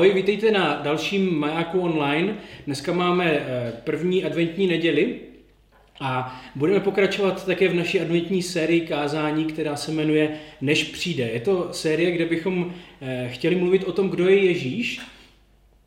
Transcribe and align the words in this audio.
Ahoj, 0.00 0.12
vítejte 0.14 0.50
na 0.50 0.80
dalším 0.82 1.38
Majáku 1.38 1.80
online. 1.80 2.36
Dneska 2.66 2.92
máme 2.92 3.24
eh, 3.30 3.72
první 3.84 4.24
adventní 4.24 4.66
neděli 4.66 5.20
a 6.00 6.40
budeme 6.54 6.80
pokračovat 6.80 7.46
také 7.46 7.68
v 7.68 7.74
naší 7.74 8.00
adventní 8.00 8.42
sérii 8.42 8.80
kázání, 8.80 9.44
která 9.44 9.76
se 9.76 9.92
jmenuje 9.92 10.38
Než 10.60 10.84
přijde. 10.84 11.30
Je 11.32 11.40
to 11.40 11.68
série, 11.72 12.10
kde 12.10 12.26
bychom 12.26 12.74
eh, 13.00 13.28
chtěli 13.32 13.56
mluvit 13.56 13.84
o 13.84 13.92
tom, 13.92 14.10
kdo 14.10 14.28
je 14.28 14.44
Ježíš, 14.44 15.00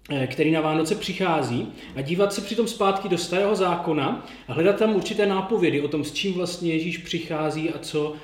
eh, 0.10 0.28
který 0.28 0.52
na 0.52 0.62
Vánoce 0.62 0.96
přichází 0.96 1.68
a 1.96 2.02
dívat 2.02 2.34
se 2.34 2.42
přitom 2.42 2.68
zpátky 2.68 3.10
do 3.10 3.18
starého 3.18 3.56
zákona 3.56 4.28
a 4.48 4.54
hledat 4.54 4.80
tam 4.80 4.96
určité 4.96 5.26
nápovědy 5.26 5.82
o 5.82 5.88
tom, 5.88 6.04
s 6.04 6.14
čím 6.14 6.34
vlastně 6.34 6.74
Ježíš 6.74 6.98
přichází 6.98 7.70
a 7.70 7.80
co, 7.80 8.16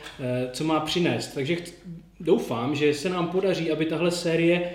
co 0.51 0.63
má 0.63 0.79
přinést. 0.79 1.27
Takže 1.27 1.57
doufám, 2.19 2.75
že 2.75 2.93
se 2.93 3.09
nám 3.09 3.27
podaří, 3.27 3.71
aby 3.71 3.85
tahle 3.85 4.11
série 4.11 4.71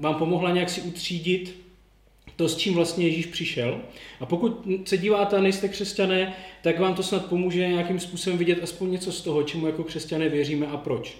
vám 0.00 0.14
pomohla 0.14 0.50
nějak 0.50 0.70
si 0.70 0.80
utřídit 0.80 1.64
to, 2.36 2.48
s 2.48 2.56
čím 2.56 2.74
vlastně 2.74 3.06
Ježíš 3.06 3.26
přišel. 3.26 3.80
A 4.20 4.26
pokud 4.26 4.66
se 4.84 4.98
díváte 4.98 5.36
a 5.36 5.40
nejste 5.40 5.68
křesťané, 5.68 6.34
tak 6.62 6.78
vám 6.78 6.94
to 6.94 7.02
snad 7.02 7.26
pomůže 7.26 7.68
nějakým 7.68 8.00
způsobem 8.00 8.38
vidět 8.38 8.62
aspoň 8.62 8.90
něco 8.90 9.12
z 9.12 9.20
toho, 9.20 9.42
čemu 9.42 9.66
jako 9.66 9.84
křesťané 9.84 10.28
věříme 10.28 10.66
a 10.66 10.76
proč. 10.76 11.16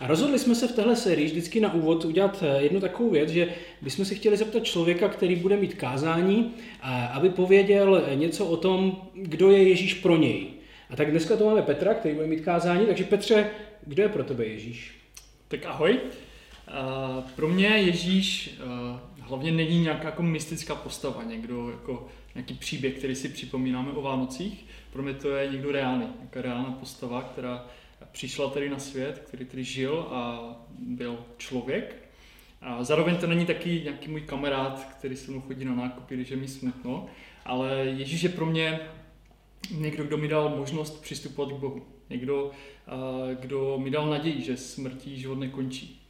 A 0.00 0.06
rozhodli 0.06 0.38
jsme 0.38 0.54
se 0.54 0.68
v 0.68 0.72
téhle 0.72 0.96
sérii 0.96 1.26
vždycky 1.26 1.60
na 1.60 1.74
úvod 1.74 2.04
udělat 2.04 2.42
eh, 2.42 2.62
jednu 2.62 2.80
takovou 2.80 3.10
věc, 3.10 3.30
že 3.30 3.48
bychom 3.82 4.04
se 4.04 4.14
chtěli 4.14 4.36
zeptat 4.36 4.64
člověka, 4.64 5.08
který 5.08 5.36
bude 5.36 5.56
mít 5.56 5.74
kázání, 5.74 6.54
aby 7.12 7.30
pověděl 7.30 8.04
něco 8.14 8.46
o 8.46 8.56
tom, 8.56 9.02
kdo 9.14 9.50
je 9.50 9.68
Ježíš 9.68 9.94
pro 9.94 10.16
něj. 10.16 10.46
A 10.90 10.96
tak 10.96 11.10
dneska 11.10 11.36
to 11.36 11.44
máme 11.44 11.62
Petra, 11.62 11.94
který 11.94 12.14
bude 12.14 12.26
mít 12.26 12.40
kázání, 12.40 12.86
takže 12.86 13.04
Petře, 13.04 13.50
kdo 13.86 14.02
je 14.02 14.08
pro 14.08 14.24
tebe 14.24 14.46
Ježíš? 14.46 14.94
Tak 15.48 15.66
ahoj. 15.66 15.98
Pro 17.36 17.48
mě 17.48 17.66
Ježíš 17.66 18.58
hlavně 19.20 19.52
není 19.52 19.80
nějaká 19.80 20.04
jako 20.04 20.22
mystická 20.22 20.74
postava, 20.74 21.22
někdo 21.22 21.70
jako 21.70 22.08
nějaký 22.34 22.54
příběh, 22.54 22.98
který 22.98 23.14
si 23.14 23.28
připomínáme 23.28 23.92
o 23.92 24.02
Vánocích. 24.02 24.66
Pro 24.92 25.02
mě 25.02 25.14
to 25.14 25.30
je 25.30 25.50
někdo 25.50 25.72
reálný, 25.72 26.06
nějaká 26.18 26.42
reálná 26.42 26.72
postava, 26.72 27.22
která 27.22 27.66
přišla 28.12 28.50
tady 28.50 28.70
na 28.70 28.78
svět, 28.78 29.24
který 29.28 29.44
tady 29.44 29.64
žil 29.64 30.06
a 30.10 30.50
byl 30.78 31.18
člověk. 31.36 32.08
A 32.60 32.84
zároveň 32.84 33.16
to 33.16 33.26
není 33.26 33.46
taky 33.46 33.80
nějaký 33.84 34.10
můj 34.10 34.20
kamarád, 34.20 34.94
který 34.98 35.16
se 35.16 35.30
mnou 35.30 35.40
chodí 35.40 35.64
na 35.64 35.74
nákupy, 35.74 36.14
když 36.14 36.30
je 36.30 36.36
mi 36.36 36.48
smutno, 36.48 37.06
ale 37.44 37.76
Ježíš 37.76 38.22
je 38.22 38.28
pro 38.28 38.46
mě 38.46 38.80
někdo, 39.70 40.04
kdo 40.04 40.16
mi 40.16 40.28
dal 40.28 40.56
možnost 40.56 41.02
přistupovat 41.02 41.52
k 41.52 41.60
Bohu. 41.60 41.86
Někdo, 42.10 42.50
kdo 43.40 43.78
mi 43.78 43.90
dal 43.90 44.10
naději, 44.10 44.42
že 44.42 44.56
smrtí 44.56 45.20
život 45.20 45.38
nekončí. 45.38 46.00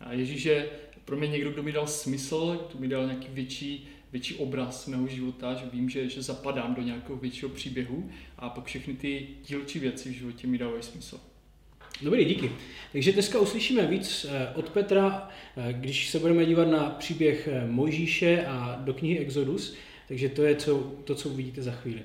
A 0.00 0.12
Ježíš 0.12 0.44
je 0.44 0.68
pro 1.04 1.16
mě 1.16 1.28
někdo, 1.28 1.50
kdo 1.50 1.62
mi 1.62 1.72
dal 1.72 1.86
smysl, 1.86 2.66
kdo 2.70 2.80
mi 2.80 2.88
dal 2.88 3.06
nějaký 3.06 3.28
větší, 3.30 3.88
větší 4.12 4.34
obraz 4.34 4.86
mého 4.86 5.08
života, 5.08 5.54
že 5.54 5.64
vím, 5.72 5.90
že, 5.90 6.08
že 6.08 6.22
zapadám 6.22 6.74
do 6.74 6.82
nějakého 6.82 7.18
většího 7.18 7.48
příběhu 7.48 8.10
a 8.38 8.48
pak 8.48 8.64
všechny 8.64 8.94
ty 8.94 9.28
dílčí 9.48 9.78
věci 9.78 10.10
v 10.10 10.12
životě 10.12 10.46
mi 10.46 10.58
dávají 10.58 10.82
smysl. 10.82 11.20
Dobrý, 12.02 12.24
díky. 12.24 12.50
Takže 12.92 13.12
dneska 13.12 13.38
uslyšíme 13.38 13.86
víc 13.86 14.26
eh, 14.28 14.48
od 14.54 14.70
Petra, 14.70 15.28
eh, 15.56 15.72
když 15.72 16.08
se 16.10 16.18
budeme 16.18 16.46
dívat 16.46 16.68
na 16.68 16.90
příběh 16.90 17.48
eh, 17.48 17.66
Mojžíše 17.66 18.46
a 18.46 18.78
do 18.84 18.94
knihy 18.94 19.18
Exodus, 19.18 19.74
takže 20.08 20.28
to 20.28 20.42
je 20.42 20.56
co, 20.56 20.78
to, 21.04 21.14
co 21.14 21.28
uvidíte 21.28 21.62
za 21.62 21.72
chvíli. 21.72 22.02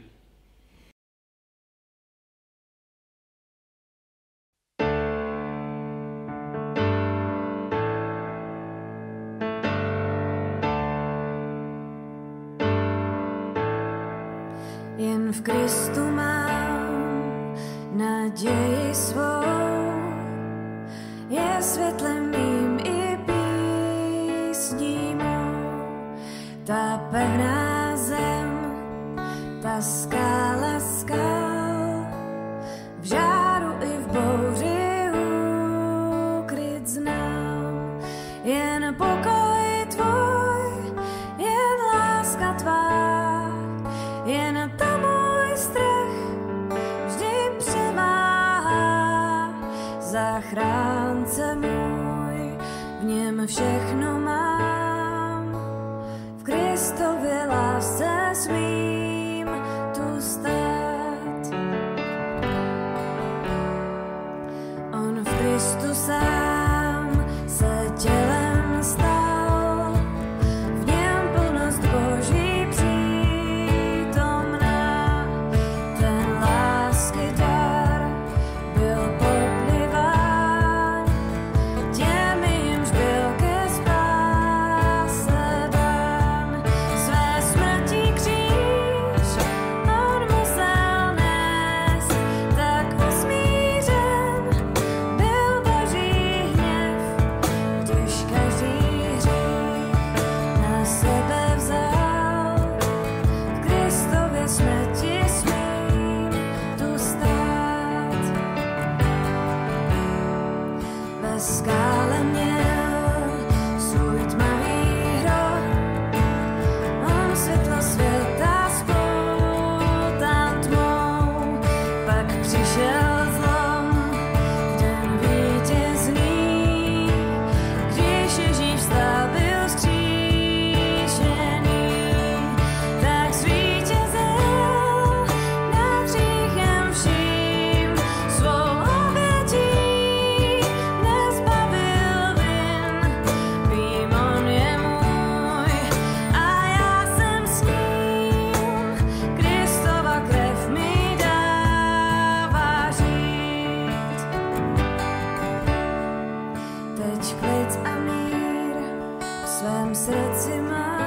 svim 159.64 159.96
srcima. 159.96 161.03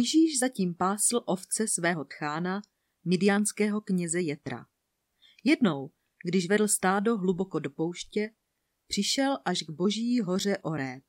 Mojžíš 0.00 0.38
zatím 0.38 0.74
pásl 0.74 1.20
ovce 1.26 1.68
svého 1.68 2.04
tchána, 2.04 2.62
midianského 3.04 3.80
kněze 3.80 4.20
Jetra. 4.20 4.66
Jednou, 5.44 5.90
když 6.24 6.48
vedl 6.48 6.68
stádo 6.68 7.16
hluboko 7.16 7.58
do 7.58 7.70
pouště, 7.70 8.30
přišel 8.86 9.38
až 9.44 9.62
k 9.62 9.70
boží 9.70 10.20
hoře 10.20 10.58
Oreb. 10.58 11.04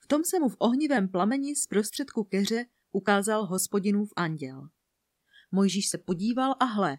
V 0.00 0.06
tom 0.06 0.24
se 0.24 0.40
mu 0.40 0.48
v 0.48 0.56
ohnivém 0.58 1.08
plameni 1.08 1.56
z 1.56 1.66
prostředku 1.66 2.24
keře 2.24 2.64
ukázal 2.92 3.46
hospodinův 3.46 4.12
anděl. 4.16 4.68
Mojžíš 5.50 5.88
se 5.88 5.98
podíval 5.98 6.54
a 6.60 6.64
hle, 6.64 6.98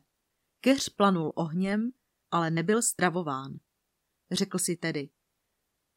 keř 0.62 0.90
planul 0.90 1.34
ohněm, 1.36 1.92
ale 2.32 2.52
nebyl 2.52 2.82
stravován. 2.82 3.60
Řekl 4.32 4.58
si 4.58 4.76
tedy, 4.76 5.10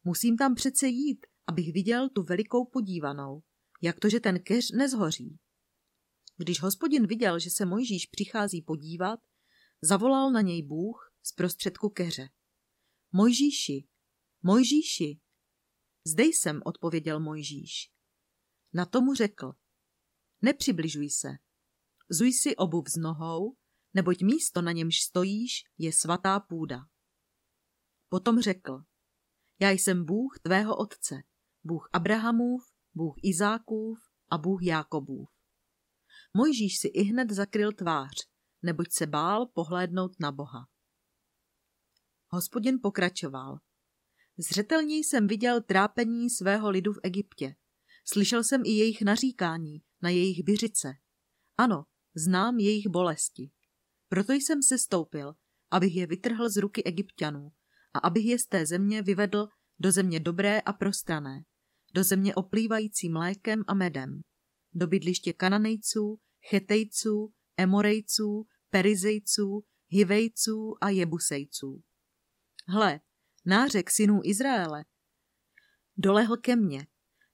musím 0.03 0.37
tam 0.37 0.55
přece 0.55 0.87
jít, 0.87 1.25
abych 1.47 1.73
viděl 1.73 2.09
tu 2.09 2.23
velikou 2.23 2.65
podívanou, 2.65 3.43
jak 3.81 3.99
to, 3.99 4.09
že 4.09 4.19
ten 4.19 4.39
keř 4.39 4.71
nezhoří. 4.71 5.39
Když 6.37 6.61
hospodin 6.61 7.07
viděl, 7.07 7.39
že 7.39 7.49
se 7.49 7.65
Mojžíš 7.65 8.05
přichází 8.05 8.61
podívat, 8.61 9.19
zavolal 9.81 10.31
na 10.31 10.41
něj 10.41 10.63
Bůh 10.63 11.13
z 11.23 11.31
prostředku 11.31 11.89
keře. 11.89 12.29
Mojžíši, 13.11 13.87
Mojžíši. 14.43 15.19
Zde 16.07 16.23
jsem, 16.23 16.61
odpověděl 16.65 17.19
Mojžíš. 17.19 17.91
Na 18.73 18.85
tomu 18.85 19.13
řekl, 19.13 19.53
nepřibližuj 20.41 21.09
se, 21.09 21.29
zuj 22.09 22.33
si 22.33 22.55
obuv 22.55 22.87
z 22.89 22.95
nohou, 22.95 23.55
neboť 23.93 24.21
místo, 24.21 24.61
na 24.61 24.71
němž 24.71 25.01
stojíš, 25.01 25.63
je 25.77 25.93
svatá 25.93 26.39
půda. 26.39 26.79
Potom 28.09 28.41
řekl, 28.41 28.83
já 29.59 29.71
jsem 29.71 30.05
Bůh 30.05 30.39
tvého 30.39 30.77
otce, 30.77 31.15
Bůh 31.63 31.89
Abrahamův, 31.93 32.76
Bůh 32.97 33.15
Izákův 33.23 33.99
a 34.29 34.37
Bůh 34.37 34.63
Jákobův. 34.63 35.29
Mojžíš 36.33 36.77
si 36.79 36.87
i 36.87 37.03
hned 37.03 37.31
zakryl 37.31 37.71
tvář, 37.71 38.13
neboť 38.61 38.87
se 38.91 39.05
bál 39.05 39.45
pohlédnout 39.45 40.19
na 40.19 40.31
Boha. 40.31 40.67
Hospodin 42.27 42.79
pokračoval. 42.83 43.59
Zřetelně 44.37 44.97
jsem 44.97 45.27
viděl 45.27 45.61
trápení 45.61 46.29
svého 46.29 46.69
lidu 46.69 46.93
v 46.93 46.99
Egyptě. 47.03 47.55
Slyšel 48.05 48.43
jsem 48.43 48.61
i 48.65 48.69
jejich 48.69 49.01
naříkání 49.01 49.81
na 50.01 50.09
jejich 50.09 50.43
byřice. 50.43 50.93
Ano, 51.57 51.83
znám 52.15 52.59
jejich 52.59 52.87
bolesti. 52.87 53.51
Proto 54.09 54.33
jsem 54.33 54.63
se 54.63 54.77
stoupil, 54.77 55.33
abych 55.71 55.95
je 55.95 56.07
vytrhl 56.07 56.49
z 56.49 56.57
ruky 56.57 56.83
egyptianů 56.83 57.51
a 57.93 57.99
abych 57.99 58.25
je 58.25 58.39
z 58.39 58.45
té 58.45 58.65
země 58.65 59.01
vyvedl 59.01 59.47
do 59.79 59.91
země 59.91 60.19
dobré 60.19 60.61
a 60.61 60.73
prostrané, 60.73 61.43
do 61.97 62.03
země 62.03 62.35
oplývající 62.35 63.09
mlékem 63.09 63.63
a 63.67 63.73
medem, 63.73 64.21
do 64.73 64.87
bydliště 64.87 65.33
kananejců, 65.33 66.19
chetejců, 66.49 67.33
emorejců, 67.57 68.47
perizejců, 68.69 69.63
hivejců 69.89 70.75
a 70.81 70.89
jebusejců. 70.89 71.83
Hle, 72.67 72.99
nářek 73.45 73.91
synů 73.91 74.21
Izraele, 74.23 74.85
dolehl 75.97 76.37
ke 76.37 76.55
mně. 76.55 76.87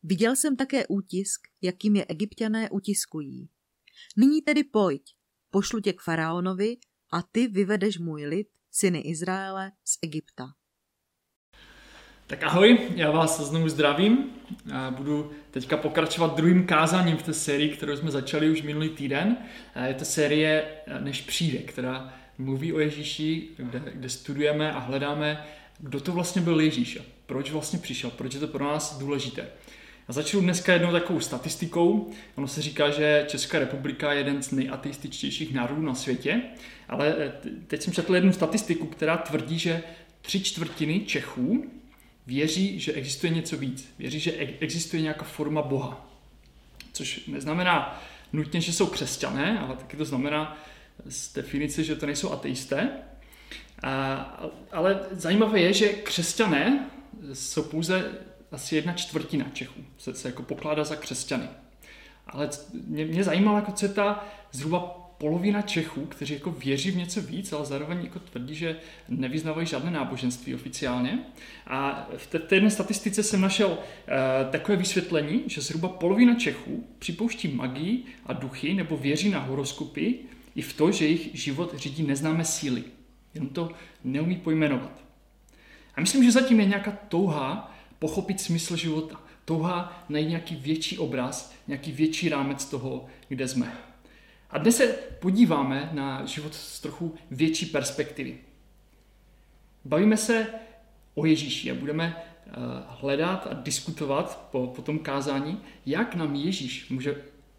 Viděl 0.04 0.36
jsem 0.36 0.56
také 0.56 0.88
útisk, 0.88 1.42
jakým 1.62 1.96
je 1.96 2.06
egyptiané 2.06 2.70
utiskují. 2.70 3.50
Nyní 4.18 4.42
tedy 4.42 4.64
pojď, 4.64 5.16
pošlu 5.50 5.80
tě 5.80 5.94
k 5.94 6.02
faraonovi 6.02 6.78
a 7.12 7.22
ty 7.22 7.48
vyvedeš 7.48 7.98
můj 7.98 8.26
lid, 8.26 8.48
syny 8.72 9.00
Izraele, 9.00 9.72
z 9.84 9.98
Egypta. 10.02 10.54
Tak 12.28 12.44
ahoj, 12.44 12.80
já 12.96 13.12
vás 13.12 13.42
znovu 13.42 13.70
zdravím. 13.70 14.30
Já 14.72 14.92
budu 14.92 15.32
teďka 15.52 15.78
pokračovat 15.78 16.36
druhým 16.36 16.66
kázáním 16.66 17.18
v 17.18 17.24
té 17.24 17.34
sérii, 17.34 17.70
kterou 17.70 17.98
jsme 17.98 18.12
začali 18.12 18.50
už 18.50 18.62
minulý 18.62 18.90
týden. 18.90 19.38
Je 19.88 19.94
to 19.94 20.06
série 20.06 20.66
Než 21.00 21.22
přijde, 21.22 21.58
která 21.58 22.14
mluví 22.38 22.74
o 22.74 22.80
Ježíši, 22.80 23.48
kde, 23.58 23.82
kde 23.94 24.10
studujeme 24.10 24.72
a 24.72 24.80
hledáme, 24.80 25.46
kdo 25.80 26.00
to 26.00 26.12
vlastně 26.12 26.42
byl 26.42 26.60
Ježíš 26.60 26.98
a 26.98 27.04
proč 27.26 27.52
vlastně 27.52 27.80
přišel, 27.80 28.10
proč 28.10 28.34
je 28.34 28.40
to 28.40 28.48
pro 28.48 28.66
nás 28.66 28.98
důležité. 28.98 29.42
Já 30.08 30.14
začnu 30.14 30.42
dneska 30.42 30.74
jednou 30.74 30.92
takovou 30.92 31.20
statistikou. 31.20 32.12
Ono 32.36 32.48
se 32.48 32.62
říká, 32.62 32.90
že 32.90 33.26
Česká 33.28 33.60
republika 33.60 34.14
je 34.14 34.20
jeden 34.20 34.44
z 34.44 34.52
nejateističtějších 34.52 35.54
národů 35.54 35.82
na 35.82 35.96
světě, 35.96 36.42
ale 36.90 37.16
eh, 37.20 37.34
teď 37.68 37.82
jsem 37.82 37.94
četl 37.94 38.16
jednu 38.16 38.34
statistiku, 38.34 38.86
která 38.86 39.18
tvrdí, 39.18 39.60
že 39.60 39.84
tři 40.22 40.40
čtvrtiny 40.44 41.00
Čechů 41.00 41.66
věří, 42.28 42.80
že 42.80 42.94
existuje 42.94 43.34
něco 43.34 43.58
víc. 43.58 43.94
Věří, 44.00 44.20
že 44.20 44.32
existuje 44.60 45.02
nějaká 45.02 45.24
forma 45.24 45.62
Boha. 45.62 46.10
Což 46.94 47.26
neznamená 47.28 48.04
nutně, 48.34 48.62
že 48.62 48.74
jsou 48.74 48.88
křesťané, 48.88 49.60
ale 49.60 49.76
taky 49.76 49.98
to 49.98 50.06
znamená 50.06 50.58
z 51.06 51.34
definice, 51.34 51.84
že 51.84 51.96
to 51.96 52.06
nejsou 52.06 52.32
ateisté. 52.32 52.90
A, 53.84 54.16
ale 54.72 55.00
zajímavé 55.12 55.60
je, 55.60 55.74
že 55.74 55.90
křesťané 55.90 56.90
jsou 57.34 57.64
pouze 57.64 58.12
asi 58.52 58.76
jedna 58.76 58.94
čtvrtina 58.94 59.46
Čechů, 59.54 59.82
se, 59.98 60.14
se 60.14 60.28
jako 60.28 60.44
pokládá 60.44 60.84
za 60.84 60.96
křesťany. 60.96 61.48
Ale 62.28 62.50
mě, 62.88 63.06
mě 63.06 63.24
zajímalo, 63.24 63.58
jako 63.58 63.72
co 63.72 63.86
je 63.86 63.94
ta 63.94 64.28
zhruba 64.52 65.03
polovina 65.24 65.62
Čechů, 65.62 66.06
kteří 66.06 66.34
jako 66.34 66.52
věří 66.52 66.92
v 66.92 66.98
něco 66.98 67.22
víc, 67.22 67.54
ale 67.54 67.66
zároveň 67.66 68.04
jako 68.04 68.20
tvrdí, 68.20 68.56
že 68.56 68.76
nevyznávají 69.10 69.68
žádné 69.68 69.92
náboženství 69.92 70.56
oficiálně. 70.56 71.20
A 71.68 72.10
v 72.18 72.28
té, 72.28 72.40
té 72.40 72.56
jedné 72.56 72.70
statistice 72.70 73.24
jsem 73.24 73.42
našel 73.42 73.68
uh, 73.68 73.78
takové 74.52 74.78
vysvětlení, 74.78 75.44
že 75.48 75.62
zhruba 75.62 75.90
polovina 75.90 76.36
Čechů 76.36 76.88
připouští 77.00 77.48
magii 77.48 78.04
a 78.26 78.34
duchy 78.34 78.74
nebo 78.74 78.98
věří 78.98 79.30
na 79.30 79.40
horoskopy 79.40 80.16
i 80.56 80.62
v 80.62 80.74
to, 80.74 80.92
že 80.92 81.06
jejich 81.06 81.30
život 81.34 81.76
řídí 81.78 82.04
neznámé 82.04 82.46
síly. 82.46 82.84
Jenom 83.34 83.50
to 83.50 83.72
neumí 84.04 84.36
pojmenovat. 84.36 85.04
A 85.96 86.02
myslím, 86.02 86.24
že 86.24 86.32
zatím 86.32 86.60
je 86.60 86.66
nějaká 86.66 86.92
touha 86.92 87.76
pochopit 88.00 88.42
smysl 88.42 88.76
života. 88.76 89.22
Touha 89.46 90.06
najít 90.10 90.30
nějaký 90.30 90.56
větší 90.56 90.98
obraz, 90.98 91.54
nějaký 91.68 91.92
větší 91.92 92.30
rámec 92.30 92.66
toho, 92.66 93.06
kde 93.30 93.48
jsme. 93.48 93.93
A 94.54 94.58
dnes 94.58 94.78
se 94.78 94.88
podíváme 95.20 95.90
na 95.94 96.26
život 96.26 96.54
z 96.54 96.80
trochu 96.80 97.16
větší 97.32 97.66
perspektivy. 97.66 98.38
Bavíme 99.86 100.18
se 100.18 100.48
o 101.16 101.26
Ježíši 101.26 101.72
a 101.72 101.76
budeme 101.76 102.16
eh, 102.18 102.52
hledat 102.88 103.48
a 103.52 103.54
diskutovat 103.54 104.48
po, 104.52 104.68
po 104.68 104.82
tom 104.82 105.00
kázání, 105.00 105.62
jak 105.86 106.16
nám 106.16 106.36
Ježíš 106.36 106.90
může 106.90 107.16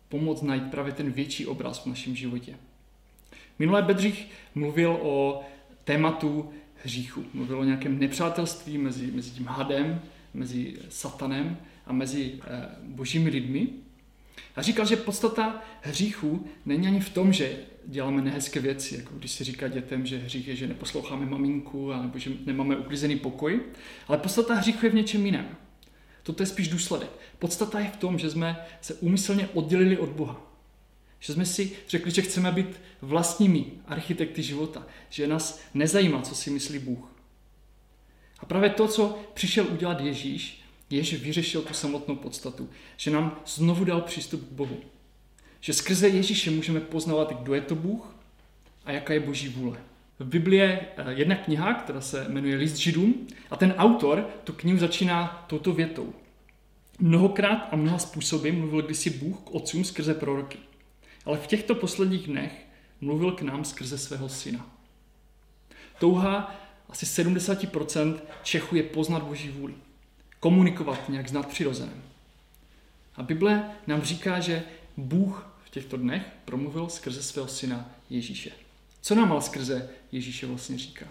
pomoct 0.08 0.42
najít 0.42 0.70
právě 0.70 0.92
ten 0.92 1.10
větší 1.10 1.46
obraz 1.46 1.78
v 1.78 1.86
našem 1.86 2.16
životě. 2.16 2.56
Minulé 3.58 3.82
Bedřich 3.82 4.28
mluvil 4.54 4.98
o 5.02 5.44
tématu 5.84 6.52
hříchu. 6.84 7.24
Mluvil 7.34 7.58
o 7.58 7.64
nějakém 7.64 7.98
nepřátelství 7.98 8.78
mezi, 8.78 9.10
mezi 9.10 9.30
tím 9.30 9.46
hadem, 9.46 10.02
mezi 10.34 10.76
satanem 10.88 11.56
a 11.86 11.92
mezi 11.92 12.40
eh, 12.44 12.68
božími 12.82 13.30
lidmi. 13.30 13.68
A 14.56 14.62
říkal, 14.62 14.86
že 14.86 14.96
podstata 14.96 15.62
hříchu 15.80 16.46
není 16.66 16.86
ani 16.86 17.00
v 17.00 17.10
tom, 17.10 17.32
že 17.32 17.56
děláme 17.86 18.22
nehezké 18.22 18.60
věci, 18.60 18.96
jako 18.96 19.14
když 19.14 19.32
se 19.32 19.44
říká 19.44 19.68
dětem, 19.68 20.06
že 20.06 20.18
hřích 20.18 20.48
je, 20.48 20.56
že 20.56 20.66
neposloucháme 20.66 21.26
maminku, 21.26 21.92
nebo 21.92 22.18
že 22.18 22.30
nemáme 22.46 22.76
uklizený 22.76 23.16
pokoj, 23.16 23.60
ale 24.08 24.18
podstata 24.18 24.54
hříchu 24.54 24.86
je 24.86 24.90
v 24.90 24.94
něčem 24.94 25.26
jiném. 25.26 25.56
Toto 26.22 26.42
je 26.42 26.46
spíš 26.46 26.68
důsledek. 26.68 27.10
Podstata 27.38 27.80
je 27.80 27.90
v 27.90 27.96
tom, 27.96 28.18
že 28.18 28.30
jsme 28.30 28.66
se 28.80 28.94
úmyslně 28.94 29.48
oddělili 29.48 29.98
od 29.98 30.08
Boha. 30.08 30.40
Že 31.20 31.32
jsme 31.32 31.46
si 31.46 31.72
řekli, 31.88 32.10
že 32.10 32.22
chceme 32.22 32.52
být 32.52 32.80
vlastními 33.02 33.66
architekty 33.86 34.42
života, 34.42 34.86
že 35.10 35.26
nás 35.26 35.60
nezajímá, 35.74 36.22
co 36.22 36.34
si 36.34 36.50
myslí 36.50 36.78
Bůh. 36.78 37.14
A 38.38 38.46
právě 38.46 38.70
to, 38.70 38.88
co 38.88 39.18
přišel 39.34 39.66
udělat 39.72 40.00
Ježíš, 40.00 40.63
že 41.02 41.16
vyřešil 41.16 41.62
tu 41.62 41.74
samotnou 41.74 42.16
podstatu. 42.16 42.68
Že 42.96 43.10
nám 43.10 43.40
znovu 43.46 43.84
dal 43.84 44.00
přístup 44.00 44.48
k 44.48 44.52
Bohu. 44.52 44.76
Že 45.60 45.72
skrze 45.72 46.08
Ježíše 46.08 46.50
můžeme 46.50 46.80
poznávat, 46.80 47.42
kdo 47.42 47.54
je 47.54 47.60
to 47.60 47.74
Bůh 47.74 48.16
a 48.84 48.92
jaká 48.92 49.12
je 49.12 49.20
Boží 49.20 49.48
vůle. 49.48 49.78
V 50.18 50.24
Biblii 50.24 50.60
je 50.60 50.80
eh, 50.96 51.12
jedna 51.12 51.36
kniha, 51.36 51.74
která 51.74 52.00
se 52.00 52.26
jmenuje 52.28 52.56
List 52.56 52.76
židům 52.76 53.26
a 53.50 53.56
ten 53.56 53.74
autor 53.78 54.28
tu 54.44 54.52
knihu 54.52 54.78
začíná 54.78 55.44
touto 55.46 55.72
větou. 55.72 56.14
Mnohokrát 56.98 57.68
a 57.70 57.76
mnoha 57.76 57.98
způsoby 57.98 58.50
mluvil 58.50 58.82
kdysi 58.82 59.10
Bůh 59.10 59.36
k 59.44 59.54
otcům 59.54 59.84
skrze 59.84 60.14
proroky. 60.14 60.58
Ale 61.24 61.38
v 61.38 61.46
těchto 61.46 61.74
posledních 61.74 62.26
dnech 62.26 62.66
mluvil 63.00 63.32
k 63.32 63.42
nám 63.42 63.64
skrze 63.64 63.98
svého 63.98 64.28
syna. 64.28 64.66
Touha 65.98 66.54
asi 66.88 67.06
70% 67.06 68.18
Čechů 68.42 68.76
je 68.76 68.82
poznat 68.82 69.22
Boží 69.22 69.48
vůli 69.48 69.74
komunikovat 70.44 71.08
nějak 71.08 71.28
s 71.28 71.32
nadpřirozeným. 71.32 72.02
A 73.16 73.22
Bible 73.22 73.70
nám 73.86 74.02
říká, 74.02 74.40
že 74.40 74.62
Bůh 74.96 75.46
v 75.64 75.70
těchto 75.70 75.96
dnech 75.96 76.22
promluvil 76.44 76.88
skrze 76.88 77.22
svého 77.22 77.48
syna 77.48 77.90
Ježíše. 78.10 78.50
Co 79.00 79.14
nám 79.14 79.32
ale 79.32 79.42
skrze 79.42 79.88
Ježíše 80.12 80.46
vlastně 80.46 80.78
říká? 80.78 81.06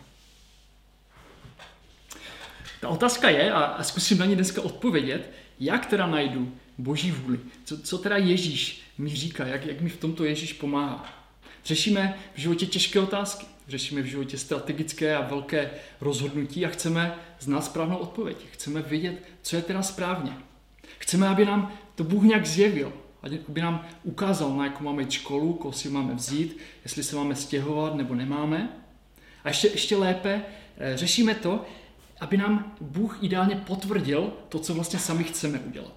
Ta 2.82 2.90
otázka 2.90 3.30
je, 3.30 3.52
a 3.52 3.84
zkusím 3.84 4.18
na 4.18 4.26
ní 4.26 4.36
dneska 4.36 4.62
odpovědět, 4.62 5.32
jak 5.60 5.86
teda 5.86 6.08
najdu 6.08 6.52
boží 6.78 7.12
vůli. 7.12 7.40
Co, 7.66 7.82
co 7.82 7.98
teda 7.98 8.18
Ježíš 8.18 8.82
mi 8.98 9.10
říká, 9.10 9.48
jak, 9.48 9.66
jak 9.66 9.82
mi 9.82 9.90
v 9.90 10.00
tomto 10.00 10.26
Ježíš 10.26 10.54
pomáhá. 10.54 11.26
Řešíme 11.66 12.20
v 12.36 12.40
životě 12.40 12.66
těžké 12.66 13.00
otázky, 13.00 13.46
řešíme 13.68 14.02
v 14.02 14.06
životě 14.06 14.38
strategické 14.38 15.16
a 15.16 15.22
velké 15.22 15.72
rozhodnutí 16.02 16.66
a 16.66 16.70
chceme 16.70 17.16
znát 17.40 17.62
správnou 17.62 17.98
odpověď. 17.98 18.38
Chceme 18.52 18.82
vědět, 18.82 19.24
co 19.42 19.56
je 19.56 19.62
teda 19.62 19.84
správně. 19.84 20.38
Chceme, 21.00 21.28
aby 21.28 21.46
nám 21.46 21.74
to 21.96 22.04
Bůh 22.04 22.24
nějak 22.24 22.46
zjevil, 22.46 22.94
aby 23.48 23.62
nám 23.62 23.88
ukázal, 24.04 24.58
na 24.58 24.66
jakou 24.66 24.84
máme 24.84 25.12
školu, 25.12 25.54
koho 25.54 25.72
si 25.72 25.90
máme 25.90 26.14
vzít, 26.14 26.58
jestli 26.84 27.04
se 27.04 27.16
máme 27.16 27.36
stěhovat 27.36 27.96
nebo 27.96 28.16
nemáme. 28.16 28.70
A 29.44 29.48
ještě, 29.48 29.68
ještě 29.68 29.96
lépe 29.96 30.42
eh, 30.78 30.98
řešíme 30.98 31.36
to, 31.36 31.66
aby 32.20 32.38
nám 32.38 32.76
Bůh 32.82 33.18
ideálně 33.22 33.56
potvrdil 33.56 34.34
to, 34.50 34.60
co 34.60 34.74
vlastně 34.74 35.00
sami 35.00 35.24
chceme 35.24 35.60
udělat. 35.60 35.96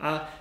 A 0.00 0.34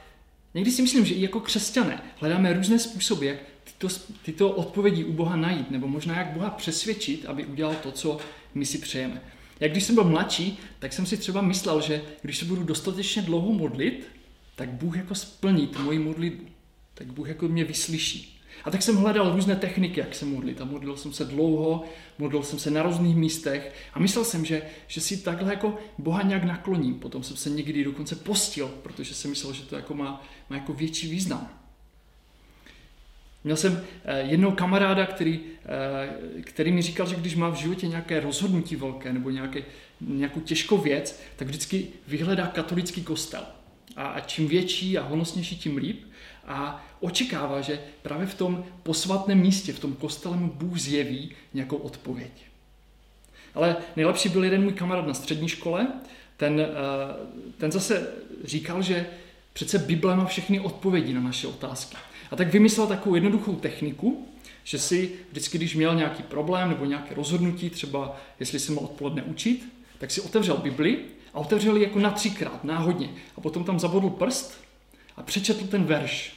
někdy 0.55 0.71
si 0.71 0.81
myslím, 0.81 1.05
že 1.05 1.13
i 1.13 1.21
jako 1.21 1.39
křesťané 1.39 2.01
hledáme 2.19 2.53
různé 2.53 2.79
způsoby, 2.79 3.27
jak 3.27 3.37
tyto, 3.63 3.87
tyto 4.25 4.49
odpovědi 4.49 5.03
u 5.03 5.13
Boha 5.13 5.35
najít, 5.35 5.71
nebo 5.71 5.87
možná 5.87 6.17
jak 6.17 6.27
Boha 6.27 6.49
přesvědčit, 6.49 7.25
aby 7.25 7.45
udělal 7.45 7.75
to, 7.75 7.91
co 7.91 8.17
my 8.53 8.65
si 8.65 8.77
přejeme. 8.77 9.21
Jak 9.59 9.71
když 9.71 9.83
jsem 9.83 9.95
byl 9.95 10.03
mladší, 10.03 10.59
tak 10.79 10.93
jsem 10.93 11.05
si 11.05 11.17
třeba 11.17 11.41
myslel, 11.41 11.81
že 11.81 12.01
když 12.21 12.37
se 12.37 12.45
budu 12.45 12.63
dostatečně 12.63 13.21
dlouho 13.21 13.53
modlit, 13.53 14.07
tak 14.55 14.69
Bůh 14.69 14.97
jako 14.97 15.15
splní 15.15 15.67
tu 15.67 15.81
moji 15.81 15.99
modlitbu. 15.99 16.45
Tak 16.93 17.07
Bůh 17.07 17.27
jako 17.27 17.47
mě 17.47 17.63
vyslyší. 17.63 18.34
A 18.65 18.71
tak 18.71 18.81
jsem 18.81 18.95
hledal 18.95 19.35
různé 19.35 19.55
techniky, 19.55 19.99
jak 19.99 20.15
se 20.15 20.25
modlit. 20.25 20.61
A 20.61 20.65
modlil 20.65 20.97
jsem 20.97 21.13
se 21.13 21.25
dlouho, 21.25 21.83
modlil 22.17 22.43
jsem 22.43 22.59
se 22.59 22.71
na 22.71 22.83
různých 22.83 23.15
místech 23.15 23.73
a 23.93 23.99
myslel 23.99 24.25
jsem, 24.25 24.45
že, 24.45 24.61
že 24.87 25.01
si 25.01 25.17
takhle 25.17 25.49
jako 25.49 25.77
Boha 25.97 26.21
nějak 26.21 26.43
nakloním. 26.43 26.95
Potom 26.95 27.23
jsem 27.23 27.37
se 27.37 27.49
někdy 27.49 27.83
dokonce 27.83 28.15
postil, 28.15 28.67
protože 28.67 29.13
jsem 29.13 29.29
myslel, 29.29 29.53
že 29.53 29.63
to 29.63 29.75
jako 29.75 29.93
má, 29.93 30.23
má 30.49 30.55
jako 30.55 30.73
větší 30.73 31.09
význam. 31.09 31.49
Měl 33.43 33.57
jsem 33.57 33.83
eh, 34.05 34.21
jednoho 34.21 34.55
kamaráda, 34.55 35.05
který, 35.05 35.39
eh, 35.65 36.41
který 36.41 36.71
mi 36.71 36.81
říkal, 36.81 37.07
že 37.07 37.15
když 37.15 37.35
má 37.35 37.49
v 37.49 37.55
životě 37.55 37.87
nějaké 37.87 38.19
rozhodnutí 38.19 38.75
velké 38.75 39.13
nebo 39.13 39.29
nějaké, 39.29 39.63
nějakou 40.01 40.39
těžkou 40.39 40.77
věc, 40.77 41.21
tak 41.35 41.47
vždycky 41.47 41.87
vyhledá 42.07 42.47
katolický 42.47 43.03
kostel. 43.03 43.43
A, 43.95 44.07
a 44.07 44.19
čím 44.19 44.47
větší 44.47 44.97
a 44.97 45.07
honosnější, 45.07 45.57
tím 45.57 45.77
líp. 45.77 46.03
A 46.47 46.85
očekává, 46.99 47.61
že 47.61 47.79
právě 48.01 48.27
v 48.27 48.33
tom 48.33 48.65
posvatném 48.83 49.39
místě, 49.39 49.73
v 49.73 49.79
tom 49.79 49.93
kostele 49.93 50.37
mu 50.37 50.51
Bůh 50.53 50.77
zjeví 50.77 51.31
nějakou 51.53 51.77
odpověď. 51.77 52.31
Ale 53.55 53.75
nejlepší 53.95 54.29
byl 54.29 54.43
jeden 54.43 54.63
můj 54.63 54.73
kamarád 54.73 55.07
na 55.07 55.13
střední 55.13 55.49
škole, 55.49 55.87
ten, 56.37 56.59
eh, 56.59 56.67
ten 57.57 57.71
zase 57.71 58.07
říkal, 58.43 58.81
že 58.81 59.07
přece 59.53 59.79
Bible 59.79 60.15
má 60.15 60.25
všechny 60.25 60.59
odpovědi 60.59 61.13
na 61.13 61.21
naše 61.21 61.47
otázky. 61.47 61.97
A 62.31 62.35
tak 62.35 62.47
vymyslel 62.47 62.87
takovou 62.87 63.15
jednoduchou 63.15 63.55
techniku, 63.55 64.27
že 64.63 64.79
si 64.79 65.11
vždycky, 65.31 65.57
když 65.57 65.75
měl 65.75 65.95
nějaký 65.95 66.23
problém 66.23 66.69
nebo 66.69 66.85
nějaké 66.85 67.15
rozhodnutí, 67.15 67.69
třeba 67.69 68.17
jestli 68.39 68.59
se 68.59 68.71
mohl 68.71 68.85
odpoledne 68.85 69.23
učit, 69.23 69.73
tak 69.97 70.11
si 70.11 70.21
otevřel 70.21 70.57
Bibli 70.57 70.99
a 71.33 71.39
otevřel 71.39 71.77
ji 71.77 71.83
jako 71.83 71.99
na 71.99 72.11
třikrát, 72.11 72.63
náhodně. 72.63 73.09
A 73.37 73.41
potom 73.41 73.63
tam 73.63 73.79
zabodl 73.79 74.09
prst 74.09 74.64
a 75.17 75.23
přečetl 75.23 75.67
ten 75.67 75.83
verš. 75.83 76.35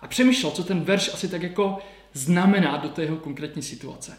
A 0.00 0.08
přemýšlel, 0.08 0.52
co 0.52 0.64
ten 0.64 0.80
verš 0.80 1.10
asi 1.14 1.28
tak 1.28 1.42
jako 1.42 1.78
znamená 2.12 2.76
do 2.76 2.88
té 2.88 3.02
jeho 3.02 3.16
konkrétní 3.16 3.62
situace. 3.62 4.18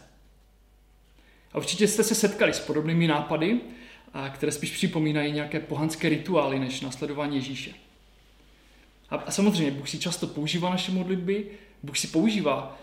A 1.52 1.58
určitě 1.58 1.88
jste 1.88 2.04
se 2.04 2.14
setkali 2.14 2.52
s 2.52 2.60
podobnými 2.60 3.06
nápady, 3.06 3.60
které 4.34 4.52
spíš 4.52 4.70
připomínají 4.70 5.32
nějaké 5.32 5.60
pohanské 5.60 6.08
rituály 6.08 6.58
než 6.58 6.80
nasledování 6.80 7.36
Ježíše. 7.36 7.70
A, 9.10 9.16
a 9.16 9.30
samozřejmě 9.30 9.70
Bůh 9.70 9.88
si 9.88 9.98
často 9.98 10.26
používá 10.26 10.70
naše 10.70 10.92
modlitby, 10.92 11.50
Bůh 11.82 11.98
si 11.98 12.06
používá 12.06 12.78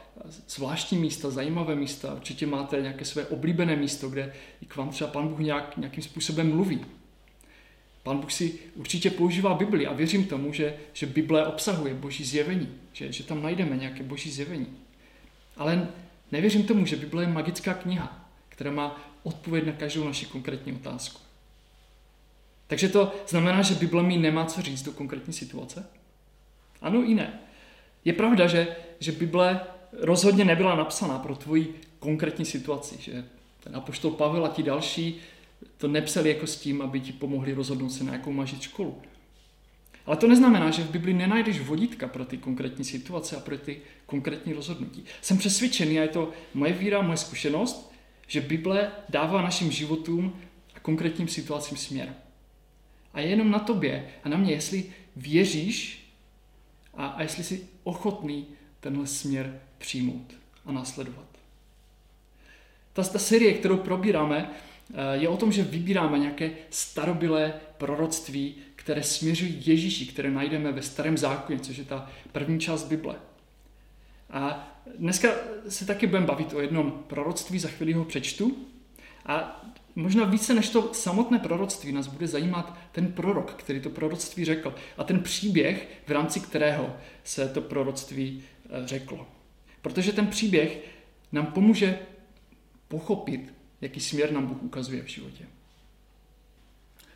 zvláštní 0.47 0.97
místa, 0.97 1.29
zajímavé 1.29 1.75
místa. 1.75 2.13
Určitě 2.13 2.47
máte 2.47 2.81
nějaké 2.81 3.05
své 3.05 3.25
oblíbené 3.25 3.75
místo, 3.75 4.09
kde 4.09 4.33
i 4.61 4.65
k 4.65 4.75
vám 4.75 4.89
třeba 4.89 5.09
Pán 5.09 5.27
Bůh 5.27 5.39
nějak, 5.39 5.77
nějakým 5.77 6.03
způsobem 6.03 6.55
mluví. 6.55 6.85
Pán 8.03 8.17
Bůh 8.17 8.31
si 8.31 8.59
určitě 8.75 9.09
používá 9.09 9.53
Bibli 9.53 9.87
a 9.87 9.93
věřím 9.93 10.25
tomu, 10.25 10.53
že, 10.53 10.77
že 10.93 11.05
Bible 11.05 11.47
obsahuje 11.47 11.93
boží 11.93 12.25
zjevení, 12.25 12.69
že, 12.93 13.11
že 13.11 13.23
tam 13.23 13.43
najdeme 13.43 13.77
nějaké 13.77 14.03
boží 14.03 14.31
zjevení. 14.31 14.67
Ale 15.57 15.87
nevěřím 16.31 16.63
tomu, 16.63 16.85
že 16.85 16.95
Bible 16.95 17.23
je 17.23 17.27
magická 17.27 17.73
kniha, 17.73 18.29
která 18.49 18.71
má 18.71 19.01
odpověď 19.23 19.65
na 19.65 19.71
každou 19.71 20.03
naši 20.03 20.25
konkrétní 20.25 20.73
otázku. 20.73 21.21
Takže 22.67 22.89
to 22.89 23.11
znamená, 23.27 23.61
že 23.61 23.75
Bible 23.75 24.03
mi 24.03 24.17
nemá 24.17 24.45
co 24.45 24.61
říct 24.61 24.83
do 24.83 24.91
konkrétní 24.91 25.33
situace? 25.33 25.85
Ano 26.81 27.03
i 27.03 27.13
ne. 27.13 27.39
Je 28.05 28.13
pravda, 28.13 28.47
že, 28.47 28.75
že 28.99 29.11
Bible 29.11 29.61
rozhodně 29.91 30.45
nebyla 30.45 30.75
napsaná 30.75 31.19
pro 31.19 31.35
tvoji 31.35 31.81
konkrétní 31.99 32.45
situaci, 32.45 32.95
že 32.99 33.25
ten 33.59 33.75
apoštol 33.75 34.11
Pavel 34.11 34.45
a 34.45 34.49
ti 34.49 34.63
další 34.63 35.21
to 35.77 35.87
nepsali 35.87 36.29
jako 36.29 36.47
s 36.47 36.57
tím, 36.57 36.81
aby 36.81 36.99
ti 36.99 37.11
pomohli 37.11 37.53
rozhodnout 37.53 37.89
se, 37.89 38.03
na 38.03 38.13
jakou 38.13 38.31
máš 38.31 38.61
školu. 38.61 39.01
Ale 40.05 40.17
to 40.17 40.27
neznamená, 40.27 40.71
že 40.71 40.83
v 40.83 40.91
Bibli 40.91 41.13
nenajdeš 41.13 41.59
vodítka 41.59 42.07
pro 42.07 42.25
ty 42.25 42.37
konkrétní 42.37 42.85
situace 42.85 43.35
a 43.35 43.39
pro 43.39 43.57
ty 43.57 43.81
konkrétní 44.05 44.53
rozhodnutí. 44.53 45.05
Jsem 45.21 45.37
přesvědčený, 45.37 45.99
a 45.99 46.01
je 46.01 46.07
to 46.07 46.31
moje 46.53 46.73
víra, 46.73 47.01
moje 47.01 47.17
zkušenost, 47.17 47.93
že 48.27 48.41
Bible 48.41 48.91
dává 49.09 49.41
našim 49.41 49.71
životům 49.71 50.35
a 50.75 50.79
konkrétním 50.79 51.27
situacím 51.27 51.77
směr. 51.77 52.13
A 53.13 53.19
je 53.19 53.27
jenom 53.27 53.51
na 53.51 53.59
tobě 53.59 54.07
a 54.23 54.29
na 54.29 54.37
mě, 54.37 54.51
jestli 54.53 54.85
věříš 55.15 56.07
a, 56.93 57.07
a 57.07 57.21
jestli 57.21 57.43
jsi 57.43 57.67
ochotný 57.83 58.47
tenhle 58.79 59.07
směr 59.07 59.61
přijmout 59.77 60.33
a 60.65 60.71
následovat. 60.71 61.27
Ta, 62.93 63.03
ta 63.03 63.19
série, 63.19 63.53
kterou 63.53 63.77
probíráme, 63.77 64.51
je 65.13 65.29
o 65.29 65.37
tom, 65.37 65.51
že 65.51 65.63
vybíráme 65.63 66.19
nějaké 66.19 66.51
starobilé 66.69 67.53
proroctví, 67.77 68.55
které 68.75 69.03
směřují 69.03 69.61
Ježíši, 69.65 70.05
které 70.05 70.31
najdeme 70.31 70.71
ve 70.71 70.81
Starém 70.81 71.17
zákoně, 71.17 71.59
což 71.59 71.77
je 71.77 71.85
ta 71.85 72.09
první 72.31 72.59
část 72.59 72.83
Bible. 72.83 73.15
A 74.29 74.73
dneska 74.97 75.29
se 75.69 75.85
taky 75.85 76.07
budeme 76.07 76.25
bavit 76.25 76.53
o 76.53 76.61
jednom 76.61 77.03
proroctví, 77.07 77.59
za 77.59 77.67
chvíli 77.67 77.93
ho 77.93 78.05
přečtu. 78.05 78.57
A 79.25 79.65
možná 79.95 80.23
více 80.23 80.53
než 80.53 80.69
to 80.69 80.93
samotné 80.93 81.39
proroctví 81.39 81.91
nás 81.91 82.07
bude 82.07 82.27
zajímat 82.27 82.77
ten 82.91 83.11
prorok, 83.11 83.53
který 83.53 83.79
to 83.79 83.89
proroctví 83.89 84.45
řekl 84.45 84.75
a 84.97 85.03
ten 85.03 85.19
příběh, 85.19 85.87
v 86.07 86.11
rámci 86.11 86.39
kterého 86.39 86.95
se 87.23 87.49
to 87.49 87.61
proroctví 87.61 88.43
eh, 88.65 88.87
řeklo. 88.87 89.27
Protože 89.81 90.13
ten 90.13 90.27
příběh 90.27 90.79
nám 91.31 91.45
pomůže 91.45 91.99
pochopit, 92.87 93.53
jaký 93.83 93.99
směr 93.99 94.31
nám 94.31 94.47
Bůh 94.47 94.63
ukazuje 94.63 95.03
v 95.03 95.07
životě. 95.07 95.43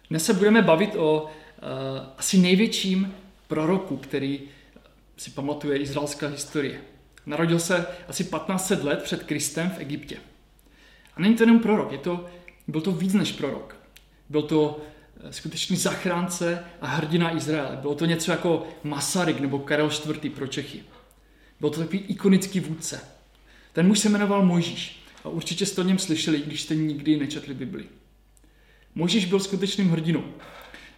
Dnes 0.10 0.26
se 0.26 0.34
budeme 0.34 0.62
bavit 0.62 0.96
o 0.96 1.24
uh, 1.24 1.30
asi 2.18 2.38
největším 2.38 3.16
proroku, 3.48 3.98
který 3.98 4.42
si 5.18 5.32
pamatuje 5.32 5.78
izraelská 5.78 6.28
historie. 6.28 6.82
Narodil 7.26 7.60
se 7.60 7.88
asi 8.08 8.24
1500 8.24 8.84
let 8.84 9.04
před 9.04 9.24
Kristem 9.24 9.70
v 9.70 9.80
Egyptě. 9.80 10.18
A 11.16 11.22
není 11.22 11.36
to 11.36 11.44
jenom 11.44 11.60
prorok, 11.60 11.92
je 11.92 11.98
to, 11.98 12.26
byl 12.68 12.82
to 12.82 12.92
víc 12.92 13.14
než 13.14 13.32
prorok. 13.32 13.76
Byl 14.30 14.42
to 14.42 14.80
eh, 15.24 15.34
skutečný 15.34 15.78
zachránce 15.78 16.66
a 16.82 16.88
hrdina 16.88 17.38
Izraele. 17.38 17.78
Bylo 17.82 17.96
to 17.96 18.06
něco 18.06 18.32
jako 18.32 18.68
Masaryk 18.84 19.40
nebo 19.40 19.60
Karel 19.60 19.90
IV. 20.10 20.34
pro 20.36 20.48
Čechy. 20.48 20.84
Byl 21.60 21.70
to 21.70 21.80
takový 21.80 22.00
ikonický 22.00 22.60
vůdce. 22.60 23.02
Ten 23.74 23.88
muž 23.88 24.00
se 24.00 24.10
jmenoval 24.10 24.46
Mojžíš. 24.46 25.07
A 25.28 25.30
určitě 25.30 25.66
jste 25.66 25.82
o 25.82 25.84
něm 25.84 26.00
slyšeli, 26.00 26.42
když 26.42 26.62
jste 26.62 26.76
nikdy 26.76 27.18
nečetli 27.18 27.54
Bibli. 27.54 27.86
Možíš 28.96 29.26
byl 29.26 29.40
skutečným 29.40 29.90
hrdinou. 29.90 30.24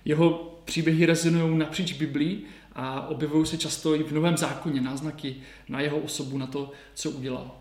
Jeho 0.06 0.60
příběhy 0.66 1.06
rezonují 1.06 1.58
napříč 1.58 1.94
Biblí 1.94 2.44
a 2.74 3.08
objevují 3.08 3.46
se 3.46 3.58
často 3.58 3.96
i 3.96 4.04
v 4.04 4.12
Novém 4.12 4.38
zákoně 4.38 4.82
náznaky 4.82 5.36
na 5.70 5.82
jeho 5.82 5.98
osobu, 5.98 6.38
na 6.38 6.48
to, 6.48 6.72
co 6.94 7.12
udělal. 7.12 7.52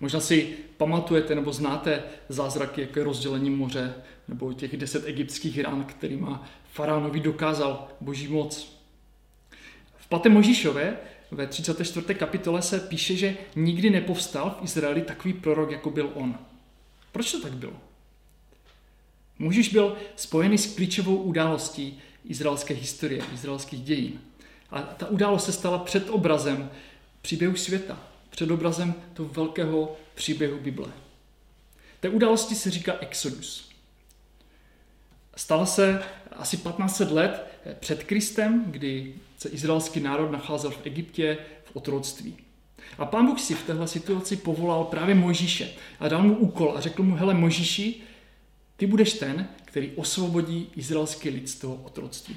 Možná 0.00 0.20
si 0.20 0.56
pamatujete 0.76 1.34
nebo 1.34 1.52
znáte 1.52 2.02
zázraky, 2.28 2.80
jako 2.80 2.98
je 2.98 3.04
rozdělení 3.04 3.50
moře, 3.50 3.94
nebo 4.28 4.52
těch 4.52 4.76
deset 4.76 5.04
egyptských 5.06 5.60
ran, 5.60 5.84
kterýma 5.84 6.48
faraonovi 6.72 7.20
dokázal 7.20 7.88
boží 8.00 8.28
moc. 8.28 8.78
V 9.96 10.08
Pate 10.08 10.28
Možíšové 10.28 10.96
ve 11.34 11.46
34. 11.46 12.14
kapitole 12.14 12.62
se 12.62 12.80
píše, 12.80 13.16
že 13.16 13.36
nikdy 13.56 13.90
nepovstal 13.90 14.56
v 14.60 14.64
Izraeli 14.64 15.02
takový 15.02 15.34
prorok, 15.34 15.70
jako 15.70 15.90
byl 15.90 16.10
on. 16.14 16.38
Proč 17.12 17.32
to 17.32 17.40
tak 17.40 17.52
bylo? 17.52 17.80
Mužiš 19.38 19.68
byl 19.68 19.96
spojený 20.16 20.58
s 20.58 20.74
klíčovou 20.74 21.16
událostí 21.16 22.00
izraelské 22.24 22.74
historie, 22.74 23.22
izraelských 23.34 23.82
dějin. 23.82 24.20
A 24.70 24.82
ta 24.82 25.06
událost 25.06 25.44
se 25.44 25.52
stala 25.52 25.78
před 25.78 26.10
obrazem 26.10 26.70
příběhu 27.22 27.56
světa, 27.56 27.98
před 28.30 28.50
obrazem 28.50 28.94
toho 29.14 29.28
velkého 29.28 29.96
příběhu 30.14 30.58
Bible. 30.58 30.88
Té 32.00 32.08
události 32.08 32.54
se 32.54 32.70
říká 32.70 32.92
Exodus. 33.00 33.70
Stala 35.36 35.66
se 35.66 36.02
asi 36.32 36.56
1500 36.56 37.10
let 37.10 37.53
před 37.80 38.04
Kristem, 38.04 38.64
kdy 38.66 39.14
se 39.38 39.48
izraelský 39.48 40.00
národ 40.00 40.30
nacházel 40.30 40.70
v 40.70 40.80
Egyptě 40.84 41.38
v 41.64 41.76
otroctví. 41.76 42.36
A 42.98 43.06
pán 43.06 43.26
Bůh 43.26 43.40
si 43.40 43.54
v 43.54 43.62
téhle 43.62 43.88
situaci 43.88 44.36
povolal 44.36 44.84
právě 44.84 45.14
Mojžíše 45.14 45.68
a 46.00 46.08
dal 46.08 46.22
mu 46.22 46.36
úkol 46.36 46.74
a 46.76 46.80
řekl 46.80 47.02
mu, 47.02 47.14
hele 47.14 47.34
Mojžíši, 47.34 47.94
ty 48.76 48.86
budeš 48.86 49.12
ten, 49.12 49.48
který 49.64 49.90
osvobodí 49.96 50.68
izraelský 50.76 51.28
lid 51.28 51.48
z 51.48 51.54
toho 51.54 51.74
otroctví. 51.74 52.36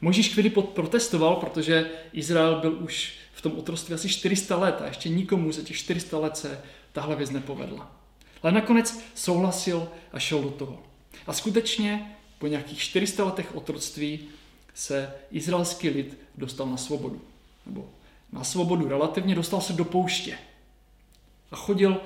Mojžíš 0.00 0.28
chvíli 0.28 0.50
protestoval, 0.50 1.36
protože 1.36 1.90
Izrael 2.12 2.60
byl 2.60 2.78
už 2.80 3.18
v 3.32 3.42
tom 3.42 3.52
otroctví 3.58 3.94
asi 3.94 4.08
400 4.08 4.56
let 4.56 4.76
a 4.80 4.86
ještě 4.86 5.08
nikomu 5.08 5.52
za 5.52 5.62
těch 5.62 5.76
400 5.76 6.18
let 6.18 6.36
se 6.36 6.60
tahle 6.92 7.16
věc 7.16 7.30
nepovedla. 7.30 7.92
Ale 8.42 8.52
nakonec 8.52 9.00
souhlasil 9.14 9.88
a 10.12 10.18
šel 10.18 10.42
do 10.42 10.50
toho. 10.50 10.82
A 11.26 11.32
skutečně 11.32 12.17
po 12.38 12.46
nějakých 12.46 12.78
400 12.78 13.24
letech 13.24 13.56
otroctví 13.56 14.20
se 14.74 15.14
izraelský 15.30 15.88
lid 15.88 16.18
dostal 16.36 16.66
na 16.66 16.76
svobodu. 16.76 17.20
Nebo 17.66 17.88
na 18.32 18.44
svobodu 18.44 18.88
relativně 18.88 19.34
dostal 19.34 19.60
se 19.60 19.72
do 19.72 19.84
pouště. 19.84 20.38
A 21.50 21.56
chodil, 21.56 22.00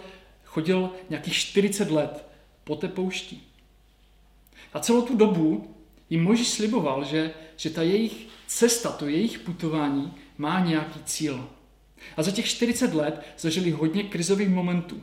chodil 0.44 0.90
nějakých 1.10 1.34
40 1.34 1.90
let 1.90 2.26
po 2.64 2.76
té 2.76 2.88
poušti. 2.88 3.40
A 4.72 4.80
celou 4.80 5.02
tu 5.02 5.16
dobu 5.16 5.74
jim 6.10 6.22
Možíš 6.22 6.48
sliboval, 6.48 7.04
že, 7.04 7.34
že 7.56 7.70
ta 7.70 7.82
jejich 7.82 8.26
cesta, 8.46 8.92
to 8.92 9.08
jejich 9.08 9.38
putování 9.38 10.14
má 10.38 10.60
nějaký 10.60 11.00
cíl. 11.04 11.48
A 12.16 12.22
za 12.22 12.30
těch 12.30 12.46
40 12.46 12.94
let 12.94 13.26
zažili 13.38 13.70
hodně 13.70 14.04
krizových 14.04 14.48
momentů. 14.48 15.02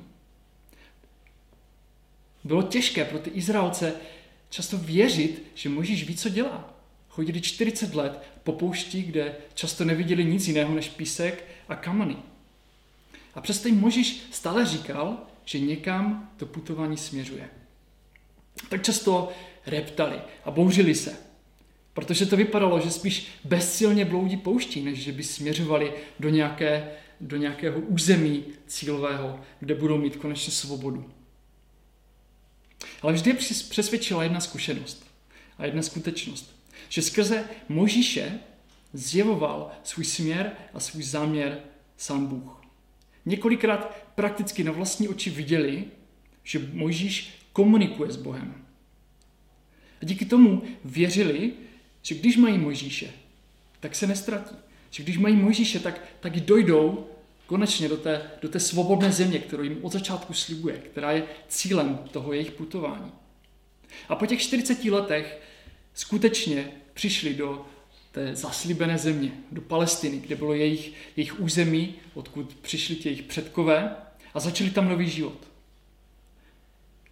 Bylo 2.44 2.64
těžké 2.64 3.06
pro 3.06 3.20
ty 3.20 3.30
Izraelce 3.30 3.94
často 4.50 4.78
věřit, 4.78 5.44
že 5.56 5.70
Možíš 5.70 6.08
ví, 6.08 6.16
co 6.16 6.30
dělá. 6.30 6.74
Chodili 7.10 7.42
40 7.42 7.96
let 7.96 8.24
po 8.44 8.52
poušti, 8.52 9.02
kde 9.02 9.36
často 9.54 9.86
neviděli 9.86 10.26
nic 10.26 10.48
jiného 10.48 10.76
než 10.76 10.90
písek 10.90 11.44
a 11.70 11.76
kameny. 11.76 12.16
A 13.36 13.42
přesto 13.42 13.68
jim 13.68 13.80
Možíš 13.80 14.24
stále 14.32 14.66
říkal, 14.66 15.18
že 15.46 15.60
někam 15.60 16.30
to 16.38 16.46
putování 16.46 16.98
směřuje. 16.98 17.50
Tak 18.70 18.84
často 18.84 19.32
reptali 19.66 20.20
a 20.46 20.52
bouřili 20.52 20.96
se. 20.96 21.18
Protože 21.94 22.26
to 22.26 22.38
vypadalo, 22.38 22.80
že 22.80 22.92
spíš 22.92 23.28
bezsilně 23.44 24.06
bloudí 24.06 24.38
pouští, 24.38 24.82
než 24.82 25.00
že 25.00 25.12
by 25.12 25.24
směřovali 25.24 25.94
do, 26.20 26.30
nějaké, 26.30 26.92
do 27.22 27.38
nějakého 27.38 27.80
území 27.80 28.44
cílového, 28.68 29.40
kde 29.60 29.76
budou 29.76 29.98
mít 29.98 30.16
konečně 30.16 30.54
svobodu. 30.54 31.12
Ale 33.02 33.14
vždy 33.14 33.34
přesvědčila 33.70 34.24
jedna 34.24 34.40
zkušenost 34.40 35.06
a 35.58 35.66
jedna 35.66 35.82
skutečnost, 35.82 36.56
že 36.90 37.02
skrze 37.02 37.46
Možíše 37.70 38.40
zjevoval 38.94 39.72
svůj 39.84 40.06
směr 40.06 40.52
a 40.74 40.80
svůj 40.80 41.04
záměr 41.04 41.60
sám 41.98 42.28
Bůh. 42.28 42.62
Několikrát 43.26 44.04
prakticky 44.16 44.64
na 44.64 44.72
vlastní 44.72 45.08
oči 45.08 45.30
viděli, 45.30 45.86
že 46.44 46.70
Možíš 46.74 47.34
komunikuje 47.54 48.12
s 48.12 48.16
Bohem. 48.16 48.66
A 50.02 50.06
díky 50.06 50.26
tomu 50.26 50.64
věřili, 50.86 51.54
že 52.02 52.16
když 52.16 52.38
mají 52.38 52.58
Mojžíše, 52.58 53.12
tak 53.80 53.96
se 53.96 54.08
nestratí. 54.08 54.56
Že 54.92 55.04
když 55.04 55.18
mají 55.18 55.36
Mojžíše, 55.36 55.80
tak, 55.80 56.02
tak 56.20 56.40
dojdou 56.40 57.08
konečně 57.50 57.90
do 57.90 57.98
té, 57.98 58.32
do 58.42 58.50
té 58.50 58.60
svobodné 58.60 59.12
země, 59.12 59.40
kterou 59.40 59.64
jim 59.64 59.78
od 59.82 59.92
začátku 59.92 60.34
slibuje, 60.34 60.78
která 60.78 61.12
je 61.12 61.24
cílem 61.48 62.00
toho 62.12 62.34
jejich 62.34 62.52
putování. 62.52 63.12
A 64.10 64.16
po 64.16 64.26
těch 64.26 64.42
40 64.42 64.86
letech 64.86 65.42
skutečně 65.94 66.72
přišli 66.94 67.34
do 67.34 67.66
té 68.12 68.36
zaslíbené 68.36 68.98
země, 68.98 69.32
do 69.52 69.62
Palestiny, 69.62 70.18
kde 70.18 70.36
bylo 70.36 70.54
jejich, 70.54 70.94
jejich 71.16 71.40
území, 71.40 71.96
odkud 72.14 72.54
přišli 72.62 72.96
ti 72.96 73.10
jejich 73.10 73.24
předkové 73.24 73.96
a 74.34 74.40
začali 74.40 74.70
tam 74.70 74.90
nový 74.90 75.10
život. 75.10 75.48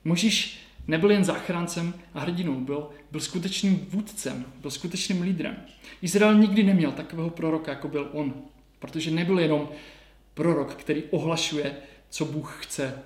Možíš 0.03 0.59
nebyl 0.87 1.11
jen 1.11 1.25
záchráncem 1.25 1.93
a 2.13 2.19
hrdinou, 2.19 2.55
byl, 2.55 2.89
byl 3.11 3.21
skutečným 3.21 3.87
vůdcem, 3.89 4.45
byl 4.61 4.71
skutečným 4.71 5.21
lídrem. 5.21 5.57
Izrael 6.01 6.35
nikdy 6.35 6.63
neměl 6.63 6.91
takového 6.91 7.29
proroka, 7.29 7.71
jako 7.71 7.87
byl 7.87 8.09
on, 8.13 8.33
protože 8.79 9.11
nebyl 9.11 9.39
jenom 9.39 9.69
prorok, 10.37 10.75
který 10.75 11.03
ohlašuje, 11.03 11.75
co 12.09 12.25
Bůh 12.25 12.65
chce, 12.65 13.03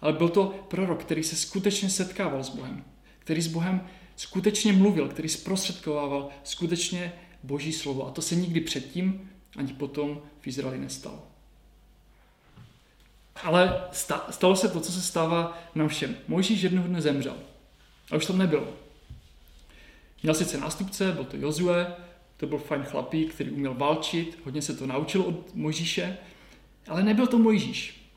ale 0.00 0.12
byl 0.12 0.28
to 0.28 0.46
prorok, 0.68 1.00
který 1.00 1.24
se 1.24 1.36
skutečně 1.36 1.90
setkával 1.90 2.44
s 2.44 2.48
Bohem, 2.48 2.84
který 3.18 3.42
s 3.42 3.46
Bohem 3.46 3.88
skutečně 4.16 4.72
mluvil, 4.72 5.08
který 5.08 5.28
zprostředkovával 5.28 6.28
skutečně 6.44 7.12
Boží 7.42 7.72
slovo. 7.72 8.06
A 8.06 8.10
to 8.10 8.22
se 8.22 8.34
nikdy 8.34 8.60
předtím 8.60 9.30
ani 9.56 9.72
potom 9.72 10.22
v 10.40 10.46
Izraeli 10.46 10.78
nestalo. 10.78 11.22
Ale 13.42 13.84
stalo 14.30 14.56
se 14.56 14.68
to, 14.68 14.80
co 14.80 14.92
se 14.92 15.02
stává 15.02 15.58
nám 15.74 15.88
všem. 15.88 16.16
Mojžíš 16.28 16.62
jednoho 16.62 16.88
dne 16.88 17.00
zemřel. 17.00 17.36
A 18.10 18.16
už 18.16 18.26
tam 18.26 18.38
nebylo. 18.38 18.68
Měl 20.22 20.34
sice 20.34 20.60
nástupce, 20.60 21.12
byl 21.12 21.24
to 21.24 21.36
Jozue, 21.36 21.96
to 22.36 22.46
byl 22.46 22.58
fajn 22.58 22.82
chlapík, 22.82 23.34
který 23.34 23.50
uměl 23.50 23.74
válčit, 23.74 24.38
hodně 24.44 24.62
se 24.62 24.76
to 24.76 24.86
naučil 24.86 25.22
od 25.22 25.54
Mojžíše, 25.54 26.18
ale 26.88 27.02
nebyl 27.02 27.26
to 27.26 27.38
Mojžíš. 27.38 28.10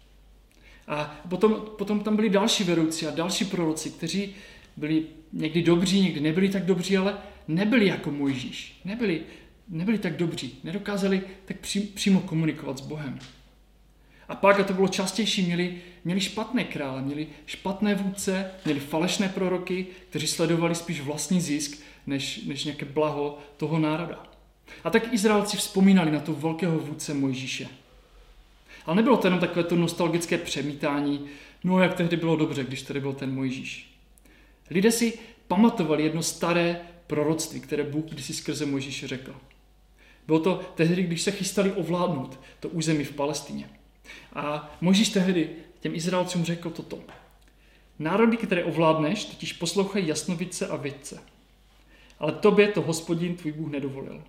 A 0.87 1.21
potom, 1.29 1.65
potom 1.77 1.99
tam 1.99 2.15
byli 2.15 2.29
další 2.29 2.63
vedoucí 2.63 3.07
a 3.07 3.11
další 3.11 3.45
proroci, 3.45 3.91
kteří 3.91 4.35
byli 4.77 5.03
někdy 5.33 5.61
dobří, 5.61 6.01
někdy 6.01 6.19
nebyli 6.19 6.49
tak 6.49 6.65
dobří, 6.65 6.97
ale 6.97 7.17
nebyli 7.47 7.87
jako 7.87 8.11
Mojžíš. 8.11 8.81
Nebyli, 8.85 9.21
nebyli 9.67 9.97
tak 9.97 10.17
dobří, 10.17 10.59
nedokázali 10.63 11.21
tak 11.45 11.57
přímo 11.93 12.19
komunikovat 12.19 12.77
s 12.77 12.81
Bohem. 12.81 13.19
A 14.27 14.35
pak, 14.35 14.59
a 14.59 14.63
to 14.63 14.73
bylo 14.73 14.87
častější, 14.87 15.45
měli, 15.45 15.77
měli 16.05 16.21
špatné 16.21 16.63
krále, 16.63 17.01
měli 17.01 17.27
špatné 17.45 17.95
vůdce, 17.95 18.51
měli 18.65 18.79
falešné 18.79 19.29
proroky, 19.29 19.87
kteří 20.09 20.27
sledovali 20.27 20.75
spíš 20.75 21.01
vlastní 21.01 21.41
zisk, 21.41 21.79
než, 22.09 22.41
než 22.45 22.63
nějaké 22.63 22.85
blaho 22.85 23.37
toho 23.57 23.79
národa. 23.79 24.23
A 24.83 24.89
tak 24.89 25.13
Izraelci 25.13 25.57
vzpomínali 25.57 26.11
na 26.11 26.19
to 26.19 26.33
velkého 26.33 26.79
vůdce 26.79 27.13
Mojžíše. 27.13 27.67
Ale 28.85 28.95
nebylo 28.95 29.17
to 29.17 29.27
jenom 29.27 29.39
takové 29.39 29.63
to 29.63 29.75
nostalgické 29.75 30.37
přemítání, 30.37 31.25
no 31.63 31.79
jak 31.79 31.93
tehdy 31.93 32.17
bylo 32.17 32.35
dobře, 32.35 32.63
když 32.63 32.81
tady 32.81 32.99
byl 32.99 33.13
ten 33.13 33.33
Mojžíš. 33.33 33.95
Lidé 34.69 34.91
si 34.91 35.19
pamatovali 35.47 36.03
jedno 36.03 36.23
staré 36.23 36.81
proroctví, 37.07 37.59
které 37.59 37.83
Bůh 37.83 38.05
kdysi 38.05 38.33
skrze 38.33 38.65
Mojžíše 38.65 39.07
řekl. 39.07 39.35
Bylo 40.27 40.39
to 40.39 40.61
tehdy, 40.75 41.03
když 41.03 41.21
se 41.21 41.31
chystali 41.31 41.71
ovládnout 41.71 42.39
to 42.59 42.69
území 42.69 43.03
v 43.03 43.11
Palestině. 43.11 43.69
A 44.33 44.75
Možíš 44.81 45.09
tehdy 45.09 45.49
těm 45.79 45.95
Izraelcům 45.95 46.45
řekl 46.45 46.69
toto. 46.69 46.99
Národy, 47.99 48.37
které 48.37 48.63
ovládneš, 48.63 49.25
totiž 49.25 49.53
poslouchají 49.53 50.07
jasnovice 50.07 50.67
a 50.67 50.75
vědce. 50.75 51.21
Ale 52.19 52.31
tobě 52.31 52.67
to 52.67 52.81
hospodin 52.81 53.35
tvůj 53.35 53.51
Bůh 53.51 53.71
nedovolil. 53.71 54.23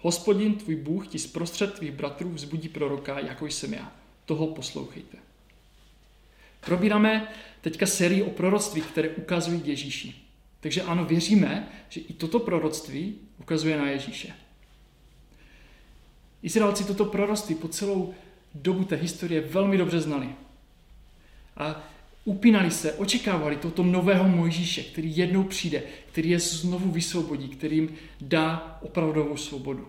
Hospodin 0.00 0.54
tvůj 0.54 0.76
Bůh 0.76 1.08
ti 1.08 1.18
zprostřed 1.18 1.74
tvých 1.74 1.92
bratrů 1.92 2.30
vzbudí 2.30 2.68
proroka, 2.68 3.18
jako 3.18 3.46
jsem 3.46 3.74
já. 3.74 3.92
Toho 4.24 4.46
poslouchejte. 4.46 5.18
Probíráme 6.60 7.28
teďka 7.60 7.86
sérii 7.86 8.22
o 8.22 8.30
proroctví, 8.30 8.82
které 8.82 9.08
ukazují 9.08 9.62
Ježíši. 9.64 10.14
Takže 10.60 10.82
ano, 10.82 11.04
věříme, 11.04 11.68
že 11.88 12.00
i 12.00 12.12
toto 12.12 12.40
proroctví 12.40 13.14
ukazuje 13.38 13.78
na 13.78 13.90
Ježíše. 13.90 14.34
Izraelci 16.42 16.84
toto 16.84 17.04
proroctví 17.04 17.54
po 17.54 17.68
celou 17.68 18.14
dobu 18.54 18.84
té 18.84 18.96
historie 18.96 19.40
velmi 19.40 19.78
dobře 19.78 20.00
znali. 20.00 20.28
A 21.56 21.84
upínali 22.26 22.70
se, 22.70 22.92
očekávali 22.92 23.56
toto 23.56 23.82
nového 23.82 24.28
Mojžíše, 24.28 24.82
který 24.82 25.16
jednou 25.16 25.42
přijde, 25.42 25.82
který 26.06 26.30
je 26.30 26.38
znovu 26.40 26.90
vysvobodí, 26.90 27.48
který 27.48 27.76
jim 27.76 27.94
dá 28.20 28.78
opravdovou 28.82 29.36
svobodu. 29.36 29.88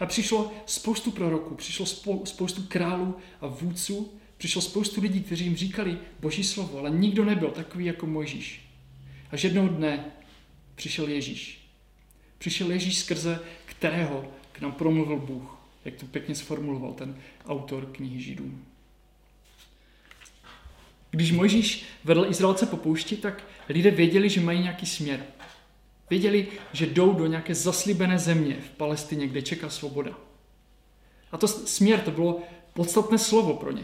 A 0.00 0.06
přišlo 0.06 0.52
spoustu 0.66 1.10
proroků, 1.10 1.54
přišlo 1.54 1.86
spoustu 2.24 2.62
králů 2.62 3.16
a 3.40 3.46
vůdců, 3.46 4.12
přišlo 4.36 4.62
spoustu 4.62 5.00
lidí, 5.00 5.20
kteří 5.20 5.44
jim 5.44 5.56
říkali 5.56 5.98
Boží 6.20 6.44
slovo, 6.44 6.78
ale 6.78 6.90
nikdo 6.90 7.24
nebyl 7.24 7.50
takový 7.50 7.84
jako 7.84 8.06
Mojžíš. 8.06 8.60
Až 9.30 9.44
jednoho 9.44 9.68
dne 9.68 10.04
přišel 10.74 11.08
Ježíš. 11.08 11.58
Přišel 12.38 12.70
Ježíš, 12.70 12.98
skrze 12.98 13.40
kterého 13.66 14.32
k 14.52 14.60
nám 14.60 14.72
promluvil 14.72 15.16
Bůh 15.16 15.58
jak 15.84 15.94
to 15.94 16.06
pěkně 16.06 16.34
sformuloval 16.34 16.92
ten 16.92 17.16
autor 17.46 17.86
knihy 17.86 18.20
Židům. 18.20 18.64
Když 21.10 21.32
Mojžíš 21.32 21.84
vedl 22.04 22.26
Izraelce 22.28 22.66
po 22.66 22.76
poušti, 22.76 23.16
tak 23.16 23.44
lidé 23.68 23.90
věděli, 23.90 24.28
že 24.28 24.40
mají 24.40 24.62
nějaký 24.62 24.86
směr. 24.86 25.20
Věděli, 26.10 26.46
že 26.72 26.86
jdou 26.86 27.12
do 27.12 27.26
nějaké 27.26 27.54
zaslíbené 27.54 28.18
země 28.18 28.56
v 28.66 28.70
Palestině, 28.70 29.26
kde 29.26 29.42
čeká 29.42 29.70
svoboda. 29.70 30.12
A 31.32 31.38
to 31.38 31.48
směr, 31.48 32.00
to 32.00 32.10
bylo 32.10 32.42
podstatné 32.72 33.18
slovo 33.18 33.54
pro 33.54 33.72
ně. 33.72 33.82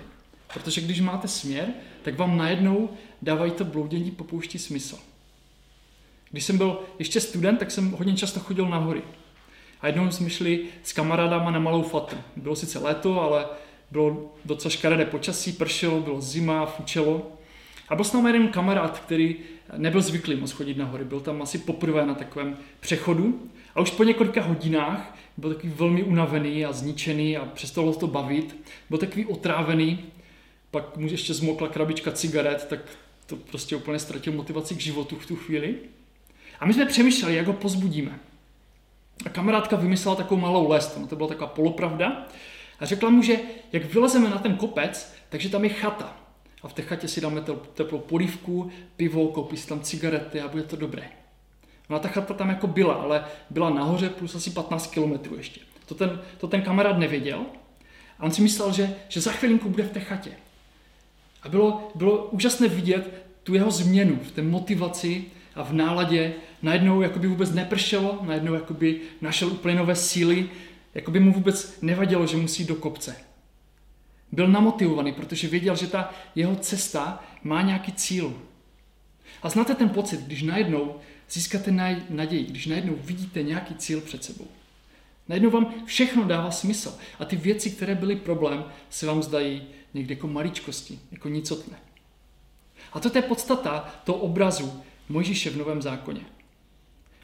Protože 0.54 0.80
když 0.80 1.00
máte 1.00 1.28
směr, 1.28 1.68
tak 2.02 2.18
vám 2.18 2.36
najednou 2.36 2.90
dávají 3.22 3.52
to 3.52 3.64
bloudění 3.64 4.10
po 4.10 4.24
poušti 4.24 4.58
smysl. 4.58 4.98
Když 6.30 6.44
jsem 6.44 6.58
byl 6.58 6.80
ještě 6.98 7.20
student, 7.20 7.58
tak 7.58 7.70
jsem 7.70 7.90
hodně 7.90 8.16
často 8.16 8.40
chodil 8.40 8.68
na 8.68 8.78
hory. 8.78 9.02
A 9.80 9.86
jednou 9.86 10.10
jsme 10.10 10.30
šli 10.30 10.64
s 10.82 10.92
kamarádama 10.92 11.50
na 11.50 11.58
malou 11.58 11.82
fatu. 11.82 12.16
Bylo 12.36 12.56
sice 12.56 12.78
léto, 12.78 13.20
ale 13.20 13.46
bylo 13.94 14.32
docela 14.44 14.70
škaredé 14.70 15.04
počasí, 15.04 15.52
pršelo, 15.52 16.00
bylo 16.00 16.20
zima, 16.20 16.66
fučelo. 16.66 17.32
A 17.88 17.94
byl 17.94 18.04
s 18.04 18.12
námi 18.12 18.28
jeden 18.28 18.48
kamarád, 18.48 18.98
který 18.98 19.36
nebyl 19.76 20.02
zvyklý 20.02 20.36
moc 20.36 20.50
chodit 20.50 20.76
na 20.76 20.84
hory. 20.84 21.04
Byl 21.04 21.20
tam 21.20 21.42
asi 21.42 21.58
poprvé 21.58 22.06
na 22.06 22.14
takovém 22.14 22.56
přechodu. 22.80 23.40
A 23.74 23.80
už 23.80 23.90
po 23.90 24.04
několika 24.04 24.42
hodinách 24.42 25.18
byl 25.36 25.54
takový 25.54 25.72
velmi 25.76 26.02
unavený 26.02 26.64
a 26.64 26.72
zničený 26.72 27.36
a 27.36 27.44
přestalo 27.44 27.94
to 27.94 28.06
bavit. 28.06 28.56
Byl 28.90 28.98
takový 28.98 29.26
otrávený. 29.26 30.04
Pak 30.70 30.96
mu 30.96 31.06
ještě 31.06 31.34
zmokla 31.34 31.68
krabička 31.68 32.12
cigaret, 32.12 32.66
tak 32.68 32.80
to 33.26 33.36
prostě 33.36 33.76
úplně 33.76 33.98
ztratil 33.98 34.32
motivaci 34.32 34.74
k 34.74 34.80
životu 34.80 35.16
v 35.16 35.26
tu 35.26 35.36
chvíli. 35.36 35.74
A 36.60 36.66
my 36.66 36.74
jsme 36.74 36.86
přemýšleli, 36.86 37.36
jak 37.36 37.46
ho 37.46 37.52
pozbudíme. 37.52 38.18
A 39.26 39.28
kamarádka 39.28 39.76
vymyslela 39.76 40.16
takovou 40.16 40.40
malou 40.40 40.68
lest, 40.68 40.98
no 41.00 41.06
to 41.06 41.16
byla 41.16 41.28
taková 41.28 41.46
polopravda. 41.46 42.26
A 42.80 42.86
řekla 42.86 43.10
mu, 43.10 43.22
že 43.22 43.36
jak 43.72 43.84
vylezeme 43.84 44.30
na 44.30 44.38
ten 44.38 44.56
kopec, 44.56 45.14
takže 45.28 45.48
tam 45.48 45.64
je 45.64 45.70
chata. 45.70 46.16
A 46.62 46.68
v 46.68 46.72
té 46.72 46.82
chatě 46.82 47.08
si 47.08 47.20
dáme 47.20 47.40
teplou 47.74 47.98
polívku, 47.98 48.70
pivo, 48.96 49.28
koupí 49.28 49.56
si 49.56 49.68
tam 49.68 49.80
cigarety 49.80 50.40
a 50.40 50.48
bude 50.48 50.62
to 50.62 50.76
dobré. 50.76 51.10
No 51.90 51.96
a 51.96 51.98
ta 51.98 52.08
chata 52.08 52.34
tam 52.34 52.48
jako 52.48 52.66
byla, 52.66 52.94
ale 52.94 53.24
byla 53.50 53.70
nahoře 53.70 54.08
plus 54.08 54.34
asi 54.34 54.50
15 54.50 54.86
kilometrů 54.86 55.36
ještě. 55.36 55.60
To 55.86 55.94
ten, 55.94 56.20
to 56.38 56.48
ten 56.48 56.62
kamarád 56.62 56.98
nevěděl 56.98 57.46
a 58.18 58.24
on 58.24 58.30
si 58.30 58.42
myslel, 58.42 58.72
že, 58.72 58.94
že 59.08 59.20
za 59.20 59.32
chvilinku 59.32 59.68
bude 59.68 59.82
v 59.82 59.90
té 59.90 60.00
chatě. 60.00 60.30
A 61.42 61.48
bylo, 61.48 61.92
bylo 61.94 62.24
úžasné 62.26 62.68
vidět 62.68 63.24
tu 63.42 63.54
jeho 63.54 63.70
změnu 63.70 64.18
v 64.22 64.30
té 64.30 64.42
motivaci 64.42 65.24
a 65.54 65.62
v 65.62 65.72
náladě. 65.72 66.34
Najednou 66.62 67.02
jako 67.02 67.18
by 67.18 67.28
vůbec 67.28 67.52
nepršelo, 67.52 68.18
najednou 68.22 68.54
jako 68.54 68.74
by 68.74 69.00
našel 69.20 69.48
úplně 69.48 69.74
nové 69.74 69.96
síly, 69.96 70.48
jako 70.94 71.10
by 71.10 71.20
mu 71.20 71.32
vůbec 71.32 71.80
nevadilo, 71.82 72.26
že 72.26 72.36
musí 72.36 72.64
do 72.64 72.74
kopce. 72.74 73.16
Byl 74.32 74.48
namotivovaný, 74.48 75.12
protože 75.12 75.48
věděl, 75.48 75.76
že 75.76 75.86
ta 75.86 76.14
jeho 76.34 76.56
cesta 76.56 77.24
má 77.42 77.62
nějaký 77.62 77.92
cíl. 77.92 78.34
A 79.42 79.48
znáte 79.48 79.74
ten 79.74 79.88
pocit, 79.88 80.20
když 80.20 80.42
najednou 80.42 80.96
získáte 81.30 81.70
naději, 82.10 82.44
když 82.44 82.66
najednou 82.66 82.94
vidíte 83.00 83.42
nějaký 83.42 83.74
cíl 83.74 84.00
před 84.00 84.24
sebou. 84.24 84.46
Najednou 85.28 85.50
vám 85.50 85.74
všechno 85.86 86.24
dává 86.24 86.50
smysl 86.50 86.98
a 87.18 87.24
ty 87.24 87.36
věci, 87.36 87.70
které 87.70 87.94
byly 87.94 88.16
problém, 88.16 88.64
se 88.90 89.06
vám 89.06 89.22
zdají 89.22 89.62
někdy 89.94 90.14
jako 90.14 90.28
maličkosti, 90.28 90.98
jako 91.12 91.28
nicotné. 91.28 91.76
A 92.92 93.00
to 93.00 93.18
je 93.18 93.22
podstata 93.22 93.94
toho 94.04 94.18
obrazu 94.18 94.82
Mojžíše 95.08 95.50
v 95.50 95.56
Novém 95.56 95.82
zákoně. 95.82 96.20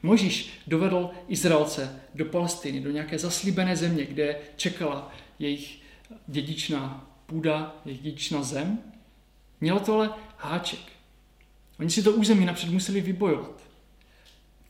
Mojžíš 0.02 0.50
dovedl 0.66 1.10
Izraelce 1.28 2.00
do 2.14 2.24
Palestiny, 2.24 2.80
do 2.80 2.90
nějaké 2.90 3.18
zaslíbené 3.18 3.76
země, 3.76 4.06
kde 4.06 4.36
čekala 4.56 5.12
jejich 5.38 5.78
dědičná 6.26 7.06
půda, 7.26 7.76
jejich 7.84 8.02
dědičná 8.02 8.42
zem. 8.42 8.78
Mělo 9.60 9.80
to 9.80 9.94
ale 9.94 10.10
háček. 10.36 10.80
Oni 11.80 11.90
si 11.90 12.02
to 12.02 12.12
území 12.12 12.46
napřed 12.46 12.70
museli 12.70 13.00
vybojovat. 13.00 13.62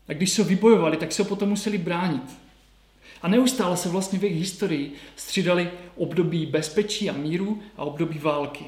A 0.09 0.13
když 0.13 0.31
se 0.31 0.45
vybojovali, 0.45 0.97
tak 0.97 1.13
se 1.13 1.23
ho 1.23 1.29
potom 1.29 1.49
museli 1.49 1.79
bránit. 1.79 2.39
A 3.23 3.29
neustále 3.29 3.77
se 3.77 3.89
vlastně 3.89 4.19
v 4.19 4.25
jejich 4.25 4.39
historii 4.39 4.95
střídali 5.17 5.71
období 5.97 6.47
bezpečí 6.47 7.11
a 7.11 7.13
míru 7.13 7.63
a 7.77 7.85
období 7.85 8.19
války. 8.19 8.65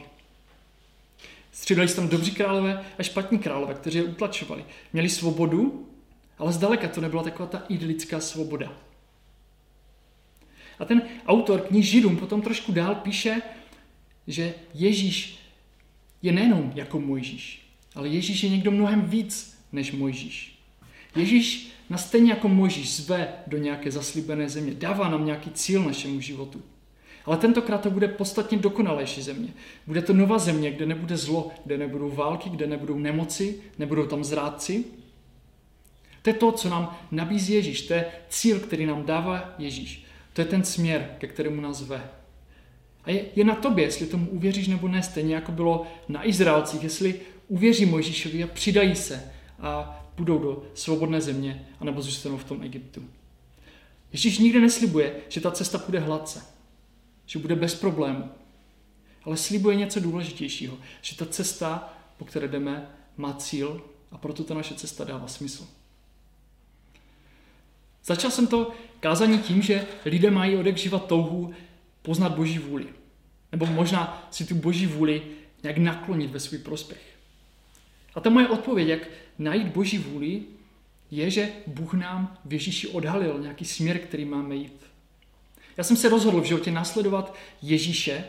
Střídali 1.52 1.88
se 1.88 1.96
tam 1.96 2.08
dobří 2.08 2.30
králové 2.30 2.84
a 2.98 3.02
špatní 3.02 3.38
králové, 3.38 3.74
kteří 3.74 3.98
je 3.98 4.04
utlačovali. 4.04 4.64
Měli 4.92 5.08
svobodu, 5.08 5.88
ale 6.42 6.52
zdaleka 6.52 6.88
to 6.88 7.00
nebyla 7.00 7.22
taková 7.22 7.48
ta 7.48 7.62
idylická 7.68 8.20
svoboda. 8.20 8.72
A 10.78 10.84
ten 10.84 11.02
autor 11.26 11.60
knih 11.60 11.86
Židům 11.86 12.16
potom 12.16 12.42
trošku 12.42 12.72
dál 12.72 12.94
píše, 12.94 13.42
že 14.26 14.54
Ježíš 14.74 15.38
je 16.22 16.32
nejenom 16.32 16.72
jako 16.74 17.00
Mojžíš, 17.00 17.62
ale 17.94 18.08
Ježíš 18.08 18.42
je 18.42 18.50
někdo 18.50 18.70
mnohem 18.70 19.02
víc 19.02 19.58
než 19.72 19.92
Mojžíš. 19.92 20.58
Ježíš 21.16 21.72
nás 21.90 22.06
stejně 22.06 22.30
jako 22.30 22.48
Mojžíš 22.48 22.96
zve 22.96 23.28
do 23.46 23.58
nějaké 23.58 23.90
zaslíbené 23.90 24.48
země, 24.48 24.74
dává 24.74 25.08
nám 25.08 25.26
nějaký 25.26 25.50
cíl 25.50 25.82
našemu 25.82 26.20
životu. 26.20 26.62
Ale 27.24 27.36
tentokrát 27.36 27.80
to 27.80 27.90
bude 27.90 28.08
podstatně 28.08 28.58
dokonalejší 28.58 29.22
země. 29.22 29.48
Bude 29.86 30.02
to 30.02 30.12
nová 30.12 30.38
země, 30.38 30.70
kde 30.70 30.86
nebude 30.86 31.16
zlo, 31.16 31.50
kde 31.64 31.78
nebudou 31.78 32.10
války, 32.10 32.50
kde 32.50 32.66
nebudou 32.66 32.98
nemoci, 32.98 33.60
nebudou 33.78 34.06
tam 34.06 34.24
zrádci. 34.24 34.84
To 36.22 36.30
je 36.30 36.34
to, 36.34 36.52
co 36.52 36.68
nám 36.68 36.98
nabízí 37.10 37.52
Ježíš, 37.52 37.82
to 37.82 37.94
je 37.94 38.04
cíl, 38.28 38.60
který 38.60 38.86
nám 38.86 39.06
dává 39.06 39.54
Ježíš. 39.58 40.04
To 40.32 40.40
je 40.40 40.44
ten 40.44 40.64
směr, 40.64 41.16
ke 41.18 41.26
kterému 41.26 41.60
nás 41.60 41.76
zve. 41.76 42.10
A 43.04 43.10
je, 43.10 43.24
je 43.36 43.44
na 43.44 43.54
tobě, 43.54 43.84
jestli 43.84 44.06
tomu 44.06 44.30
uvěříš 44.30 44.68
nebo 44.68 44.88
ne, 44.88 45.02
stejně 45.02 45.34
jako 45.34 45.52
bylo 45.52 45.86
na 46.08 46.28
Izraelcích, 46.28 46.82
jestli 46.82 47.20
uvěří 47.48 47.86
Mojžíšovi 47.86 48.44
a 48.44 48.46
přidají 48.46 48.96
se 48.96 49.32
a 49.58 50.02
půjdou 50.14 50.38
do 50.38 50.62
svobodné 50.74 51.20
země, 51.20 51.66
anebo 51.80 52.02
zůstanou 52.02 52.36
v 52.36 52.44
tom 52.44 52.62
Egyptu. 52.62 53.02
Ježíš 54.12 54.38
nikdy 54.38 54.60
neslibuje, 54.60 55.14
že 55.28 55.40
ta 55.40 55.50
cesta 55.50 55.78
bude 55.86 55.98
hladce, 55.98 56.42
že 57.26 57.38
bude 57.38 57.56
bez 57.56 57.74
problémů, 57.74 58.30
ale 59.24 59.36
slibuje 59.36 59.76
něco 59.76 60.00
důležitějšího, 60.00 60.78
že 61.02 61.16
ta 61.16 61.26
cesta, 61.26 61.94
po 62.16 62.24
které 62.24 62.48
jdeme, 62.48 62.90
má 63.16 63.32
cíl 63.32 63.82
a 64.10 64.18
proto 64.18 64.44
ta 64.44 64.54
naše 64.54 64.74
cesta 64.74 65.04
dává 65.04 65.26
smysl. 65.26 65.66
Začal 68.04 68.30
jsem 68.30 68.46
to 68.46 68.70
kázání 69.00 69.38
tím, 69.38 69.62
že 69.62 69.86
lidé 70.04 70.30
mají 70.30 70.56
odek 70.56 70.76
živa 70.76 70.98
touhu 70.98 71.54
poznat 72.02 72.34
Boží 72.34 72.58
vůli. 72.58 72.86
Nebo 73.52 73.66
možná 73.66 74.28
si 74.30 74.44
tu 74.44 74.54
Boží 74.54 74.86
vůli 74.86 75.22
nějak 75.62 75.78
naklonit 75.78 76.30
ve 76.30 76.40
svůj 76.40 76.58
prospěch. 76.58 77.02
A 78.14 78.20
ta 78.20 78.30
moje 78.30 78.48
odpověď, 78.48 78.88
jak 78.88 79.08
najít 79.38 79.66
Boží 79.66 79.98
vůli, 79.98 80.42
je, 81.10 81.30
že 81.30 81.52
Bůh 81.66 81.94
nám 81.94 82.36
v 82.44 82.52
Ježíši 82.52 82.88
odhalil 82.88 83.38
nějaký 83.40 83.64
směr, 83.64 83.98
který 83.98 84.24
máme 84.24 84.56
jít. 84.56 84.82
Já 85.76 85.84
jsem 85.84 85.96
se 85.96 86.08
rozhodl 86.08 86.40
v 86.40 86.44
životě 86.44 86.70
následovat 86.70 87.34
Ježíše 87.62 88.24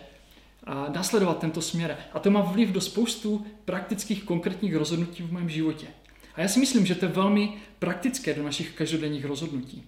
a 0.64 0.90
následovat 0.90 1.40
tento 1.40 1.62
směr. 1.62 1.98
A 2.14 2.20
to 2.20 2.32
má 2.32 2.42
vliv 2.42 2.70
do 2.70 2.82
spoustu 2.82 3.46
praktických, 3.66 4.24
konkrétních 4.24 4.76
rozhodnutí 4.76 5.24
v 5.24 5.34
mém 5.34 5.50
životě. 5.50 5.88
A 6.36 6.42
já 6.42 6.48
si 6.48 6.60
myslím, 6.60 6.86
že 6.86 6.96
to 6.96 7.06
je 7.06 7.12
velmi 7.12 7.54
praktické 7.80 8.34
do 8.34 8.44
našich 8.44 8.72
každodenních 8.72 9.26
rozhodnutí. 9.26 9.84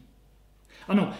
Ano, 0.87 1.13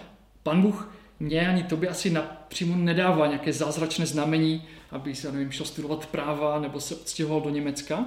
pan 0.43 0.61
Bůh 0.61 0.95
mě 1.19 1.47
ani 1.47 1.63
tobě 1.63 1.89
asi 1.89 2.09
napřímo 2.09 2.75
nedává 2.75 3.27
nějaké 3.27 3.53
zázračné 3.53 4.05
znamení, 4.05 4.63
aby 4.91 5.15
se, 5.15 5.31
nevím, 5.31 5.51
šel 5.51 5.65
studovat 5.65 6.05
práva 6.05 6.59
nebo 6.59 6.79
se 6.79 6.95
odstěhoval 6.95 7.41
do 7.41 7.49
Německa. 7.49 8.05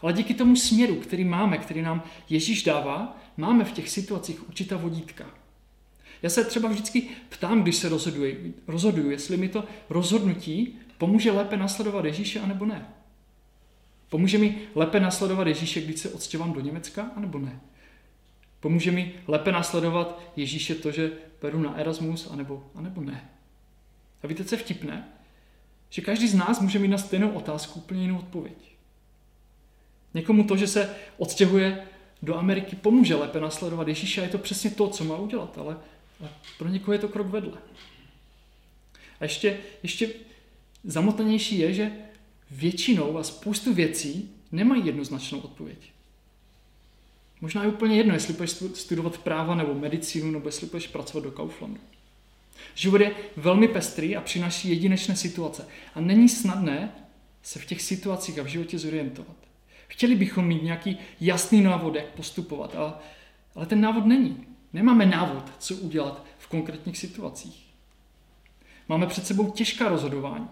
Ale 0.00 0.12
díky 0.12 0.34
tomu 0.34 0.56
směru, 0.56 0.94
který 0.94 1.24
máme, 1.24 1.58
který 1.58 1.82
nám 1.82 2.02
Ježíš 2.28 2.62
dává, 2.62 3.20
máme 3.36 3.64
v 3.64 3.72
těch 3.72 3.90
situacích 3.90 4.48
určitá 4.48 4.76
vodítka. 4.76 5.24
Já 6.22 6.30
se 6.30 6.44
třeba 6.44 6.68
vždycky 6.68 7.08
ptám, 7.28 7.62
když 7.62 7.76
se 7.76 7.88
rozhoduji, 7.88 8.54
rozhoduju, 8.66 9.10
jestli 9.10 9.36
mi 9.36 9.48
to 9.48 9.64
rozhodnutí 9.90 10.78
pomůže 10.98 11.30
lépe 11.30 11.56
nasledovat 11.56 12.04
Ježíše, 12.04 12.40
anebo 12.40 12.64
ne. 12.64 12.86
Pomůže 14.08 14.38
mi 14.38 14.58
lépe 14.74 15.00
nasledovat 15.00 15.46
Ježíše, 15.46 15.80
když 15.80 16.00
se 16.00 16.10
odstěvám 16.10 16.52
do 16.52 16.60
Německa, 16.60 17.10
anebo 17.16 17.38
ne. 17.38 17.60
Pomůže 18.60 18.90
mi 18.90 19.14
lépe 19.26 19.52
nasledovat 19.52 20.22
Ježíše 20.36 20.74
to, 20.74 20.92
že 20.92 21.12
beru 21.42 21.62
na 21.62 21.76
Erasmus, 21.76 22.30
anebo, 22.30 22.70
anebo 22.74 23.00
ne. 23.00 23.30
A 24.22 24.26
víte, 24.26 24.44
co 24.44 24.54
je 24.54 24.58
vtipné? 24.58 25.08
Že 25.90 26.02
každý 26.02 26.28
z 26.28 26.34
nás 26.34 26.60
může 26.60 26.78
mít 26.78 26.88
na 26.88 26.98
stejnou 26.98 27.30
otázku 27.30 27.80
úplně 27.80 28.02
jinou 28.02 28.18
odpověď. 28.18 28.76
Někomu 30.14 30.44
to, 30.44 30.56
že 30.56 30.66
se 30.66 30.96
odstěhuje 31.16 31.86
do 32.22 32.36
Ameriky, 32.36 32.76
pomůže 32.76 33.14
lépe 33.14 33.40
nasledovat 33.40 33.88
Ježíše 33.88 34.20
a 34.20 34.24
je 34.24 34.30
to 34.30 34.38
přesně 34.38 34.70
to, 34.70 34.88
co 34.88 35.04
má 35.04 35.16
udělat, 35.16 35.58
ale, 35.58 35.76
ale 36.20 36.30
pro 36.58 36.68
někoho 36.68 36.92
je 36.92 36.98
to 36.98 37.08
krok 37.08 37.26
vedle. 37.26 37.58
A 39.20 39.24
ještě, 39.24 39.58
ještě 39.82 40.08
zamotanější 40.84 41.58
je, 41.58 41.72
že 41.74 41.92
většinou 42.50 43.18
a 43.18 43.22
spoustu 43.22 43.74
věcí 43.74 44.30
nemají 44.52 44.86
jednoznačnou 44.86 45.38
odpověď. 45.38 45.78
Možná 47.40 47.62
je 47.62 47.68
úplně 47.68 47.96
jedno, 47.96 48.14
jestli 48.14 48.34
budeš 48.34 48.50
studovat 48.74 49.18
práva 49.18 49.54
nebo 49.54 49.74
medicínu, 49.74 50.30
nebo 50.30 50.48
jestli 50.48 50.66
budeš 50.66 50.86
pracovat 50.86 51.24
do 51.24 51.30
Kauflandu. 51.30 51.80
Život 52.74 53.00
je 53.00 53.14
velmi 53.36 53.68
pestrý 53.68 54.16
a 54.16 54.20
přináší 54.20 54.68
jedinečné 54.68 55.16
situace. 55.16 55.68
A 55.94 56.00
není 56.00 56.28
snadné 56.28 56.92
se 57.42 57.58
v 57.58 57.66
těch 57.66 57.82
situacích 57.82 58.38
a 58.38 58.42
v 58.42 58.46
životě 58.46 58.78
zorientovat. 58.78 59.36
Chtěli 59.88 60.14
bychom 60.14 60.46
mít 60.46 60.62
nějaký 60.62 60.98
jasný 61.20 61.62
návod, 61.62 61.94
jak 61.94 62.06
postupovat, 62.06 62.74
ale, 62.76 62.92
ale 63.54 63.66
ten 63.66 63.80
návod 63.80 64.06
není. 64.06 64.46
Nemáme 64.72 65.06
návod, 65.06 65.52
co 65.58 65.76
udělat 65.76 66.24
v 66.38 66.46
konkrétních 66.46 66.98
situacích. 66.98 67.68
Máme 68.88 69.06
před 69.06 69.26
sebou 69.26 69.50
těžká 69.50 69.88
rozhodování. 69.88 70.48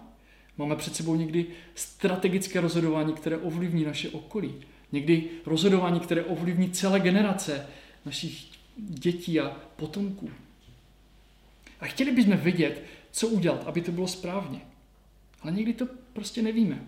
Máme 0.57 0.75
před 0.75 0.95
sebou 0.95 1.15
někdy 1.15 1.45
strategické 1.75 2.61
rozhodování, 2.61 3.13
které 3.13 3.37
ovlivní 3.37 3.83
naše 3.85 4.09
okolí, 4.09 4.53
Někdy 4.91 5.29
rozhodování, 5.45 5.99
které 5.99 6.23
ovlivní 6.23 6.69
celé 6.69 6.99
generace 6.99 7.67
našich 8.05 8.47
dětí 8.77 9.39
a 9.39 9.57
potomků. 9.75 10.29
A 11.79 11.85
chtěli 11.85 12.11
bychom 12.11 12.37
vědět, 12.37 12.83
co 13.11 13.27
udělat, 13.27 13.63
aby 13.67 13.81
to 13.81 13.91
bylo 13.91 14.07
správně. 14.07 14.61
Ale 15.41 15.51
někdy 15.51 15.73
to 15.73 15.87
prostě 16.13 16.41
nevíme. 16.41 16.87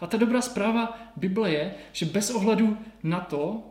A 0.00 0.06
ta 0.06 0.16
dobrá 0.16 0.40
zpráva 0.40 1.12
Bible 1.16 1.50
je, 1.50 1.74
že 1.92 2.06
bez 2.06 2.30
ohledu 2.30 2.78
na 3.02 3.20
to, 3.20 3.62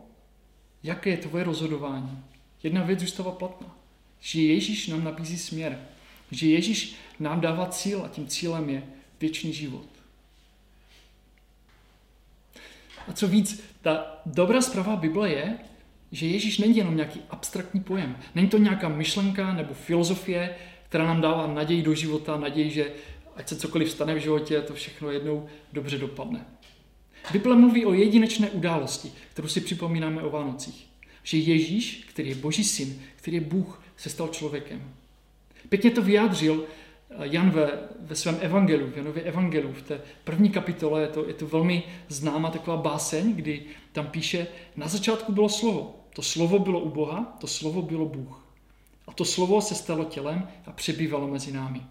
jaké 0.82 1.10
je 1.10 1.16
tvoje 1.16 1.44
rozhodování, 1.44 2.22
jedna 2.62 2.82
věc 2.82 3.00
zůstává 3.00 3.30
platná. 3.30 3.76
Že 4.20 4.42
Ježíš 4.42 4.88
nám 4.88 5.04
nabízí 5.04 5.38
směr. 5.38 5.86
Že 6.30 6.46
Ježíš 6.46 6.96
nám 7.20 7.40
dává 7.40 7.66
cíl 7.66 8.02
a 8.04 8.08
tím 8.08 8.26
cílem 8.26 8.70
je 8.70 8.82
věčný 9.20 9.52
život. 9.52 9.86
A 13.08 13.12
co 13.12 13.28
víc, 13.28 13.62
ta 13.82 14.20
dobrá 14.26 14.60
zpráva 14.60 14.96
Bible 14.96 15.30
je, 15.30 15.58
že 16.12 16.26
Ježíš 16.26 16.58
není 16.58 16.76
jenom 16.76 16.96
nějaký 16.96 17.20
abstraktní 17.30 17.80
pojem. 17.80 18.16
Není 18.34 18.48
to 18.48 18.58
nějaká 18.58 18.88
myšlenka 18.88 19.52
nebo 19.52 19.74
filozofie, 19.74 20.56
která 20.88 21.06
nám 21.06 21.20
dává 21.20 21.46
naději 21.46 21.82
do 21.82 21.94
života, 21.94 22.36
naději, 22.36 22.70
že 22.70 22.92
ať 23.36 23.48
se 23.48 23.56
cokoliv 23.56 23.90
stane 23.90 24.14
v 24.14 24.18
životě, 24.18 24.62
to 24.62 24.74
všechno 24.74 25.10
jednou 25.10 25.48
dobře 25.72 25.98
dopadne. 25.98 26.46
Bible 27.32 27.56
mluví 27.56 27.86
o 27.86 27.92
jedinečné 27.92 28.50
události, 28.50 29.12
kterou 29.32 29.48
si 29.48 29.60
připomínáme 29.60 30.22
o 30.22 30.30
Vánocích. 30.30 30.86
Že 31.22 31.38
Ježíš, 31.38 32.04
který 32.08 32.28
je 32.28 32.34
Boží 32.34 32.64
syn, 32.64 33.02
který 33.16 33.36
je 33.36 33.40
Bůh, 33.40 33.82
se 33.96 34.10
stal 34.10 34.28
člověkem. 34.28 34.94
Pěkně 35.68 35.90
to 35.90 36.02
vyjádřil 36.02 36.64
eh, 37.10 37.14
Jan 37.22 37.50
ve, 37.50 37.70
ve 38.00 38.14
svém 38.14 38.38
evangelu, 38.40 38.90
v 38.90 38.96
Janově 38.96 39.22
evangelu, 39.22 39.72
v 39.72 39.82
té 39.82 40.00
první 40.24 40.50
kapitole, 40.50 41.00
je 41.00 41.08
to, 41.08 41.28
je 41.28 41.34
to 41.34 41.46
velmi 41.46 41.82
známá 42.08 42.50
taková 42.50 42.76
báseň, 42.76 43.32
kdy 43.32 43.62
tam 43.92 44.06
píše, 44.06 44.46
na 44.76 44.88
začátku 44.88 45.32
bylo 45.32 45.48
slovo. 45.48 46.06
To 46.14 46.22
slovo 46.22 46.58
bylo 46.58 46.80
u 46.80 46.90
Boha, 46.90 47.36
to 47.40 47.46
slovo 47.46 47.82
bylo 47.82 48.06
Bůh. 48.06 48.46
A 49.06 49.12
to 49.12 49.24
slovo 49.24 49.60
se 49.60 49.74
stalo 49.74 50.04
tělem 50.04 50.48
a 50.66 50.72
přebývalo 50.72 51.28
mezi 51.28 51.52
námi. 51.52 51.82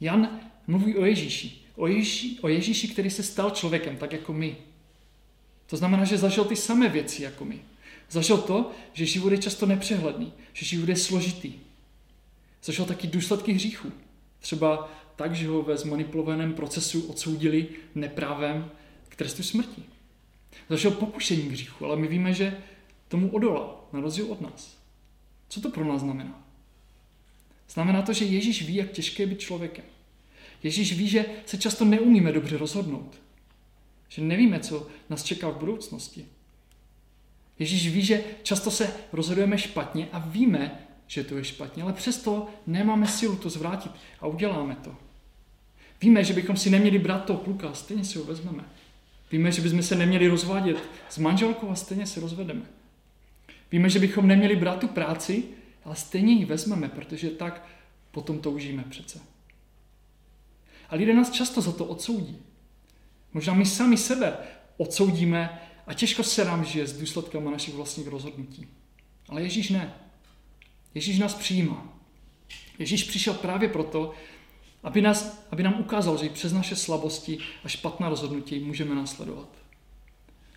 Jan 0.00 0.40
mluví 0.66 0.96
o 0.96 1.04
Ježíši. 1.04 1.52
O 1.76 1.86
Ježíši, 1.86 2.38
o 2.40 2.48
Ježíši, 2.48 2.88
který 2.88 3.10
se 3.10 3.22
stal 3.22 3.50
člověkem, 3.50 3.96
tak 3.96 4.12
jako 4.12 4.32
my. 4.32 4.56
To 5.66 5.76
znamená, 5.76 6.04
že 6.04 6.18
zažil 6.18 6.44
ty 6.44 6.56
samé 6.56 6.88
věci 6.88 7.22
jako 7.22 7.44
my. 7.44 7.60
Zažil 8.10 8.38
to, 8.38 8.70
že 8.92 9.06
život 9.06 9.32
je 9.32 9.38
často 9.38 9.66
nepřehledný, 9.66 10.32
že 10.52 10.66
život 10.66 10.88
je 10.88 10.96
složitý. 10.96 11.52
Zažil 12.66 12.84
taky 12.84 13.06
důsledky 13.06 13.52
hříchu. 13.52 13.92
Třeba 14.38 14.92
tak, 15.16 15.34
že 15.34 15.48
ho 15.48 15.62
ve 15.62 15.76
zmanipulovaném 15.76 16.54
procesu 16.54 17.06
odsoudili 17.06 17.68
neprávem 17.94 18.70
k 19.08 19.16
trestu 19.16 19.42
smrti. 19.42 19.82
Zažil 20.68 20.90
pokušení 20.90 21.42
k 21.42 21.50
hříchu, 21.50 21.84
ale 21.84 21.96
my 21.96 22.08
víme, 22.08 22.34
že 22.34 22.58
tomu 23.08 23.30
odolal, 23.30 23.84
na 23.92 24.00
rozdíl 24.00 24.26
od 24.32 24.40
nás. 24.40 24.76
Co 25.48 25.60
to 25.60 25.70
pro 25.70 25.84
nás 25.84 26.00
znamená? 26.00 26.44
Znamená 27.68 28.02
to, 28.02 28.12
že 28.12 28.24
Ježíš 28.24 28.62
ví, 28.62 28.74
jak 28.74 28.90
těžké 28.90 29.22
je 29.22 29.26
být 29.26 29.40
člověkem. 29.40 29.84
Ježíš 30.62 30.92
ví, 30.92 31.08
že 31.08 31.24
se 31.46 31.58
často 31.58 31.84
neumíme 31.84 32.32
dobře 32.32 32.58
rozhodnout. 32.58 33.20
Že 34.08 34.22
nevíme, 34.22 34.60
co 34.60 34.88
nás 35.10 35.22
čeká 35.22 35.48
v 35.48 35.58
budoucnosti. 35.58 36.26
Ježíš 37.58 37.88
ví, 37.88 38.02
že 38.02 38.24
často 38.42 38.70
se 38.70 38.92
rozhodujeme 39.12 39.58
špatně 39.58 40.08
a 40.12 40.18
víme, 40.18 40.85
že 41.06 41.24
to 41.24 41.38
je 41.38 41.44
špatně, 41.44 41.82
ale 41.82 41.92
přesto 41.92 42.48
nemáme 42.66 43.06
silu 43.06 43.36
to 43.36 43.50
zvrátit 43.50 43.92
a 44.20 44.26
uděláme 44.26 44.76
to. 44.84 44.96
Víme, 46.00 46.24
že 46.24 46.34
bychom 46.34 46.56
si 46.56 46.70
neměli 46.70 46.98
brát 46.98 47.24
toho 47.24 47.38
kluka, 47.38 47.74
stejně 47.74 48.04
si 48.04 48.18
ho 48.18 48.24
vezmeme. 48.24 48.64
Víme, 49.32 49.52
že 49.52 49.62
bychom 49.62 49.82
se 49.82 49.94
neměli 49.94 50.28
rozvádět 50.28 50.76
s 51.08 51.18
manželkou 51.18 51.70
a 51.70 51.74
stejně 51.74 52.06
se 52.06 52.20
rozvedeme. 52.20 52.62
Víme, 53.72 53.90
že 53.90 53.98
bychom 53.98 54.26
neměli 54.26 54.56
brát 54.56 54.78
tu 54.78 54.88
práci, 54.88 55.44
ale 55.84 55.96
stejně 55.96 56.32
ji 56.32 56.44
vezmeme, 56.44 56.88
protože 56.88 57.30
tak 57.30 57.68
potom 58.10 58.38
toužíme 58.38 58.84
přece. 58.88 59.20
A 60.88 60.96
lidé 60.96 61.14
nás 61.14 61.30
často 61.30 61.60
za 61.60 61.72
to 61.72 61.84
odsoudí. 61.84 62.38
Možná 63.32 63.54
my 63.54 63.66
sami 63.66 63.96
sebe 63.96 64.36
odsoudíme 64.76 65.60
a 65.86 65.94
těžko 65.94 66.22
se 66.22 66.44
nám 66.44 66.64
žije 66.64 66.86
s 66.86 66.98
důsledkama 66.98 67.50
našich 67.50 67.74
vlastních 67.74 68.08
rozhodnutí. 68.08 68.66
Ale 69.28 69.42
Ježíš 69.42 69.70
ne. 69.70 69.94
Ježíš 70.96 71.18
nás 71.18 71.34
přijímá. 71.34 71.98
Ježíš 72.78 73.04
přišel 73.04 73.34
právě 73.34 73.68
proto, 73.68 74.14
aby, 74.82 75.02
nás, 75.02 75.44
aby 75.50 75.62
nám 75.62 75.80
ukázal, 75.80 76.16
že 76.18 76.26
i 76.26 76.28
přes 76.28 76.52
naše 76.52 76.76
slabosti 76.76 77.38
a 77.64 77.68
špatná 77.68 78.08
rozhodnutí 78.08 78.58
můžeme 78.58 78.94
následovat. 78.94 79.48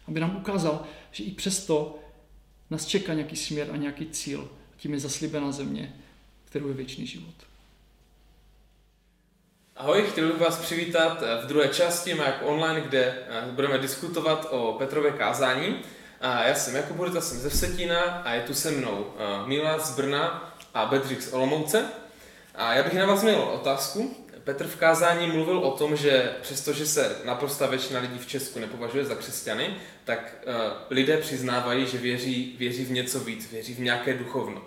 Aby 0.07 0.19
nám 0.19 0.37
ukázal, 0.37 0.83
že 1.11 1.23
i 1.23 1.31
přesto 1.31 1.99
nás 2.69 2.85
čeká 2.85 3.13
nějaký 3.13 3.35
směr 3.35 3.67
a 3.71 3.75
nějaký 3.75 4.09
cíl. 4.09 4.49
Tím 4.77 4.93
je 4.93 4.99
zaslíbená 4.99 5.51
země, 5.51 5.95
kterou 6.45 6.67
je 6.67 6.73
věčný 6.73 7.07
život. 7.07 7.35
Ahoj, 9.75 10.03
chtěl 10.11 10.27
bych 10.27 10.41
vás 10.41 10.59
přivítat 10.59 11.23
v 11.43 11.47
druhé 11.47 11.67
části 11.67 12.13
Maják 12.13 12.41
Online, 12.45 12.81
kde 12.81 13.03
eh, 13.03 13.51
budeme 13.51 13.77
diskutovat 13.77 14.47
o 14.51 14.75
Petrově 14.77 15.11
kázání. 15.11 15.75
A 16.21 16.43
já 16.43 16.55
jsem 16.55 16.75
Jakub 16.75 16.97
Burita, 16.97 17.21
jsem 17.21 17.39
ze 17.39 17.49
Vsetína 17.49 18.01
a 18.01 18.33
je 18.33 18.41
tu 18.41 18.53
se 18.53 18.71
mnou 18.71 19.13
eh, 19.17 19.47
Míla 19.47 19.79
z 19.79 19.95
Brna 19.95 20.53
a 20.73 20.85
Bedřich 20.85 21.23
z 21.23 21.33
Olomouce. 21.33 21.85
A 22.55 22.73
já 22.73 22.83
bych 22.83 22.93
na 22.93 23.05
vás 23.05 23.23
měl 23.23 23.41
otázku. 23.41 24.15
Petr 24.43 24.67
v 24.67 24.75
kázání 24.75 25.27
mluvil 25.27 25.59
o 25.59 25.77
tom, 25.77 25.95
že 25.95 26.31
přestože 26.41 26.85
se 26.87 27.15
naprosto 27.25 27.67
většina 27.67 27.99
lidí 27.99 28.19
v 28.19 28.27
Česku 28.27 28.59
nepovažuje 28.59 29.05
za 29.05 29.15
křesťany, 29.15 29.75
tak 30.03 30.35
uh, 30.47 30.53
lidé 30.89 31.17
přiznávají, 31.17 31.87
že 31.87 31.97
věří, 31.97 32.55
věří 32.59 32.85
v 32.85 32.91
něco 32.91 33.19
víc, 33.19 33.51
věří 33.51 33.73
v 33.73 33.79
nějaké 33.79 34.13
duchovno. 34.13 34.61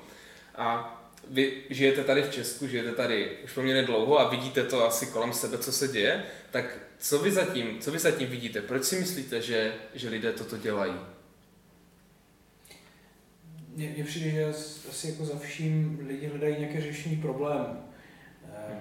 A 0.56 0.98
vy 1.30 1.62
žijete 1.70 2.04
tady 2.04 2.22
v 2.22 2.30
Česku, 2.30 2.66
žijete 2.66 2.92
tady 2.92 3.38
už 3.44 3.52
poměrně 3.52 3.82
dlouho 3.82 4.20
a 4.20 4.28
vidíte 4.28 4.64
to 4.64 4.86
asi 4.86 5.06
kolem 5.06 5.32
sebe, 5.32 5.58
co 5.58 5.72
se 5.72 5.88
děje, 5.88 6.24
tak 6.50 6.78
co 6.98 7.18
vy 7.18 7.32
zatím, 7.32 7.78
co 7.80 7.90
vy 7.90 7.98
zatím 7.98 8.28
vidíte? 8.28 8.62
Proč 8.62 8.84
si 8.84 8.96
myslíte, 8.96 9.40
že, 9.40 9.74
že 9.94 10.08
lidé 10.08 10.32
toto 10.32 10.56
dělají? 10.56 10.94
Mně 13.76 14.04
přijde, 14.04 14.30
že 14.30 14.44
asi 14.88 15.08
jako 15.08 15.24
za 15.24 15.38
vším 15.38 15.98
lidi 16.06 16.26
hledají 16.26 16.58
nějaké 16.58 16.80
řešení 16.80 17.16
problému. 17.16 17.64
Mm-hmm. 17.64 18.80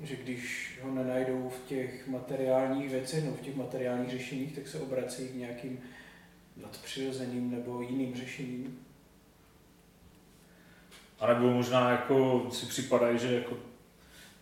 Že 0.00 0.16
když 0.16 0.78
ho 0.82 0.94
nenajdou 0.94 1.48
v 1.48 1.68
těch 1.68 2.08
materiálních 2.08 2.90
věcech, 2.90 3.24
no 3.24 3.32
v 3.32 3.40
těch 3.40 3.56
materiálních 3.56 4.10
řešeních, 4.10 4.54
tak 4.54 4.68
se 4.68 4.78
obrací 4.78 5.28
k 5.28 5.34
nějakým 5.34 5.78
nadpřirozeným 6.56 7.50
nebo 7.50 7.80
jiným 7.80 8.16
řešením. 8.16 8.78
A 11.18 11.26
nebo 11.26 11.50
možná 11.50 11.90
jako 11.90 12.48
si 12.52 12.66
připadají, 12.66 13.18
že 13.18 13.34
jako, 13.34 13.58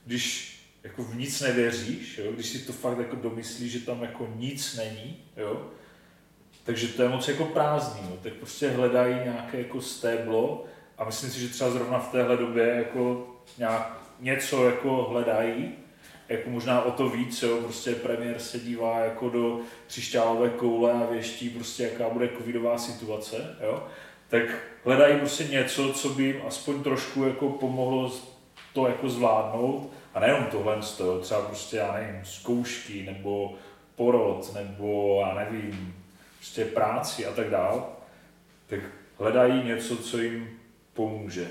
když 0.07 0.55
jako 0.83 1.05
v 1.05 1.17
nic 1.17 1.41
nevěříš, 1.41 2.19
jo, 2.19 2.33
když 2.33 2.47
si 2.47 2.59
to 2.59 2.73
fakt 2.73 2.99
jako 2.99 3.17
domyslíš, 3.17 3.73
že 3.73 3.81
tam 3.81 4.03
jako 4.03 4.33
nic 4.37 4.77
není, 4.77 5.17
jo, 5.37 5.71
takže 6.65 6.89
to 6.89 7.03
je 7.03 7.09
moc 7.09 7.29
jako 7.29 7.45
prázdný, 7.45 8.01
no, 8.11 8.17
tak 8.23 8.33
prostě 8.33 8.71
hledají 8.71 9.15
nějaké 9.15 9.59
jako 9.59 9.81
stéblo 9.81 10.65
a 10.99 11.05
myslím 11.05 11.31
si, 11.31 11.41
že 11.41 11.49
třeba 11.49 11.71
zrovna 11.71 11.99
v 11.99 12.13
téhle 12.13 12.37
době 12.37 12.67
jako 12.67 13.27
nějak 13.59 13.99
něco 14.21 14.67
jako 14.67 15.07
hledají, 15.11 15.73
jako 16.29 16.51
možná 16.51 16.83
o 16.83 16.91
to 16.91 17.09
víc, 17.09 17.43
jo, 17.43 17.57
prostě 17.63 17.95
premiér 17.95 18.39
se 18.39 18.59
dívá 18.59 18.99
jako 18.99 19.29
do 19.29 19.61
křišťálové 19.87 20.51
koule 20.51 20.93
a 20.93 21.07
věští 21.11 21.51
prostě, 21.51 21.83
jaká 21.83 22.09
bude 22.09 22.29
covidová 22.29 22.79
situace, 22.79 23.57
jo, 23.63 23.87
tak 24.29 24.43
hledají 24.85 25.19
prostě 25.19 25.45
něco, 25.45 25.93
co 25.93 26.09
by 26.09 26.23
jim 26.23 26.43
aspoň 26.47 26.83
trošku 26.83 27.25
jako 27.25 27.49
pomohlo 27.49 28.13
to 28.73 28.87
jako 28.87 29.09
zvládnout. 29.09 29.91
A 30.15 30.21
nejenom 30.21 30.45
tohle, 30.45 30.77
jo, 31.01 31.19
třeba 31.19 31.41
prostě, 31.41 31.77
já 31.77 31.93
nevím, 31.93 32.21
zkoušky 32.25 33.03
nebo 33.03 33.55
porod, 33.97 34.55
nebo 34.55 35.21
já 35.27 35.35
nevím, 35.35 35.95
prostě 36.45 36.65
práci 36.65 37.27
a 37.27 37.33
tak 37.33 37.51
dál, 37.51 37.97
tak 38.67 38.81
hledají 39.19 39.65
něco, 39.65 39.97
co 39.97 40.19
jim 40.19 40.61
pomůže. 40.93 41.51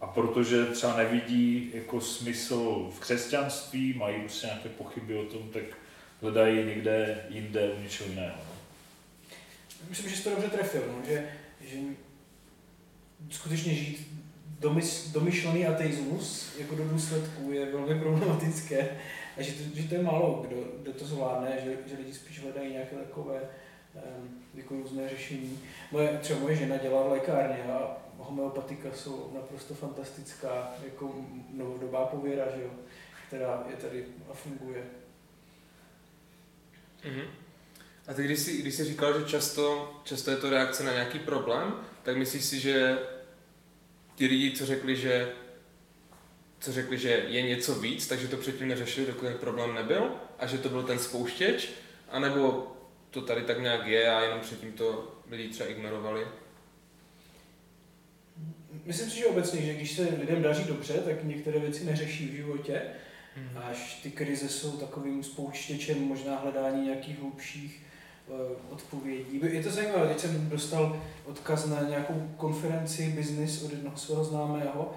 A 0.00 0.06
protože 0.06 0.66
třeba 0.66 0.96
nevidí 0.96 1.70
jako 1.74 2.00
smysl 2.00 2.90
v 2.96 3.00
křesťanství, 3.00 3.94
mají 3.94 4.20
prostě 4.20 4.46
nějaké 4.46 4.68
pochyby 4.68 5.14
o 5.14 5.24
tom, 5.24 5.48
tak 5.48 5.62
hledají 6.22 6.64
někde 6.64 7.24
jinde 7.28 7.72
u 7.72 7.82
něčeho 7.82 8.10
jiného. 8.10 8.36
No. 8.38 8.54
Myslím, 9.88 10.10
že 10.10 10.16
jsi 10.16 10.24
to 10.24 10.30
dobře 10.30 10.48
trefil, 10.48 10.82
no, 10.88 11.06
že, 11.08 11.28
že 11.60 11.76
skutečně 13.30 13.74
žít 13.74 14.08
domys, 14.60 15.10
domyšlený 15.12 15.66
ateismus 15.66 16.56
jako 16.58 16.74
do 16.74 16.88
důsledků 16.88 17.52
je 17.52 17.72
velmi 17.72 18.00
problematické 18.00 18.88
a 19.36 19.42
že 19.42 19.52
to, 19.52 19.80
že 19.80 19.88
to 19.88 19.94
je 19.94 20.02
málo, 20.02 20.44
kdo, 20.48 20.56
kdo 20.82 20.92
to 20.92 21.04
zvládne, 21.04 21.58
že, 21.64 21.76
že 21.86 21.98
lidi 21.98 22.14
spíš 22.14 22.42
hledají 22.42 22.72
nějaké 22.72 22.96
takové 22.96 23.40
jako 24.54 24.74
různé 24.74 25.08
řešení. 25.08 25.58
Moje, 25.90 26.18
třeba 26.22 26.40
moje 26.40 26.56
žena 26.56 26.76
dělá 26.76 27.02
v 27.02 27.10
lékárně 27.10 27.64
a 27.64 27.96
homeopatika 28.18 28.88
jsou 28.94 29.30
naprosto 29.34 29.74
fantastická, 29.74 30.74
jako 30.84 31.14
novodobá 31.52 32.06
pověra, 32.06 32.44
že 32.56 32.62
jo, 32.62 32.70
která 33.28 33.64
je 33.70 33.76
tady 33.76 34.04
a 34.30 34.34
funguje. 34.34 34.84
Mm-hmm. 37.04 37.24
A 38.06 38.14
ty, 38.14 38.24
když 38.24 38.38
jsi, 38.38 38.62
když 38.62 38.74
jsi 38.74 38.84
říkal, 38.84 39.20
že 39.20 39.26
často, 39.26 39.94
často 40.04 40.30
je 40.30 40.36
to 40.36 40.50
reakce 40.50 40.84
na 40.84 40.92
nějaký 40.92 41.18
problém, 41.18 41.74
tak 42.02 42.16
myslíš 42.16 42.44
si, 42.44 42.60
že 42.60 42.98
ti 44.14 44.26
lidi, 44.26 44.56
co 44.56 44.66
řekli, 44.66 44.96
že 44.96 45.32
co 46.60 46.72
řekli, 46.72 46.98
že 46.98 47.08
je 47.28 47.42
něco 47.42 47.74
víc, 47.74 48.06
takže 48.06 48.28
to 48.28 48.36
předtím 48.36 48.68
neřešili, 48.68 49.06
dokud 49.06 49.26
ten 49.26 49.38
problém 49.38 49.74
nebyl 49.74 50.10
a 50.38 50.46
že 50.46 50.58
to 50.58 50.68
byl 50.68 50.82
ten 50.82 50.98
spouštěč, 50.98 51.70
anebo 52.10 52.75
to 53.16 53.22
tady 53.22 53.42
tak 53.42 53.60
nějak 53.60 53.86
je 53.86 54.10
a 54.10 54.20
jenom 54.20 54.40
předtím 54.40 54.72
to 54.72 55.12
lidi 55.30 55.48
třeba 55.48 55.68
ignorovali. 55.68 56.26
Myslím 58.84 59.10
si, 59.10 59.18
že 59.18 59.26
obecně, 59.26 59.62
že 59.62 59.74
když 59.74 59.96
se 59.96 60.02
lidem 60.20 60.42
daří 60.42 60.64
dobře, 60.64 60.92
tak 60.92 61.24
některé 61.24 61.58
věci 61.58 61.84
neřeší 61.84 62.28
v 62.28 62.34
životě. 62.34 62.82
Mhm. 63.36 63.58
Až 63.58 64.00
ty 64.02 64.10
krize 64.10 64.48
jsou 64.48 64.76
takovým 64.76 65.24
spouštěčem 65.24 66.02
možná 66.02 66.36
hledání 66.36 66.84
nějakých 66.84 67.18
hlubších 67.18 67.82
eh, 68.28 68.32
odpovědí. 68.70 69.40
Je 69.50 69.62
to 69.62 69.70
zajímavé, 69.70 70.08
teď 70.08 70.18
jsem 70.18 70.48
dostal 70.48 71.02
odkaz 71.24 71.66
na 71.66 71.80
nějakou 71.80 72.32
konferenci 72.36 73.08
business 73.08 73.62
od 73.62 73.70
jednoho 73.72 73.96
svého 73.96 74.24
známého, 74.24 74.96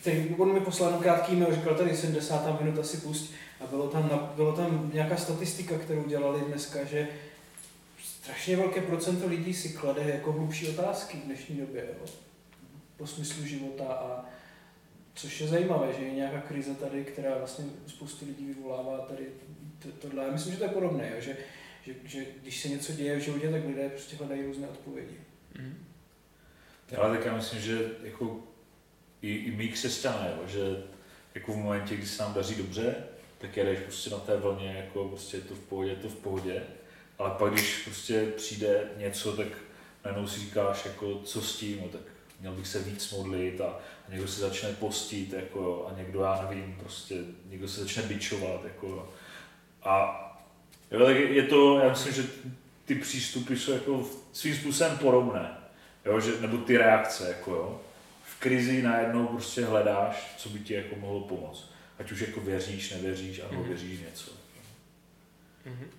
který 0.00 0.34
on 0.38 0.52
mi 0.52 0.60
poslal 0.60 0.88
jenom 0.88 1.02
krátký 1.02 1.32
e-mail, 1.32 1.54
říkal 1.54 1.74
tady 1.74 1.96
70 1.96 2.60
minut 2.60 2.78
asi 2.78 2.96
pust 2.96 3.32
a 3.60 3.66
bylo 3.66 3.88
tam, 3.88 4.32
bylo 4.36 4.52
tam 4.52 4.90
nějaká 4.94 5.16
statistika, 5.16 5.78
kterou 5.78 6.04
dělali 6.04 6.40
dneska, 6.40 6.84
že 6.84 7.08
strašně 8.04 8.56
velké 8.56 8.80
procento 8.80 9.26
lidí 9.26 9.54
si 9.54 9.68
klade 9.68 10.02
jako 10.02 10.32
hlubší 10.32 10.68
otázky 10.68 11.16
v 11.16 11.26
dnešní 11.26 11.56
době, 11.56 11.86
jo? 11.88 12.06
po 12.96 13.06
smyslu 13.06 13.46
života 13.46 13.84
a 13.84 14.24
což 15.14 15.40
je 15.40 15.48
zajímavé, 15.48 15.92
že 15.92 16.04
je 16.04 16.14
nějaká 16.14 16.40
krize 16.40 16.74
tady, 16.74 17.04
která 17.04 17.38
vlastně 17.38 17.64
spoustu 17.86 18.26
lidí 18.26 18.46
vyvolává 18.46 18.98
tady 18.98 19.26
to, 19.78 19.88
tohle. 19.88 20.24
Já 20.24 20.32
myslím, 20.32 20.52
že 20.52 20.58
to 20.58 20.64
je 20.64 20.70
podobné, 20.70 21.12
jo? 21.14 21.20
Že, 21.20 21.36
že, 21.84 21.94
že, 22.04 22.24
když 22.42 22.62
se 22.62 22.68
něco 22.68 22.92
děje 22.92 23.16
v 23.16 23.22
životě, 23.22 23.50
tak 23.50 23.64
lidé 23.64 23.88
prostě 23.88 24.16
hledají 24.16 24.46
různé 24.46 24.68
odpovědi. 24.68 25.16
Mhm. 25.58 25.84
Ale 26.96 27.16
tak 27.16 27.26
já 27.26 27.36
myslím, 27.36 27.60
že 27.60 27.90
jako 28.02 28.42
i, 29.22 29.34
i 29.34 29.50
my 29.50 29.68
křesťané, 29.68 30.34
jo, 30.36 30.48
že 30.48 30.82
jako 31.34 31.52
v 31.52 31.56
momentě, 31.56 31.96
kdy 31.96 32.06
se 32.06 32.22
nám 32.22 32.34
daří 32.34 32.54
dobře, 32.54 32.94
tak 33.38 33.56
jedeš 33.56 33.78
prostě 33.78 34.10
na 34.10 34.18
té 34.18 34.36
vlně, 34.36 34.84
jako 34.84 35.08
prostě 35.08 35.36
je 35.36 35.40
to 35.40 35.54
v 35.54 35.58
pohodě, 35.58 35.90
je 35.90 35.96
to 35.96 36.08
v 36.08 36.16
pohodě. 36.16 36.62
Ale 37.18 37.30
pak, 37.38 37.52
když 37.52 37.82
prostě 37.84 38.26
přijde 38.36 38.90
něco, 38.96 39.36
tak 39.36 39.46
najednou 40.04 40.28
si 40.28 40.40
říkáš, 40.40 40.84
jako, 40.84 41.18
co 41.24 41.42
s 41.42 41.56
tím, 41.56 41.78
no, 41.82 41.88
tak 41.88 42.00
měl 42.40 42.52
bych 42.52 42.66
se 42.66 42.78
víc 42.82 43.12
modlit 43.12 43.60
a, 43.60 43.66
a 44.08 44.10
někdo 44.10 44.28
se 44.28 44.40
začne 44.40 44.72
postit, 44.72 45.32
jako, 45.32 45.88
a 45.90 45.98
někdo, 45.98 46.20
já 46.20 46.46
nevím, 46.48 46.76
prostě 46.80 47.14
někdo 47.46 47.68
se 47.68 47.80
začne 47.80 48.02
bičovat, 48.02 48.64
jako, 48.64 49.12
a 49.82 50.22
jo, 50.90 51.04
tak 51.06 51.16
je 51.16 51.42
to, 51.42 51.78
já 51.78 51.88
myslím, 51.88 52.14
že 52.14 52.24
ty 52.84 52.94
přístupy 52.94 53.56
jsou 53.56 53.72
jako 53.72 54.08
svým 54.32 54.56
způsobem 54.56 54.98
podobné, 54.98 55.56
jo, 56.04 56.20
že, 56.20 56.40
nebo 56.40 56.58
ty 56.58 56.76
reakce, 56.76 57.28
jako 57.28 57.50
jo. 57.50 57.80
Krizi 58.46 58.82
najednou 58.82 59.26
prostě 59.26 59.64
hledáš, 59.64 60.34
co 60.36 60.48
by 60.48 60.58
ti 60.58 60.74
jako 60.74 60.96
mohlo 60.96 61.20
pomoct. 61.20 61.70
Ať 61.98 62.12
už 62.12 62.20
jako 62.20 62.40
věříš, 62.40 62.90
nevěříš, 62.90 63.40
anebo 63.40 63.60
Mhm. 63.60 63.68
věříš 63.68 64.00
něco. 64.00 64.30
Mhm. 65.64 65.90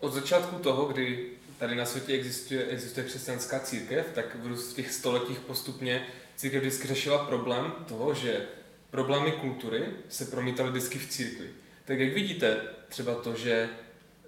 Od 0.00 0.12
začátku 0.12 0.56
toho, 0.56 0.84
kdy 0.84 1.28
tady 1.58 1.74
na 1.74 1.86
světě 1.86 2.12
existuje, 2.12 2.64
existuje 2.66 3.06
křesťanská 3.06 3.60
církev, 3.60 4.06
tak 4.14 4.36
v 4.36 4.72
těch 4.74 4.92
stoletích 4.92 5.38
postupně 5.38 6.06
církev 6.36 6.60
vždycky 6.62 6.88
řešila 6.88 7.24
problém 7.26 7.72
toho, 7.88 8.14
že 8.14 8.46
problémy 8.90 9.32
kultury 9.32 9.84
se 10.08 10.24
promítaly 10.24 10.70
vždycky 10.70 10.98
v 10.98 11.08
církvi. 11.10 11.50
Tak 11.84 11.98
jak 11.98 12.14
vidíte 12.14 12.60
třeba 12.88 13.14
to, 13.14 13.36
že 13.36 13.68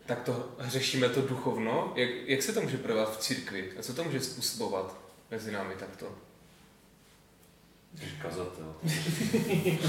tak 0.07 0.23
to 0.23 0.55
řešíme 0.61 1.09
to 1.09 1.23
duchovno, 1.23 1.93
jak, 1.97 2.11
jak 2.27 2.43
se 2.43 2.53
to 2.53 2.61
může 2.61 2.77
projevat 2.79 3.17
v 3.17 3.21
církvi 3.21 3.73
a 3.79 3.83
co 3.83 3.95
to 3.95 4.05
může 4.05 4.21
způsobovat 4.21 5.01
mezi 5.31 5.53
námi 5.53 5.75
takto? 5.75 6.28
Jsi 7.97 8.05
kazatel. 8.23 8.75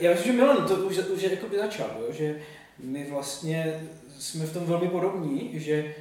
Já 0.00 0.10
myslím, 0.10 0.32
že 0.32 0.38
Milan 0.38 0.68
to 0.68 0.76
už, 0.76 0.98
už 0.98 1.22
jako 1.22 1.48
by 1.48 1.58
začal, 1.58 1.96
jo? 2.00 2.12
že 2.12 2.40
my 2.78 3.10
vlastně 3.10 3.80
jsme 4.18 4.46
v 4.46 4.52
tom 4.52 4.66
velmi 4.66 4.88
podobní, 4.88 5.50
že 5.54 5.94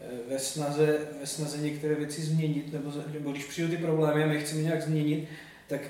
eh, 0.00 0.04
ve 0.28 0.38
snaze, 0.38 0.98
ve 1.20 1.26
snaze 1.26 1.58
některé 1.58 1.94
věci 1.94 2.22
změnit, 2.22 2.72
nebo, 2.72 2.92
nebo 3.12 3.32
když 3.32 3.44
přijdou 3.44 3.68
ty 3.68 3.76
problémy 3.76 4.24
a 4.24 4.26
my 4.26 4.40
chceme 4.40 4.62
nějak 4.62 4.82
změnit, 4.82 5.28
tak 5.66 5.80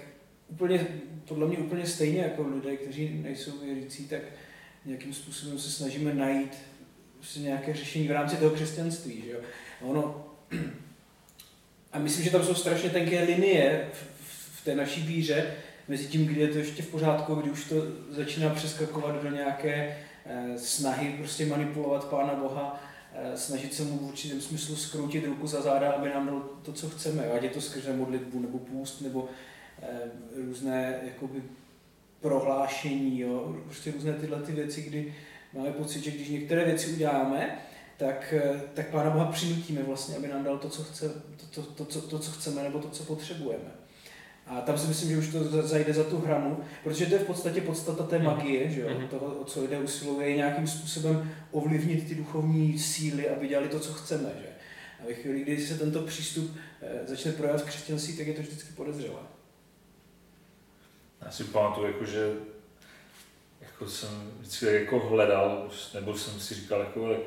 úplně, 0.49 0.87
podle 1.29 1.47
mě 1.47 1.59
úplně 1.59 1.87
stejně 1.87 2.21
jako 2.21 2.49
lidé, 2.49 2.77
kteří 2.77 3.21
nejsou 3.23 3.59
věřící, 3.59 4.09
tak 4.09 4.23
nějakým 4.85 5.15
způsobem 5.15 5.59
se 5.59 5.71
snažíme 5.71 6.15
najít 6.15 6.53
prostě 7.17 7.41
nějaké 7.41 7.75
řešení 7.75 8.09
v 8.09 8.11
rámci 8.11 8.37
toho 8.37 8.51
křesťanství. 8.51 9.23
Že 9.25 9.31
jo? 9.31 9.39
A 9.83 9.85
Ono, 9.85 10.27
a 11.93 11.99
myslím, 11.99 12.25
že 12.25 12.31
tam 12.31 12.45
jsou 12.45 12.55
strašně 12.55 12.91
tenké 12.91 13.25
linie 13.25 13.91
v 13.93 14.16
té 14.67 14.75
naší 14.75 15.03
víře, 15.03 15.47
mezi 15.89 16.07
tím, 16.07 16.27
kdy 16.27 16.41
je 16.41 16.49
to 16.49 16.59
ještě 16.59 16.83
v 16.83 16.91
pořádku, 16.91 17.35
kdy 17.35 17.51
už 17.51 17.69
to 17.69 17.75
začíná 18.11 18.51
přeskakovat 18.51 19.23
do 19.23 19.31
nějaké 19.31 19.97
eh, 20.27 20.59
snahy 20.59 21.15
prostě 21.19 21.47
manipulovat 21.47 22.05
Pána 22.05 22.35
Boha, 22.35 22.85
eh, 23.13 23.37
snažit 23.37 23.75
se 23.75 23.83
mu 23.83 23.99
v 23.99 24.09
určitém 24.09 24.41
smyslu 24.41 24.77
skroutit 24.77 25.27
ruku 25.27 25.47
za 25.47 25.63
záda, 25.63 25.93
aby 25.93 26.09
nám 26.09 26.27
dal 26.27 26.41
to, 26.63 26.73
co 26.73 26.89
chceme, 26.89 27.31
ať 27.31 27.43
je 27.43 27.51
to 27.51 27.61
skrze 27.61 27.97
modlitbu 27.97 28.41
nebo 28.41 28.59
půst, 28.59 29.01
nebo 29.01 29.29
eh, 29.83 29.87
různé 30.47 31.01
jakoby 31.03 31.43
prohlášení, 32.21 33.21
jo? 33.21 33.57
prostě 33.65 33.91
různé 33.91 34.13
tyhle 34.13 34.43
ty 34.43 34.53
věci, 34.53 34.83
kdy 34.83 35.15
máme 35.53 35.73
pocit, 35.73 36.05
že 36.05 36.11
když 36.11 36.29
některé 36.29 36.65
věci 36.65 36.93
uděláme, 36.93 37.59
tak, 37.97 38.35
tak 38.75 38.91
Pána 38.91 39.11
Boha 39.11 39.33
přinutíme 39.33 39.83
vlastně, 39.83 40.17
aby 40.17 40.29
nám 40.29 40.45
dal 40.45 40.59
to, 40.59 40.69
co, 40.69 40.83
chce, 40.85 41.09
to, 41.37 41.63
to, 41.63 41.63
to, 41.63 41.85
to, 41.85 42.01
to, 42.01 42.19
co 42.19 42.31
chceme, 42.31 42.63
nebo 42.63 42.79
to, 42.79 42.89
co 42.89 43.05
potřebujeme. 43.05 43.86
A 44.47 44.61
tam 44.61 44.79
si 44.79 44.87
myslím, 44.87 45.11
že 45.11 45.19
už 45.19 45.29
to 45.29 45.45
za- 45.45 45.63
zajde 45.67 45.93
za 45.93 46.05
tu 46.05 46.19
hranu, 46.19 46.61
protože 46.85 47.07
to 47.07 47.15
je 47.15 47.21
v 47.21 47.27
podstatě 47.27 47.61
podstata 47.61 48.05
té 48.07 48.19
magie, 48.19 48.71
že 48.71 48.81
jo? 48.81 48.89
Mhm. 48.99 49.09
toho, 49.09 49.27
o 49.27 49.45
co 49.45 49.61
lidé 49.63 49.79
usilují, 49.79 50.31
je 50.31 50.37
nějakým 50.37 50.67
způsobem 50.67 51.33
ovlivnit 51.51 52.09
ty 52.09 52.15
duchovní 52.15 52.79
síly, 52.79 53.29
aby 53.29 53.49
dělali 53.49 53.69
to, 53.69 53.81
co 53.81 53.93
chceme. 53.93 54.31
Že? 54.41 54.49
A 55.03 55.07
ve 55.07 55.15
chvíli, 55.15 55.41
kdy 55.41 55.67
se 55.67 55.79
tento 55.79 56.03
přístup 56.03 56.57
eh, 56.83 57.07
začne 57.07 57.33
projevovat 57.33 57.63
v 57.63 57.69
křesťanství, 57.69 58.17
tak 58.17 58.27
je 58.27 58.35
to 58.35 58.43
vždycky 58.43 58.73
podezřelé. 58.73 59.21
Já 61.25 61.31
si 61.31 61.45
pamatuju, 61.45 61.87
jako, 61.87 62.05
že 62.05 62.33
jako 63.61 63.89
jsem 63.89 64.33
vždycky 64.41 64.67
jako 64.67 64.99
hledal, 64.99 65.71
nebo 65.95 66.17
jsem 66.17 66.41
si 66.41 66.55
říkal, 66.55 66.81
jako, 66.81 67.09
tak 67.09 67.21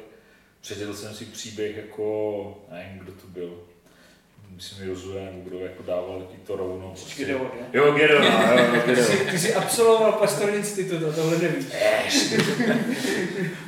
přečetl 0.61 0.93
jsem 0.93 1.13
si 1.13 1.25
příběh, 1.25 1.77
jako, 1.77 2.67
nevím, 2.71 2.99
kdo 2.99 3.11
to 3.11 3.27
byl, 3.27 3.63
myslím 4.55 4.89
Jozue, 4.89 5.21
nebo 5.21 5.49
kdo 5.49 5.59
jako 5.59 5.83
dával 5.83 6.19
taky 6.19 6.41
to 6.47 6.55
rovno. 6.55 6.87
Prostě. 6.87 7.15
Gideon, 7.15 7.41
ne? 7.41 7.67
Jo, 7.73 7.91
Gideon, 7.91 8.23
jo, 8.23 8.31
jo, 8.75 8.81
Ty 8.85 8.95
jsi, 8.95 9.17
ty 9.17 9.39
jsi 9.39 9.53
absolvoval 9.53 10.11
pastorní 10.11 10.57
institut 10.57 11.03
a 11.09 11.11
tohle 11.11 11.37
nevíš. 11.37 11.65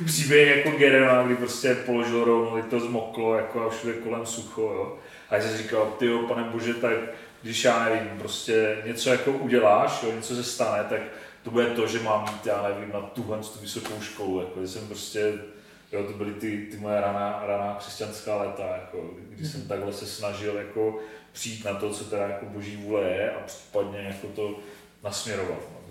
Příběh 0.06 0.56
jako 0.56 0.70
Gideona, 0.78 1.22
kdy 1.22 1.36
prostě 1.36 1.74
položil 1.74 2.24
rovno, 2.24 2.62
to 2.62 2.80
zmoklo 2.80 3.36
jako 3.36 3.60
a 3.60 3.70
všude 3.70 3.92
kolem 3.92 4.26
sucho, 4.26 4.62
jo. 4.62 4.98
A 5.30 5.36
já 5.36 5.42
jsem 5.42 5.56
říkal, 5.56 5.94
ty 5.98 6.06
jo, 6.06 6.18
pane 6.18 6.44
bože, 6.44 6.74
tak 6.74 6.92
když 7.42 7.64
já 7.64 7.84
nevím, 7.84 8.18
prostě 8.18 8.76
něco 8.86 9.10
jako 9.10 9.30
uděláš, 9.30 10.02
jo, 10.02 10.12
něco 10.16 10.34
se 10.34 10.44
stane, 10.44 10.84
tak 10.88 11.00
to 11.42 11.50
bude 11.50 11.66
to, 11.66 11.86
že 11.86 12.00
mám 12.00 12.40
já 12.44 12.62
nevím, 12.68 12.92
na 12.92 13.00
tuhle 13.00 13.38
tu 13.38 13.58
vysokou 13.60 14.00
školu, 14.00 14.40
jako, 14.40 14.60
že 14.60 14.68
jsem 14.68 14.86
prostě, 14.86 15.32
jo, 15.92 16.04
to 16.04 16.12
byly 16.12 16.34
ty, 16.34 16.66
ty 16.70 16.76
moje 16.76 17.00
raná, 17.00 17.42
raná 17.46 17.74
křesťanská 17.74 18.36
léta, 18.36 18.76
jako, 18.76 19.10
kdy 19.28 19.48
jsem 19.48 19.68
takhle 19.68 19.92
se 19.92 20.06
snažil 20.06 20.56
jako 20.56 21.00
přijít 21.32 21.64
na 21.64 21.74
to, 21.74 21.90
co 21.90 22.04
teda 22.04 22.28
jako 22.28 22.46
boží 22.46 22.76
vůle 22.76 23.02
je 23.02 23.30
a 23.30 23.40
případně 23.40 23.98
jako 23.98 24.26
to 24.26 24.58
nasměrovat. 25.04 25.58
No. 25.72 25.82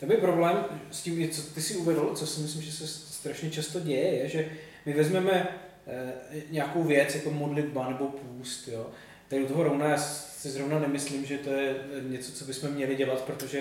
Tam 0.00 0.10
je 0.10 0.16
problém 0.16 0.64
s 0.90 1.02
tím, 1.02 1.28
co 1.30 1.42
ty 1.42 1.62
si 1.62 1.76
uvedl, 1.76 2.14
co 2.14 2.26
si 2.26 2.40
myslím, 2.40 2.62
že 2.62 2.72
se 2.72 2.86
strašně 2.86 3.50
často 3.50 3.80
děje, 3.80 4.14
je, 4.14 4.28
že 4.28 4.48
my 4.86 4.92
vezmeme 4.92 5.48
eh, 5.86 6.12
nějakou 6.50 6.82
věc 6.82 7.14
jako 7.14 7.30
modlitba 7.30 7.88
nebo 7.88 8.08
půst, 8.08 8.68
jo. 8.68 8.86
Tady 9.28 9.44
u 9.44 9.46
toho 9.46 9.62
rovna 9.62 9.88
já 9.88 9.98
si 9.98 10.50
zrovna 10.50 10.78
nemyslím, 10.78 11.24
že 11.24 11.38
to 11.38 11.50
je 11.50 11.76
něco, 12.08 12.32
co 12.32 12.44
bychom 12.44 12.70
měli 12.70 12.96
dělat, 12.96 13.22
protože 13.22 13.58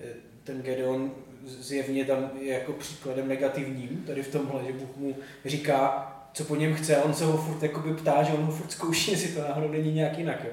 eh, 0.00 0.04
ten 0.44 0.62
Gedeon 0.62 1.14
zjevně 1.44 2.04
tam 2.04 2.30
je 2.40 2.54
jako 2.54 2.72
příkladem 2.72 3.28
negativním, 3.28 4.04
tady 4.06 4.22
v 4.22 4.32
tomhle, 4.32 4.64
že 4.66 4.72
Bůh 4.72 4.96
mu 4.96 5.16
říká, 5.44 6.14
co 6.32 6.44
po 6.44 6.56
něm 6.56 6.74
chce, 6.74 6.96
on 6.96 7.14
se 7.14 7.24
ho 7.24 7.36
furt 7.36 7.62
jakoby 7.62 7.94
ptá, 7.94 8.22
že 8.22 8.32
on 8.32 8.44
ho 8.44 8.52
furt 8.52 8.72
zkouší, 8.72 9.10
jestli 9.12 9.28
to 9.28 9.40
náhodou 9.40 9.68
není 9.68 9.92
nějak 9.92 10.18
jinak. 10.18 10.44
Jo. 10.44 10.50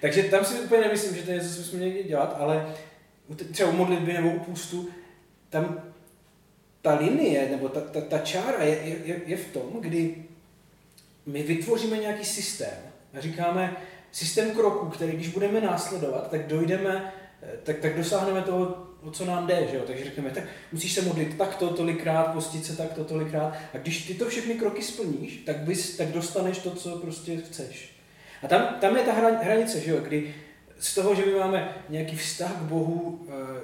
Takže 0.00 0.22
tam 0.22 0.44
si 0.44 0.60
úplně 0.60 0.80
nemyslím, 0.80 1.16
že 1.16 1.22
to 1.22 1.30
je 1.30 1.36
něco, 1.36 1.54
co 1.54 1.60
bychom 1.60 1.78
měli 1.78 2.04
dělat, 2.04 2.36
ale 2.38 2.74
třeba 3.52 3.70
u 3.70 3.72
modlitby 3.72 4.12
nebo 4.12 4.30
u 4.30 4.38
půstu, 4.38 4.88
tam 5.50 5.82
ta 6.82 6.94
linie 6.94 7.48
nebo 7.50 7.68
ta, 7.68 7.80
ta, 7.80 8.00
ta 8.00 8.18
čára 8.18 8.62
je, 8.62 8.78
je, 9.04 9.20
je 9.26 9.36
v 9.36 9.52
tom, 9.52 9.80
kdy 9.80 10.24
my 11.26 11.42
vytvoříme 11.42 11.96
nějaký 11.96 12.24
systém 12.24 12.78
a 13.14 13.20
říkáme 13.20 13.76
systém 14.12 14.50
kroků, 14.50 14.86
který 14.86 15.12
když 15.12 15.28
budeme 15.28 15.60
následovat, 15.60 16.30
tak 16.30 16.46
dojdeme, 16.46 17.12
eh, 17.42 17.56
tak, 17.62 17.78
tak 17.78 17.96
dosáhneme 17.96 18.42
toho 18.42 18.85
o 19.06 19.10
co 19.10 19.24
nám 19.24 19.46
jde, 19.46 19.68
že 19.70 19.76
jo? 19.76 19.82
takže 19.86 20.04
řekneme, 20.04 20.30
tak 20.30 20.44
musíš 20.72 20.92
se 20.92 21.02
modlit 21.02 21.38
takto 21.38 21.70
tolikrát, 21.70 22.32
postit 22.32 22.64
se 22.64 22.76
takto 22.76 23.04
tolikrát 23.04 23.56
a 23.74 23.78
když 23.78 24.06
ty 24.06 24.14
to 24.14 24.28
všechny 24.28 24.54
kroky 24.54 24.82
splníš, 24.82 25.36
tak, 25.36 25.56
bys, 25.56 25.96
tak 25.96 26.08
dostaneš 26.08 26.58
to, 26.58 26.70
co 26.70 26.98
prostě 26.98 27.36
chceš. 27.36 27.96
A 28.42 28.48
tam, 28.48 28.76
tam 28.80 28.96
je 28.96 29.02
ta 29.02 29.12
hra- 29.12 29.42
hranice, 29.42 29.80
že 29.80 29.90
jo, 29.90 30.00
kdy 30.00 30.34
z 30.78 30.94
toho, 30.94 31.14
že 31.14 31.26
my 31.26 31.32
máme 31.32 31.74
nějaký 31.88 32.16
vztah 32.16 32.52
k 32.52 32.62
Bohu, 32.62 33.26
e, 33.28 33.60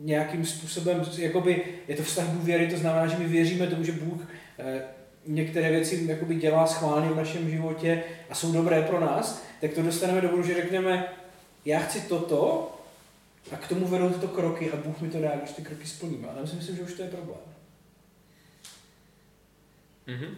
nějakým 0.00 0.46
způsobem, 0.46 1.04
jakoby 1.18 1.64
je 1.88 1.96
to 1.96 2.02
vztah 2.02 2.28
důvěry, 2.28 2.66
to 2.66 2.76
znamená, 2.76 3.06
že 3.06 3.18
my 3.18 3.24
věříme 3.24 3.66
tomu, 3.66 3.84
že 3.84 3.92
Bůh 3.92 4.20
e, 4.58 4.82
některé 5.26 5.70
věci 5.70 6.04
jakoby 6.08 6.34
dělá 6.34 6.66
schválně 6.66 7.08
v 7.08 7.16
našem 7.16 7.50
životě 7.50 8.02
a 8.30 8.34
jsou 8.34 8.52
dobré 8.52 8.82
pro 8.82 9.00
nás, 9.00 9.42
tak 9.60 9.72
to 9.72 9.82
dostaneme 9.82 10.20
do 10.20 10.28
bodu, 10.28 10.42
že 10.42 10.54
řekneme, 10.54 11.08
já 11.64 11.78
chci 11.78 12.00
toto 12.00 12.70
a 13.50 13.56
k 13.56 13.68
tomu 13.68 13.88
vedou 13.88 14.10
tyto 14.10 14.28
kroky 14.28 14.72
a 14.72 14.76
Bůh 14.76 15.00
mi 15.00 15.10
to 15.10 15.20
dá, 15.20 15.30
když 15.36 15.50
ty 15.50 15.62
kroky 15.62 15.86
splním. 15.86 16.28
A 16.28 16.40
já 16.40 16.46
si 16.46 16.56
myslím, 16.56 16.76
že 16.76 16.82
už 16.82 16.94
to 16.94 17.02
je 17.02 17.08
problém. 17.08 17.40
Mhm. 20.06 20.36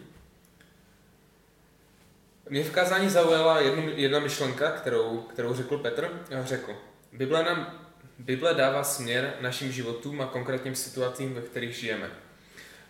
Mě 2.49 2.63
v 2.63 2.71
kázání 2.71 3.09
zaujala 3.09 3.59
jednu, 3.59 3.89
jedna 3.95 4.19
myšlenka, 4.19 4.71
kterou, 4.71 5.17
kterou 5.17 5.53
řekl 5.53 5.77
Petr. 5.77 6.25
Řekl, 6.43 6.75
Bible, 7.13 7.43
nám, 7.43 7.79
Bible 8.19 8.53
dává 8.53 8.83
směr 8.83 9.33
našim 9.41 9.71
životům 9.71 10.21
a 10.21 10.25
konkrétním 10.25 10.75
situacím, 10.75 11.33
ve 11.33 11.41
kterých 11.41 11.75
žijeme. 11.75 12.09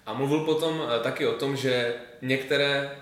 A 0.06 0.14
mluvil 0.14 0.46
potom 0.46 0.82
eh, 0.82 1.04
taky 1.04 1.28
o 1.28 1.34
tom, 1.34 1.56
že 1.56 1.96
některé 2.22 2.98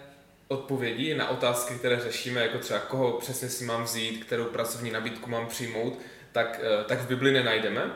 odpovědi 0.47 1.15
na 1.15 1.29
otázky, 1.29 1.75
které 1.75 1.99
řešíme, 1.99 2.41
jako 2.41 2.57
třeba 2.57 2.79
koho 2.79 3.11
přesně 3.11 3.49
si 3.49 3.65
mám 3.65 3.83
vzít, 3.83 4.23
kterou 4.23 4.45
pracovní 4.45 4.91
nabídku 4.91 5.29
mám 5.29 5.47
přijmout, 5.47 5.99
tak, 6.33 6.59
eh, 6.63 6.83
tak 6.83 6.99
v 6.99 7.07
Bibli 7.07 7.31
nenajdeme. 7.31 7.91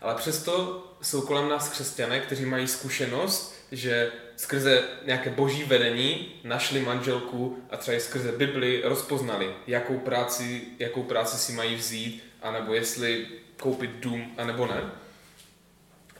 Ale 0.00 0.14
přesto 0.14 0.84
jsou 1.02 1.22
kolem 1.22 1.48
nás 1.48 1.68
křesťané, 1.68 2.20
kteří 2.20 2.44
mají 2.44 2.68
zkušenost, 2.68 3.66
že 3.72 4.12
skrze 4.36 4.82
nějaké 5.04 5.30
boží 5.30 5.64
vedení 5.64 6.32
našli 6.44 6.80
manželku 6.80 7.62
a 7.70 7.76
třeba 7.76 8.00
skrze 8.00 8.32
Bibli 8.32 8.82
rozpoznali, 8.84 9.54
jakou 9.66 9.98
práci, 9.98 10.62
jakou 10.78 11.02
práci 11.02 11.36
si 11.36 11.52
mají 11.52 11.74
vzít, 11.74 12.24
anebo 12.42 12.74
jestli 12.74 13.26
koupit 13.56 13.90
dům, 13.90 14.34
anebo 14.38 14.66
ne. 14.66 14.82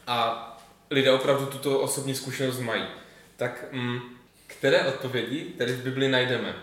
A 0.06 0.46
lidé 0.90 1.12
opravdu 1.12 1.46
tuto 1.46 1.80
osobní 1.80 2.14
zkušenost 2.14 2.60
mají. 2.60 2.84
Tak 3.36 3.64
mm, 3.72 4.00
které 4.46 4.82
odpovědi 4.82 5.44
tedy 5.44 5.72
v 5.72 5.82
Bibli 5.82 6.08
najdeme? 6.08 6.54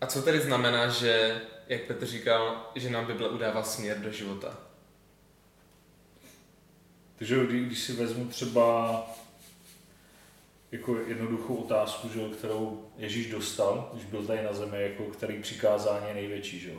A 0.00 0.06
co 0.06 0.22
tedy 0.22 0.40
znamená, 0.40 0.88
že, 0.88 1.40
jak 1.72 1.82
Petr 1.82 2.06
říkal, 2.06 2.70
že 2.74 2.90
nám 2.90 3.06
Bible 3.06 3.28
udává 3.28 3.62
směr 3.62 3.98
do 3.98 4.12
života? 4.12 4.58
Takže 7.16 7.46
když 7.46 7.78
si 7.78 7.92
vezmu 7.92 8.26
třeba 8.26 8.96
jako 10.72 10.96
jednoduchou 10.96 11.54
otázku, 11.54 12.08
že, 12.08 12.36
kterou 12.36 12.84
Ježíš 12.96 13.30
dostal, 13.30 13.90
když 13.92 14.04
byl 14.04 14.26
tady 14.26 14.42
na 14.42 14.52
zemi, 14.52 14.82
jako 14.82 15.04
který 15.04 15.42
přikázání 15.42 16.08
je 16.08 16.14
největší. 16.14 16.60
Že? 16.60 16.72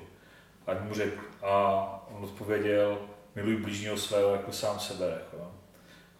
A 0.68 0.74
mu 0.84 0.94
řekl, 0.94 1.22
a 1.42 2.08
on 2.12 2.24
odpověděl, 2.24 3.00
miluj 3.36 3.56
blížního 3.56 3.98
svého 3.98 4.32
jako 4.32 4.52
sám 4.52 4.80
sebe. 4.80 5.06
Jako. 5.06 5.52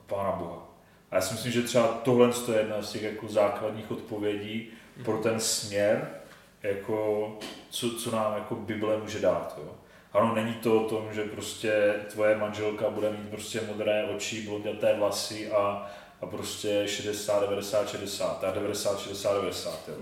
Pána 0.06 0.32
Boha. 0.32 0.68
A 1.12 1.16
já 1.16 1.22
si 1.22 1.34
myslím, 1.34 1.52
že 1.52 1.62
třeba 1.62 1.88
tohle 1.88 2.32
je 2.52 2.60
jedna 2.60 2.82
z 2.82 2.92
těch 2.92 3.04
jako 3.04 3.28
základních 3.28 3.92
odpovědí 3.92 4.70
pro 5.06 5.18
ten 5.18 5.40
směr, 5.40 6.23
jako, 6.64 7.38
co, 7.70 7.90
co 7.90 8.12
nám 8.12 8.34
jako 8.34 8.56
Bible 8.56 8.98
může 8.98 9.20
dát. 9.20 9.56
Jo. 9.58 9.72
Ano, 10.14 10.36
není 10.36 10.54
to 10.54 10.82
o 10.82 10.90
tom, 10.90 11.08
že 11.12 11.24
prostě 11.24 11.94
tvoje 12.12 12.38
manželka 12.38 12.90
bude 12.90 13.12
mít 13.12 13.30
prostě 13.30 13.62
modré 13.68 14.04
oči, 14.16 14.42
blonděté 14.42 14.96
vlasy 14.98 15.52
a, 15.52 15.92
a 16.22 16.26
prostě 16.26 16.84
60, 16.88 17.42
90, 17.42 17.90
60, 17.90 18.44
a 18.44 18.52
90, 18.52 19.00
60, 19.00 19.34
90. 19.34 19.80
Jo. 19.88 19.96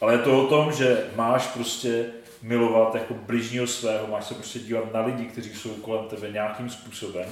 Ale 0.00 0.12
je 0.12 0.18
to 0.18 0.42
o 0.42 0.46
tom, 0.46 0.72
že 0.72 1.06
máš 1.16 1.46
prostě 1.46 2.06
milovat 2.42 2.94
jako 2.94 3.14
bližního 3.14 3.66
svého, 3.66 4.06
máš 4.06 4.24
se 4.24 4.34
prostě 4.34 4.58
dívat 4.58 4.92
na 4.92 5.00
lidi, 5.00 5.24
kteří 5.24 5.54
jsou 5.54 5.74
kolem 5.74 6.08
tebe 6.08 6.30
nějakým 6.30 6.70
způsobem 6.70 7.28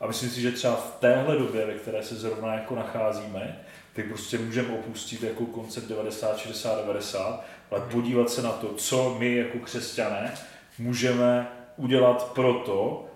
a 0.00 0.06
myslím 0.06 0.30
si, 0.30 0.40
že 0.40 0.52
třeba 0.52 0.74
v 0.74 0.96
téhle 1.00 1.38
době, 1.38 1.66
ve 1.66 1.74
které 1.74 2.02
se 2.02 2.14
zrovna 2.14 2.54
jako 2.54 2.74
nacházíme, 2.74 3.64
tak 3.92 4.06
prostě 4.06 4.38
můžeme 4.38 4.78
opustit 4.78 5.22
jako 5.22 5.46
koncept 5.46 5.88
90, 5.88 6.38
60, 6.38 6.80
90, 6.80 7.44
ale 7.70 7.80
podívat 7.80 8.30
se 8.30 8.42
na 8.42 8.52
to, 8.52 8.74
co 8.74 9.16
my 9.18 9.36
jako 9.36 9.58
křesťané 9.58 10.34
můžeme 10.78 11.48
udělat 11.76 12.32
pro 12.32 12.54
to, 12.54 13.08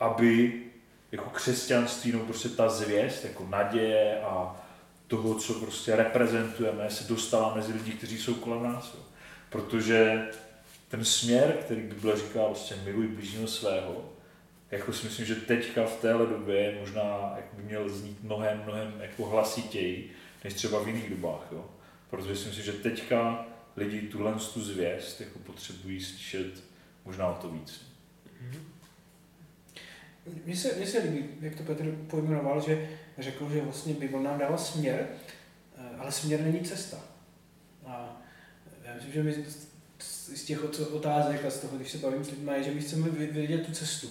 aby 0.00 0.62
jako 1.12 1.30
křesťanství, 1.30 2.12
no 2.12 2.18
prostě 2.18 2.48
ta 2.48 2.68
zvěst, 2.68 3.24
jako 3.24 3.46
naděje 3.50 4.20
a 4.20 4.56
toho, 5.06 5.34
co 5.34 5.54
prostě 5.54 5.96
reprezentujeme, 5.96 6.90
se 6.90 7.08
dostala 7.08 7.54
mezi 7.54 7.72
lidi, 7.72 7.92
kteří 7.92 8.18
jsou 8.18 8.34
kolem 8.34 8.62
nás. 8.62 8.94
Jo. 8.94 9.00
Protože 9.50 10.28
ten 10.88 11.04
směr, 11.04 11.56
který 11.60 11.80
Bible 11.80 12.16
říká, 12.16 12.44
prostě 12.44 12.74
miluj 12.84 13.06
blížního 13.06 13.46
svého, 13.46 14.04
jako 14.70 14.92
si 14.92 15.06
myslím, 15.06 15.26
že 15.26 15.34
teďka 15.34 15.84
v 15.84 15.96
téhle 15.96 16.26
době 16.26 16.76
možná 16.80 17.32
jako 17.36 17.56
by 17.56 17.62
měl 17.62 17.88
znít 17.88 18.22
mnohem, 18.22 18.62
mnohem 18.64 18.94
jako 19.00 19.26
hlasitěji, 19.26 20.12
než 20.44 20.54
třeba 20.54 20.82
v 20.82 20.86
jiných 20.86 21.10
dobách. 21.10 21.46
Jo? 21.52 21.64
Protože 22.10 22.36
si 22.36 22.46
myslím, 22.46 22.64
že 22.64 22.72
teďka 22.72 23.46
lidi 23.76 24.00
tuhle 24.00 24.34
tu 24.54 24.64
zvěst 24.64 25.20
jako 25.20 25.38
potřebují 25.38 26.00
slyšet 26.00 26.64
možná 27.04 27.28
o 27.28 27.42
to 27.42 27.48
víc. 27.48 27.90
Mně 30.44 30.56
se, 30.56 30.74
mně 30.76 30.86
se 30.86 30.98
líbí, 30.98 31.28
jak 31.40 31.54
to 31.54 31.62
Petr 31.62 31.92
pojmenoval, 32.10 32.60
že 32.60 32.88
řekl, 33.18 33.50
že 33.50 33.60
vlastně 33.60 33.94
Bible 33.94 34.22
nám 34.22 34.38
dává 34.38 34.56
směr, 34.56 35.08
eh, 35.78 35.96
ale 35.98 36.12
směr 36.12 36.40
není 36.40 36.60
cesta. 36.60 36.98
A 37.86 38.22
já 38.84 38.94
myslím, 38.94 39.12
že 39.12 39.22
my 39.22 39.44
z 39.98 40.44
těch 40.44 40.64
otázek 40.92 41.44
a 41.44 41.50
z 41.50 41.60
toho, 41.60 41.76
když 41.76 41.90
se 41.90 41.98
bavím 41.98 42.24
s 42.24 42.30
lidmi, 42.30 42.52
je, 42.54 42.62
že 42.62 42.70
my 42.70 42.80
chceme 42.80 43.10
vědět 43.10 43.66
tu 43.66 43.72
cestu. 43.72 44.08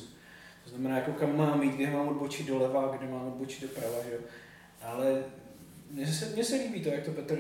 To 0.64 0.70
znamená, 0.70 0.96
jako 0.96 1.12
kam 1.12 1.38
mám 1.38 1.64
jít, 1.64 1.76
kde 1.76 1.92
mám 1.92 2.08
odbočit 2.08 2.48
doleva, 2.48 2.98
kde 2.98 3.08
mám 3.12 3.28
odbočit 3.28 3.62
doprava, 3.62 4.04
že 4.04 4.12
jo. 4.12 4.20
Ale 4.82 5.24
mně 5.90 6.08
se, 6.08 6.26
mně 6.26 6.44
se 6.44 6.56
líbí 6.56 6.82
to, 6.82 6.90
jak 6.90 7.04
to 7.04 7.12
Petr 7.12 7.40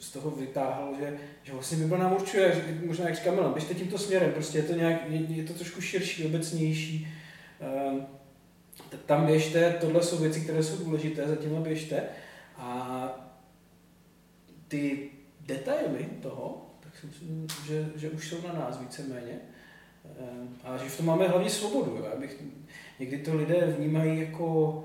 z 0.00 0.12
toho 0.12 0.30
vytáhl, 0.30 0.94
že, 1.00 1.18
že 1.42 1.52
vlastně 1.52 1.78
Bible 1.78 1.98
nám 1.98 2.12
určuje, 2.12 2.54
že, 2.54 2.86
možná 2.86 3.04
jak 3.04 3.14
říká 3.14 3.30
Milan, 3.30 3.52
běžte 3.52 3.74
tímto 3.74 3.98
směrem, 3.98 4.32
prostě 4.32 4.58
je 4.58 4.64
to, 4.64 4.74
nějak, 4.74 5.10
je, 5.10 5.20
je 5.20 5.44
to 5.44 5.52
trošku 5.52 5.80
širší, 5.80 6.26
obecnější. 6.26 7.08
Um, 7.90 8.06
tam 9.06 9.26
běžte, 9.26 9.76
tohle 9.80 10.02
jsou 10.02 10.18
věci, 10.18 10.40
které 10.40 10.62
jsou 10.62 10.84
důležité, 10.84 11.28
za 11.28 11.36
tímhle 11.36 11.60
běžte. 11.60 12.02
A 12.56 13.08
ty 14.68 15.10
detaily 15.40 16.08
toho, 16.22 16.70
tak 16.80 16.98
si 16.98 17.06
myslím, 17.06 17.46
že, 17.66 17.88
že 17.96 18.10
už 18.10 18.28
jsou 18.28 18.46
na 18.46 18.52
nás 18.52 18.80
víceméně. 18.80 19.40
Ehm, 20.20 20.56
a 20.64 20.76
že 20.76 20.84
v 20.88 20.96
tom 20.96 21.06
máme 21.06 21.28
hlavně 21.28 21.50
svobodu. 21.50 21.96
Jo. 21.96 22.06
Abych, 22.16 22.42
někdy 23.00 23.18
to 23.18 23.36
lidé 23.36 23.74
vnímají 23.78 24.20
jako, 24.20 24.84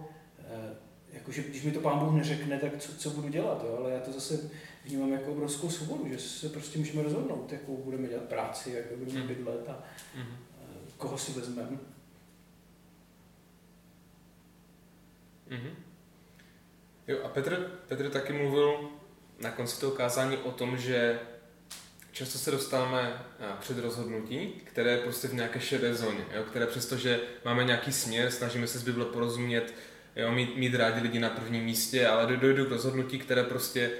eh, 1.14 1.18
jako, 1.18 1.32
že 1.32 1.44
když 1.44 1.64
mi 1.64 1.72
to 1.72 1.80
pán 1.80 2.00
Bůh 2.00 2.14
neřekne, 2.14 2.60
tak 2.60 2.78
co, 2.78 2.96
co 2.96 3.10
budu 3.10 3.28
dělat. 3.30 3.64
Jo. 3.64 3.76
Ale 3.80 3.92
já 3.92 4.00
to 4.00 4.12
zase 4.12 4.50
vnímám 4.86 5.12
jako 5.12 5.32
obrovskou 5.32 5.70
svobodu, 5.70 6.10
že 6.10 6.20
se 6.20 6.50
prostě 6.50 6.80
můžeme 6.80 7.04
rozhodnout, 7.04 7.52
jakou 7.52 7.78
budeme 7.78 8.08
dělat 8.08 8.24
práci, 8.24 8.72
jak 8.72 8.98
budeme 8.98 9.20
mhm. 9.20 9.28
bydlet 9.28 9.70
a 9.70 9.84
mm. 10.16 10.36
koho 10.98 11.18
si 11.18 11.32
vezmeme. 11.32 11.78
Mm-hmm. 15.50 15.74
Jo, 17.08 17.20
a 17.24 17.30
Petr, 17.30 17.80
Petr 17.88 18.10
taky 18.10 18.34
mluvil 18.34 18.90
na 19.40 19.52
konci 19.52 19.80
toho 19.80 19.92
kázání 19.92 20.38
o 20.38 20.52
tom, 20.52 20.78
že 20.78 21.20
často 22.12 22.38
se 22.38 22.52
dostáváme 22.52 23.26
před 23.60 23.78
rozhodnutí, 23.78 24.48
které 24.64 24.92
je 24.92 24.98
prostě 24.98 25.28
v 25.28 25.34
nějaké 25.34 25.60
šedé 25.60 25.96
zóně, 25.96 26.26
jo, 26.36 26.44
které 26.44 26.68
přestože 26.68 27.20
máme 27.46 27.64
nějaký 27.64 27.94
směr, 27.94 28.32
snažíme 28.32 28.68
se 28.68 28.80
z 28.80 28.84
Bible 28.84 29.06
porozumět, 29.06 29.74
jo, 30.20 30.32
mít, 30.32 30.56
mít 30.56 30.76
rádi 30.76 31.02
lidi 31.02 31.20
na 31.20 31.30
prvním 31.30 31.64
místě, 31.64 32.08
ale 32.08 32.38
dojdu 32.38 32.66
k 32.66 32.70
rozhodnutí, 32.70 33.20
které 33.20 33.44
prostě, 33.44 33.92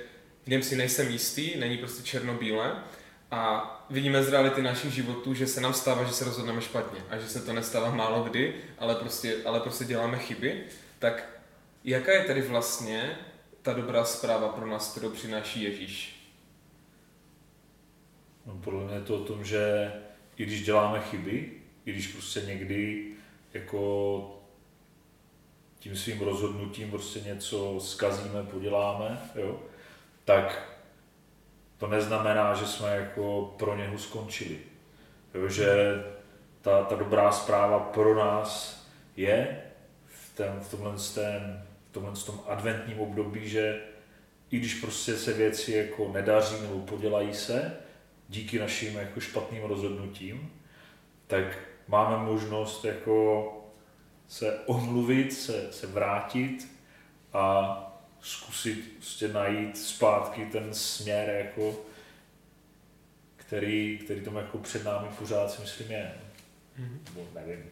v 0.46 0.64
si 0.64 0.76
nejsem 0.76 1.10
jistý, 1.10 1.58
není 1.58 1.78
prostě 1.78 2.04
černobílé 2.04 2.84
a 3.32 3.86
vidíme 3.90 4.24
z 4.24 4.30
reality 4.30 4.62
našich 4.62 4.94
životů, 4.94 5.34
že 5.34 5.48
se 5.48 5.62
nám 5.62 5.74
stává, 5.74 6.04
že 6.04 6.14
se 6.14 6.26
rozhodneme 6.26 6.62
špatně 6.62 7.00
a 7.10 7.18
že 7.18 7.28
se 7.28 7.42
to 7.42 7.54
nestává 7.54 7.92
málo 7.92 8.24
kdy, 8.24 8.56
ale 8.78 8.96
prostě, 8.96 9.36
ale 9.46 9.60
prostě 9.60 9.86
děláme 9.86 10.18
chyby, 10.18 10.64
tak 11.00 11.42
jaká 11.84 12.12
je 12.12 12.24
tedy 12.24 12.42
vlastně 12.42 13.18
ta 13.62 13.74
dobrá 13.74 14.06
zpráva 14.06 14.50
pro 14.50 14.68
nás, 14.68 14.92
kterou 14.92 15.10
přináší 15.10 15.64
Ježíš? 15.64 16.16
No, 18.46 18.54
podle 18.64 18.84
mě 18.84 18.96
je 18.96 19.02
to 19.02 19.16
o 19.16 19.26
tom, 19.26 19.46
že 19.46 19.94
i 20.38 20.46
když 20.46 20.66
děláme 20.66 21.02
chyby, 21.02 21.52
i 21.86 21.92
když 21.92 22.08
prostě 22.08 22.42
někdy 22.42 23.08
jako 23.54 24.39
tím 25.80 25.96
svým 25.96 26.22
rozhodnutím 26.22 26.92
prostě 26.92 27.20
něco 27.20 27.80
zkazíme, 27.80 28.44
poděláme, 28.44 29.22
jo, 29.36 29.60
tak 30.26 30.76
to 31.78 31.88
neznamená, 31.88 32.54
že 32.54 32.68
jsme 32.68 32.96
jako 32.96 33.56
pro 33.60 33.76
něho 33.76 33.98
skončili. 33.98 34.60
Jo, 35.34 35.50
že 35.50 36.04
ta, 36.62 36.84
ta 36.84 36.96
dobrá 36.96 37.32
zpráva 37.32 37.80
pro 37.80 38.16
nás 38.16 38.84
je 39.16 39.62
v, 40.08 40.36
tém, 40.36 40.60
v 40.60 40.72
tomhle, 40.72 40.94
tém, 41.14 41.64
v 41.90 41.94
tomhle 41.94 42.14
tom 42.14 42.40
adventním 42.48 43.00
období, 43.00 43.50
že 43.50 43.82
i 44.52 44.58
když 44.58 44.74
prostě 44.74 45.18
se 45.18 45.34
věci 45.34 45.72
jako 45.72 46.12
nedaří 46.14 46.62
nebo 46.62 46.80
podělají 46.80 47.34
se, 47.34 47.78
díky 48.30 48.60
našim 48.60 48.96
jako 48.96 49.20
špatným 49.20 49.64
rozhodnutím, 49.64 50.52
tak 51.28 51.58
máme 51.88 52.18
možnost 52.18 52.86
jako 52.86 53.46
se 54.30 54.60
omluvit, 54.60 55.34
se, 55.34 55.74
se 55.74 55.88
vrátit 55.88 56.68
a 57.34 57.86
zkusit 58.22 58.94
prostě 58.98 59.28
najít 59.28 59.78
zpátky 59.78 60.46
ten 60.46 60.74
směr, 60.74 61.30
jako, 61.30 61.86
který, 63.36 63.98
který 63.98 64.22
tam 64.22 64.36
jako 64.36 64.58
před 64.58 64.84
námi 64.84 65.08
pořád 65.20 65.52
si 65.52 65.62
myslím 65.62 65.92
je. 65.92 66.14
Mm-hmm. 66.80 67.00
Nebo 67.06 67.28
nevím. 67.36 67.66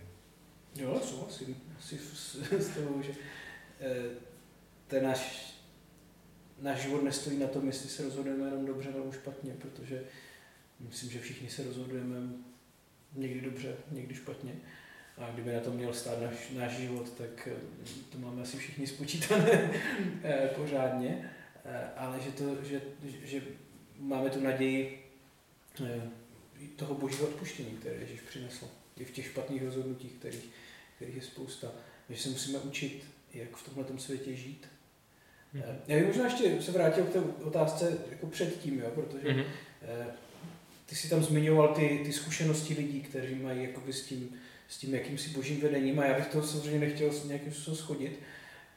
Jo, 0.76 1.02
souhlasím 1.04 1.62
asi 1.80 2.00
s 2.52 2.70
toho, 2.76 3.04
že 3.04 3.12
eh, 3.80 4.04
ten 4.88 5.04
náš, 5.04 5.54
náš 6.62 6.82
život 6.82 7.04
nestojí 7.04 7.40
na 7.40 7.48
tom, 7.48 7.68
jestli 7.68 7.90
se 7.90 8.04
rozhodujeme 8.04 8.46
jenom 8.46 8.66
dobře 8.66 8.92
nebo 8.92 9.12
špatně, 9.12 9.54
protože 9.54 10.04
myslím, 10.80 11.12
že 11.12 11.20
všichni 11.20 11.50
se 11.50 11.64
rozhodujeme 11.64 12.16
někdy 13.14 13.42
dobře, 13.42 13.76
někdy 13.92 14.16
špatně. 14.16 14.56
A 15.18 15.32
kdyby 15.32 15.54
na 15.54 15.60
tom 15.60 15.74
měl 15.74 15.94
stát 15.94 16.22
náš, 16.22 16.50
náš 16.50 16.72
život, 16.72 17.14
tak 17.18 17.48
eh, 17.52 17.56
to 18.12 18.18
máme 18.18 18.42
asi 18.42 18.58
všichni 18.58 18.88
spočítané 18.88 19.52
eh, 20.24 20.50
pořádně. 20.56 21.32
Ale 21.96 22.20
že, 22.20 22.32
to, 22.32 22.64
že, 22.64 22.82
že 23.24 23.42
máme 24.00 24.30
tu 24.30 24.42
naději 24.42 25.04
toho 26.76 26.96
božího 26.96 27.28
odpuštění, 27.28 27.72
které 27.72 27.96
Ježíš 27.96 28.22
přinesl. 28.22 28.70
I 28.98 29.06
v 29.06 29.12
těch 29.12 29.26
špatných 29.26 29.64
rozhodnutích, 29.64 30.12
kterých, 30.12 30.50
kterých 30.96 31.16
je 31.16 31.22
spousta. 31.22 31.72
Že 32.10 32.18
se 32.18 32.30
musíme 32.30 32.60
učit, 32.60 33.04
jak 33.34 33.56
v 33.56 33.64
tomhle 33.64 34.00
světě 34.00 34.36
žít. 34.36 34.68
Mm-hmm. 35.56 35.76
Já 35.88 35.98
bych 35.98 36.08
možná 36.08 36.24
ještě 36.24 36.62
se 36.62 36.72
vrátil 36.72 37.04
k 37.04 37.14
té 37.14 37.20
otázce 37.20 37.98
jako 38.12 38.28
předtím, 38.28 38.80
jo, 38.80 38.92
protože 38.96 39.28
mm-hmm. 39.28 39.46
ty 40.86 40.96
si 40.96 41.10
tam 41.10 41.24
zmiňoval 41.24 41.76
ty, 41.76 42.02
ty 42.06 42.14
zkušenosti 42.14 42.74
lidí, 42.74 43.02
kteří 43.02 43.36
mají 43.36 43.64
jakoby 43.64 43.94
s 43.94 44.06
tím, 44.06 44.40
s 44.68 44.78
tím 44.78 44.94
jakýmsi 44.94 45.30
božím 45.30 45.62
vedením 45.62 46.00
a 46.00 46.06
já 46.06 46.18
bych 46.18 46.28
to 46.28 46.44
samozřejmě 46.44 46.80
nechtěl 46.80 47.10
nějakým 47.26 47.54
způsobem 47.54 47.78
schodit, 47.78 48.20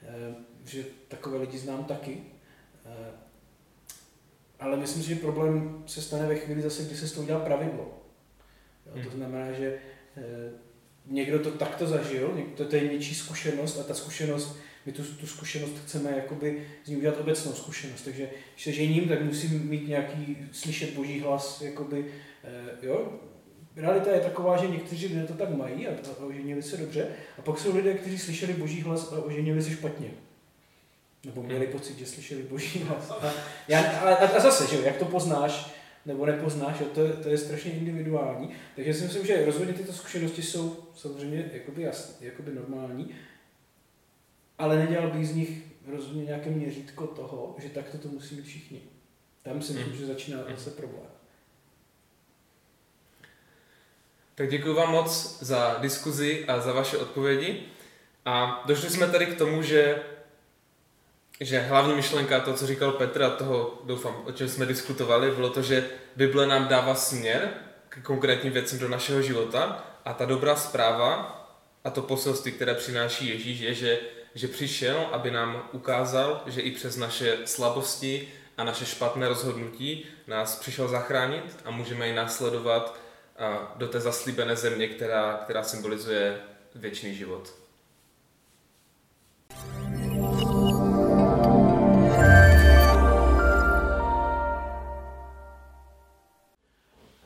eh, 0.03 0.35
že 0.65 0.85
takové 1.09 1.39
lidi 1.39 1.59
znám 1.59 1.85
taky. 1.85 2.23
Ale 4.61 4.77
myslím 4.77 5.03
si, 5.03 5.09
že 5.09 5.15
problém 5.15 5.85
se 5.87 6.03
stane 6.03 6.27
ve 6.27 6.37
chvíli 6.37 6.63
zase, 6.63 6.83
kdy 6.83 6.97
se 6.97 7.09
z 7.09 7.13
toho 7.13 7.25
udělá 7.25 7.41
pravidlo. 7.41 8.03
Jo, 8.87 8.93
to 8.93 8.99
mhm. 8.99 9.11
znamená, 9.11 9.53
že 9.53 9.79
někdo 11.07 11.39
to 11.39 11.51
takto 11.51 11.87
zažil, 11.87 12.47
to, 12.57 12.65
to 12.65 12.77
je 12.77 12.93
něčí 12.93 13.15
zkušenost 13.15 13.79
a 13.79 13.83
ta 13.83 13.95
zkušenost, 13.95 14.57
my 14.87 14.93
tu, 14.93 15.03
tu 15.03 15.27
zkušenost 15.27 15.73
chceme 15.85 16.11
jakoby 16.11 16.67
z 16.85 16.89
ní 16.89 16.97
udělat 16.97 17.21
obecnou 17.21 17.53
zkušenost. 17.53 18.03
Takže 18.03 18.31
když 18.55 18.65
se 18.65 18.73
žením, 18.73 19.09
tak 19.09 19.23
musím 19.23 19.69
mít 19.69 19.89
nějaký, 19.89 20.37
slyšet 20.53 20.95
boží 20.95 21.21
hlas, 21.21 21.61
jakoby, 21.61 22.07
eh, 22.45 22.87
jo, 22.87 23.21
realita 23.81 24.11
je 24.11 24.21
taková, 24.21 24.57
že 24.57 24.69
někteří 24.69 25.07
lidé 25.07 25.27
to 25.27 25.35
tak 25.35 25.51
mají 25.51 25.89
a, 25.89 25.91
a 25.91 26.25
oženili 26.25 26.63
se 26.63 26.77
dobře, 26.77 27.09
a 27.39 27.43
pak 27.43 27.59
jsou 27.59 27.77
lidé, 27.77 27.95
kteří 27.95 28.19
slyšeli 28.19 28.53
boží 28.53 28.83
hlas 28.83 29.13
a 29.13 29.19
oženili 29.19 29.63
se 29.63 29.71
špatně. 29.71 30.11
Nebo 31.25 31.43
měli 31.43 31.67
pocit, 31.67 31.99
že 31.99 32.07
slyšeli 32.07 32.43
boží 32.43 32.79
hlas. 32.79 33.11
A, 33.11 33.33
já, 33.69 33.81
a, 33.81 34.15
a 34.15 34.41
zase, 34.41 34.67
že 34.67 34.77
jo, 34.77 34.83
jak 34.83 34.97
to 34.97 35.05
poznáš, 35.05 35.75
nebo 36.07 36.27
nepoznáš, 36.27 36.77
to, 36.95 37.13
to 37.23 37.29
je 37.29 37.39
strašně 37.39 37.73
individuální. 37.73 38.51
Takže 38.77 38.95
si 38.95 39.05
myslím, 39.05 39.27
že 39.27 39.45
rozhodně 39.45 39.75
tyto 39.75 39.93
zkušenosti 39.93 40.43
jsou 40.43 40.77
samozřejmě 40.95 41.51
jakoby, 41.53 41.83
jasný, 41.83 42.27
jakoby 42.27 42.55
normální, 42.55 43.11
ale 44.59 44.79
nedělal 44.79 45.11
bych 45.11 45.29
z 45.29 45.35
nich 45.35 45.63
rozhodně 45.87 46.25
nějaké 46.25 46.51
měřítko 46.51 47.07
toho, 47.07 47.57
že 47.59 47.69
takto 47.69 47.99
to 47.99 48.09
musí 48.09 48.35
být 48.35 48.45
všichni. 48.45 48.81
Tam 49.43 49.63
si 49.63 49.73
myslím, 49.73 49.93
hmm. 49.93 50.01
že 50.01 50.07
začíná 50.07 50.39
hmm. 50.39 50.57
zase 50.57 50.71
problém. 50.71 51.20
Tak 54.41 54.49
děkuji 54.49 54.75
vám 54.75 54.91
moc 54.91 55.39
za 55.41 55.77
diskuzi 55.81 56.45
a 56.49 56.61
za 56.61 56.73
vaše 56.73 56.99
odpovědi. 56.99 57.63
A 58.25 58.63
došli 58.67 58.91
jsme 58.91 59.07
tady 59.07 59.27
k 59.27 59.39
tomu, 59.39 59.63
že 59.63 60.03
že 61.41 61.61
hlavní 61.61 61.95
myšlenka, 61.95 62.41
to, 62.41 62.55
co 62.55 62.67
říkal 62.67 62.93
Petr, 62.93 63.23
a 63.23 63.31
toho 63.31 63.83
doufám, 63.85 64.17
o 64.25 64.33
čem 64.33 64.49
jsme 64.49 64.67
diskutovali, 64.67 65.31
bylo 65.31 65.51
to, 65.51 65.63
že 65.63 65.91
Bible 66.17 66.47
nám 66.47 66.69
dává 66.69 66.95
směr 66.95 67.49
k 67.89 68.03
konkrétním 68.03 68.53
věcem 68.53 68.79
do 68.79 68.89
našeho 68.89 69.23
života 69.23 69.85
a 70.05 70.13
ta 70.13 70.25
dobrá 70.25 70.57
zpráva 70.57 71.41
a 71.85 71.91
to 71.91 72.03
poselství, 72.03 72.53
které 72.53 72.75
přináší 72.75 73.29
Ježíš, 73.29 73.61
je, 73.61 73.75
že, 73.75 74.01
že 74.35 74.49
přišel, 74.49 75.09
aby 75.13 75.31
nám 75.31 75.69
ukázal, 75.73 76.43
že 76.47 76.61
i 76.61 76.71
přes 76.71 76.97
naše 76.97 77.39
slabosti 77.45 78.29
a 78.59 78.65
naše 78.65 78.87
špatné 78.87 79.29
rozhodnutí 79.29 80.07
nás 80.27 80.59
přišel 80.59 80.89
zachránit 80.89 81.57
a 81.65 81.71
můžeme 81.71 82.09
ji 82.09 82.15
následovat 82.15 83.10
do 83.77 83.89
té 83.89 84.01
zaslíbené 84.01 84.57
země, 84.57 84.89
která, 84.89 85.41
která 85.45 85.63
symbolizuje 85.63 86.41
věčný 86.75 87.15
život. 87.15 87.55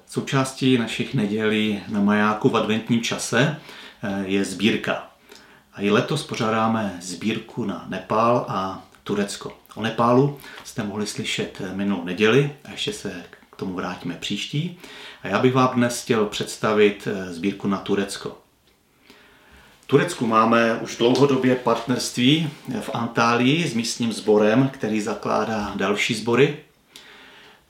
Součástí 0.06 0.78
našich 0.78 1.14
nedělí 1.14 1.82
na 1.88 2.00
majáku 2.00 2.48
v 2.48 2.56
adventním 2.56 3.02
čase 3.02 3.56
eh, 4.02 4.24
je 4.26 4.44
sbírka. 4.44 5.10
A 5.72 5.82
i 5.82 5.90
letos 5.90 6.26
pořádáme 6.26 6.98
sbírku 7.02 7.64
na 7.64 7.86
Nepál 7.88 8.46
a 8.48 8.86
Turecko. 9.04 9.58
O 9.74 9.82
Nepálu 9.82 10.40
jste 10.64 10.82
mohli 10.82 11.06
slyšet 11.06 11.62
minulou 11.72 12.04
neděli 12.04 12.56
a 12.64 12.70
ještě 12.70 12.92
se 12.92 13.24
k 13.55 13.59
tomu 13.59 13.74
vrátíme 13.74 14.14
příští. 14.14 14.78
A 15.22 15.28
já 15.28 15.38
bych 15.38 15.55
vám 15.55 15.70
dnes 15.74 16.02
chtěl 16.02 16.26
představit 16.26 17.09
eh, 17.11 17.32
sbírku 17.32 17.68
na 17.68 17.78
Turecko. 17.78 18.38
V 19.80 19.86
Turecku 19.86 20.26
máme 20.26 20.78
už 20.78 20.96
dlouhodobě 20.96 21.57
partnerství 21.57 22.50
v 22.80 22.90
Antálii 22.94 23.68
s 23.68 23.74
místním 23.74 24.12
sborem, 24.12 24.68
který 24.68 25.00
zakládá 25.00 25.72
další 25.76 26.14
sbory 26.14 26.57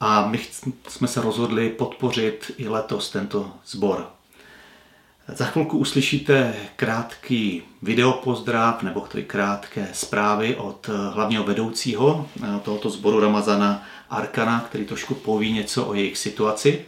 a 0.01 0.27
my 0.27 0.41
jsme 0.89 1.09
se 1.09 1.21
rozhodli 1.21 1.71
podpořit 1.71 2.51
i 2.57 2.69
letos 2.69 3.11
tento 3.11 3.53
sbor. 3.67 4.07
Za 5.29 5.45
chvilku 5.45 5.79
uslyšíte 5.79 6.55
krátký 6.77 7.63
videopozdrav 7.83 8.83
nebo 8.83 9.07
krátké 9.27 9.89
zprávy 9.93 10.57
od 10.57 10.91
hlavního 11.11 11.45
vedoucího 11.45 12.29
tohoto 12.63 12.91
sboru 12.91 13.21
Ramazana 13.21 13.83
Arkana, 14.11 14.61
který 14.61 14.85
trošku 14.85 15.15
poví 15.15 15.53
něco 15.53 15.87
o 15.87 15.95
jejich 15.95 16.19
situaci 16.19 16.85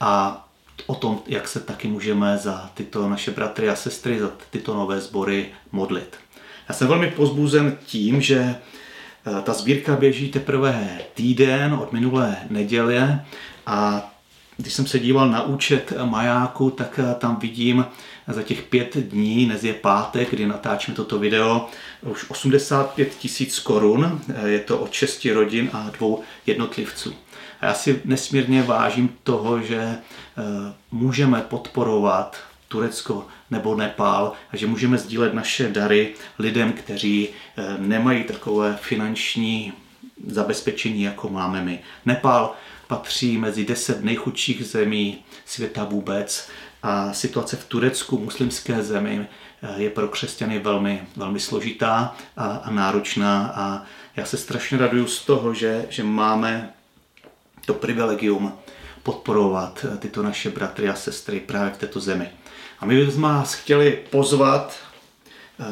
a 0.00 0.44
o 0.86 0.94
tom, 0.94 1.22
jak 1.26 1.48
se 1.48 1.60
taky 1.60 1.88
můžeme 1.88 2.38
za 2.38 2.70
tyto 2.74 3.08
naše 3.08 3.30
bratry 3.30 3.68
a 3.68 3.76
sestry, 3.76 4.20
za 4.20 4.30
tyto 4.50 4.74
nové 4.74 5.00
sbory 5.00 5.48
modlit. 5.72 6.16
Já 6.68 6.74
jsem 6.74 6.88
velmi 6.88 7.10
pozbuzen 7.10 7.78
tím, 7.86 8.20
že 8.20 8.56
Eh, 9.28 9.42
ta 9.42 9.52
sbírka 9.52 9.96
běží 9.96 10.28
teprve 10.28 10.98
týden 11.14 11.74
od 11.74 11.92
minulé 11.92 12.36
neděle 12.50 13.24
a 13.66 14.10
když 14.56 14.72
jsem 14.72 14.86
se 14.86 14.98
díval 14.98 15.28
na 15.28 15.42
účet 15.42 15.92
majáku, 16.04 16.70
tak 16.70 17.00
eh, 17.02 17.14
tam 17.14 17.36
vidím 17.36 17.84
za 18.32 18.42
těch 18.42 18.62
pět 18.62 18.96
dní, 18.96 19.46
dnes 19.46 19.64
je 19.64 19.74
pátek, 19.74 20.30
kdy 20.30 20.46
natáčíme 20.46 20.96
toto 20.96 21.18
video, 21.18 21.68
už 22.02 22.30
85 22.30 23.14
tisíc 23.14 23.58
korun. 23.58 24.20
Eh, 24.28 24.48
je 24.48 24.58
to 24.58 24.78
od 24.78 24.92
šesti 24.92 25.32
rodin 25.32 25.70
a 25.72 25.90
dvou 25.90 26.22
jednotlivců. 26.46 27.14
A 27.60 27.66
já 27.66 27.74
si 27.74 28.00
nesmírně 28.04 28.62
vážím 28.62 29.16
toho, 29.22 29.62
že 29.62 29.98
můžeme 30.90 31.40
podporovat 31.40 32.36
Turecko 32.68 33.26
nebo 33.50 33.74
Nepál 33.74 34.32
a 34.52 34.56
že 34.56 34.66
můžeme 34.66 34.98
sdílet 34.98 35.34
naše 35.34 35.68
dary 35.68 36.14
lidem, 36.38 36.72
kteří 36.72 37.28
eh, 37.28 37.76
nemají 37.78 38.24
takové 38.24 38.78
finanční 38.80 39.72
zabezpečení, 40.26 41.02
jako 41.02 41.28
máme 41.28 41.62
my. 41.62 41.78
Nepál 42.06 42.54
patří 42.86 43.38
mezi 43.38 43.64
deset 43.64 44.04
nejchudších 44.04 44.66
zemí 44.66 45.18
světa 45.46 45.84
vůbec 45.84 46.48
a 46.82 47.12
situace 47.12 47.56
v 47.56 47.64
Turecku, 47.64 48.18
muslimské 48.18 48.82
zemi, 48.82 49.26
eh, 49.62 49.82
je 49.82 49.90
pro 49.90 50.08
křesťany 50.08 50.58
velmi, 50.58 51.02
velmi 51.16 51.40
složitá 51.40 52.16
a, 52.36 52.46
a 52.46 52.70
náročná 52.70 53.52
a 53.54 53.82
já 54.16 54.24
se 54.24 54.36
strašně 54.36 54.78
raduju 54.78 55.06
z 55.06 55.24
toho, 55.24 55.54
že, 55.54 55.86
že 55.90 56.04
máme 56.04 56.72
to 57.66 57.74
privilegium 57.74 58.52
podporovat 59.02 59.86
eh, 59.88 59.96
tyto 59.96 60.22
naše 60.22 60.50
bratry 60.50 60.88
a 60.88 60.94
sestry 60.94 61.40
právě 61.40 61.72
v 61.72 61.78
této 61.78 62.00
zemi. 62.00 62.30
A 62.80 62.86
my 62.86 63.04
bychom 63.04 63.22
vás 63.22 63.54
chtěli 63.54 64.04
pozvat 64.10 64.76
eh, 65.60 65.64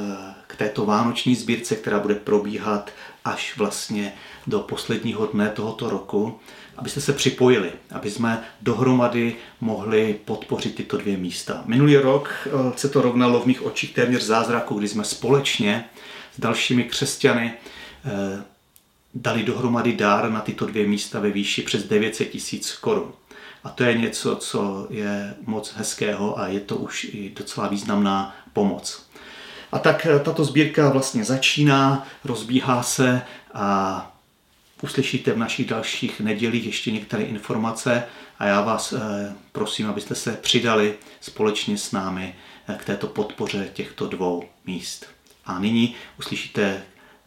k 0.47 0.57
této 0.57 0.87
vánoční 0.87 1.35
sbírce, 1.35 1.77
která 1.77 1.99
bude 1.99 2.15
probíhat 2.15 2.91
až 3.25 3.57
vlastně 3.57 4.13
do 4.47 4.61
posledního 4.61 5.27
dne 5.27 5.49
tohoto 5.49 5.91
roku. 5.91 6.41
Abyste 6.79 7.01
se 7.01 7.13
připojili, 7.13 7.73
aby 7.91 8.11
jsme 8.11 8.43
dohromady 8.61 9.37
mohli 9.61 10.19
podpořit 10.25 10.75
tyto 10.75 10.97
dvě 10.97 11.17
místa. 11.17 11.63
Minulý 11.67 11.97
rok 11.97 12.31
eh, 12.47 12.51
se 12.77 12.89
to 12.89 13.03
rovnalo 13.03 13.41
v 13.41 13.47
mých 13.47 13.63
očích 13.63 13.95
téměř 13.95 14.23
zázraku, 14.23 14.75
kdy 14.75 14.89
jsme 14.89 15.05
společně 15.05 15.85
s 16.37 16.41
dalšími 16.41 16.85
křesťany 16.85 17.55
eh, 18.05 18.43
dali 19.15 19.43
dohromady 19.43 19.93
dár 19.93 20.31
na 20.31 20.41
tyto 20.41 20.67
dvě 20.67 20.87
místa 20.87 21.21
ve 21.21 21.31
výši 21.31 21.63
přes 21.63 21.85
900 21.85 22.31
tisíc 22.31 22.73
korun. 22.73 23.13
A 23.65 23.69
to 23.69 23.85
je 23.85 23.99
něco, 23.99 24.37
co 24.37 24.87
je 24.91 25.35
moc 25.47 25.75
hezkého 25.77 26.39
a 26.39 26.49
je 26.49 26.61
to 26.61 26.77
už 26.77 27.05
i 27.05 27.33
docela 27.37 27.69
významná 27.69 28.37
pomoc. 28.53 29.07
A 29.73 29.79
tak 29.79 30.07
eh, 30.07 30.19
tato 30.19 30.45
sbírka 30.45 30.91
vlastně 30.91 31.25
začíná, 31.25 32.07
rozbíhá 32.25 32.83
se 32.83 33.23
a 33.55 34.16
uslyšíte 34.83 35.33
v 35.33 35.39
našich 35.39 35.67
dalších 35.67 36.21
nedělích 36.21 36.67
ještě 36.67 36.91
některé 36.91 37.23
informace 37.23 38.05
a 38.39 38.47
já 38.47 38.61
vás 38.61 38.93
eh, 38.93 39.33
prosím, 39.53 39.89
abyste 39.89 40.15
se 40.15 40.33
přidali 40.33 40.95
společně 41.21 41.79
s 41.79 41.93
námi 41.93 42.35
eh, 42.69 42.75
k 42.79 42.85
této 42.85 43.07
podpoře 43.07 43.69
těchto 43.73 44.07
dvou 44.07 44.45
míst. 44.67 45.07
A 45.45 45.59
nyní 45.59 45.95
uslyšíte 46.19 46.83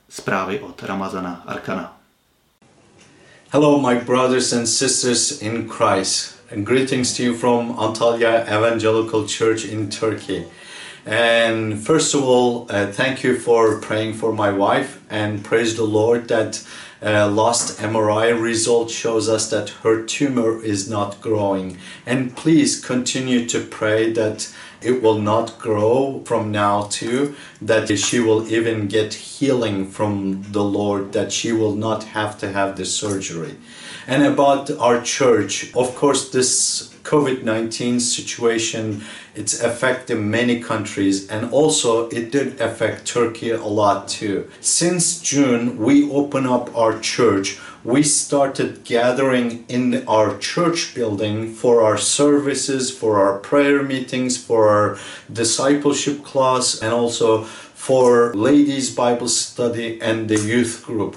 zprávy 0.10 0.60
od 0.60 0.84
Ramazana 0.84 1.44
Arkana. 1.46 2.00
Hello, 3.52 3.82
my 3.82 3.96
brothers 3.96 4.54
and 4.54 4.68
sisters 4.68 5.42
in 5.42 5.68
Christ, 5.70 6.36
and 6.52 6.66
greetings 6.66 7.18
to 7.18 7.24
you 7.24 7.34
from 7.34 7.72
Antalya 7.80 8.46
Evangelical 8.48 9.28
Church 9.28 9.66
in 9.66 9.90
Turkey. 9.90 10.46
And 11.06 11.84
first 11.84 12.14
of 12.14 12.24
all, 12.24 12.68
uh, 12.70 12.92
thank 12.92 13.24
you 13.24 13.40
for 13.40 13.82
praying 13.82 14.14
for 14.14 14.34
my 14.34 14.52
wife, 14.52 15.02
and 15.10 15.44
praise 15.44 15.76
the 15.76 15.84
Lord 15.84 16.28
that 16.28 16.62
uh, 17.02 17.28
last 17.28 17.80
MRI 17.80 18.40
result 18.40 18.92
shows 18.92 19.30
us 19.30 19.50
that 19.50 19.70
her 19.84 20.04
tumor 20.04 20.62
is 20.62 20.90
not 20.90 21.22
growing. 21.22 21.78
And 22.06 22.36
please 22.36 22.84
continue 22.84 23.46
to 23.48 23.62
pray 23.62 24.12
that 24.14 24.54
it 24.82 25.02
will 25.02 25.20
not 25.20 25.60
grow 25.60 26.22
from 26.26 26.52
now 26.52 26.84
to 26.84 27.36
that 27.62 27.98
she 27.98 28.20
will 28.20 28.48
even 28.48 28.88
get 28.88 29.14
healing 29.14 29.88
from 29.88 30.44
the 30.52 30.64
Lord, 30.64 31.14
that 31.14 31.32
she 31.32 31.52
will 31.52 31.76
not 31.76 32.04
have 32.06 32.38
to 32.40 32.52
have 32.52 32.78
the 32.78 32.86
surgery. 32.86 33.58
And 34.10 34.24
about 34.24 34.72
our 34.72 35.04
church, 35.04 35.72
of 35.76 35.96
course, 35.96 36.32
this 36.32 36.92
COVID-19 37.04 38.02
situation, 38.02 39.04
it's 39.36 39.62
affecting 39.62 40.32
many 40.32 40.60
countries 40.64 41.30
and 41.30 41.52
also 41.52 42.10
it 42.10 42.32
did 42.32 42.60
affect 42.60 43.06
Turkey 43.06 43.52
a 43.52 43.64
lot 43.64 44.08
too. 44.08 44.50
Since 44.62 45.22
June, 45.22 45.78
we 45.78 46.10
open 46.10 46.48
up 46.48 46.76
our 46.76 46.98
church. 47.00 47.60
We 47.84 48.02
started 48.02 48.84
gathering 48.84 49.64
in 49.68 50.04
our 50.08 50.40
church 50.40 50.96
building 50.96 51.54
for 51.54 51.84
our 51.84 52.00
services, 52.00 52.90
for 52.90 53.20
our 53.20 53.38
prayer 53.38 53.84
meetings, 53.84 54.44
for 54.44 54.70
our 54.70 54.98
discipleship 55.32 56.24
class, 56.24 56.82
and 56.82 56.94
also 56.94 57.46
for 57.80 58.34
ladies 58.34 58.94
Bible 58.94 59.30
study 59.30 60.00
and 60.02 60.28
the 60.28 60.38
youth 60.38 60.84
group. 60.86 61.16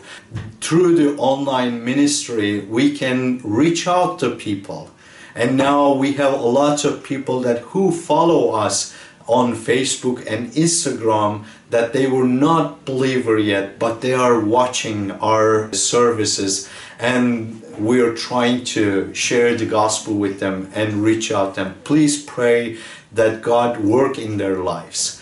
Through 0.61 0.95
the 0.95 1.17
online 1.17 1.85
ministry, 1.85 2.61
we 2.61 2.97
can 2.97 3.41
reach 3.43 3.89
out 3.89 4.21
to 4.21 4.37
people. 4.37 4.89
And 5.35 5.57
now 5.57 5.93
we 5.93 6.13
have 6.13 6.33
a 6.33 6.53
lot 6.61 6.85
of 6.85 7.03
people 7.03 7.41
that 7.41 7.59
who 7.73 7.91
follow 7.91 8.53
us 8.53 8.95
on 9.27 9.55
Facebook 9.55 10.25
and 10.25 10.53
Instagram 10.53 11.45
that 11.71 11.93
they 11.93 12.07
were 12.07 12.29
not 12.29 12.85
believer 12.85 13.39
yet, 13.39 13.81
but 13.81 14.01
they 14.01 14.15
are 14.15 14.39
watching 14.39 15.11
our 15.11 15.73
services 15.73 16.71
and 17.01 17.61
we 17.77 18.01
are 18.01 18.15
trying 18.15 18.63
to 18.77 19.13
share 19.13 19.57
the 19.57 19.67
gospel 19.67 20.15
with 20.15 20.39
them 20.39 20.71
and 20.77 21.03
reach 21.03 21.33
out 21.33 21.57
them. 21.57 21.75
Please 21.83 22.23
pray 22.23 22.79
that 23.11 23.43
God 23.43 23.81
work 23.81 24.17
in 24.17 24.37
their 24.37 24.59
lives. 24.59 25.22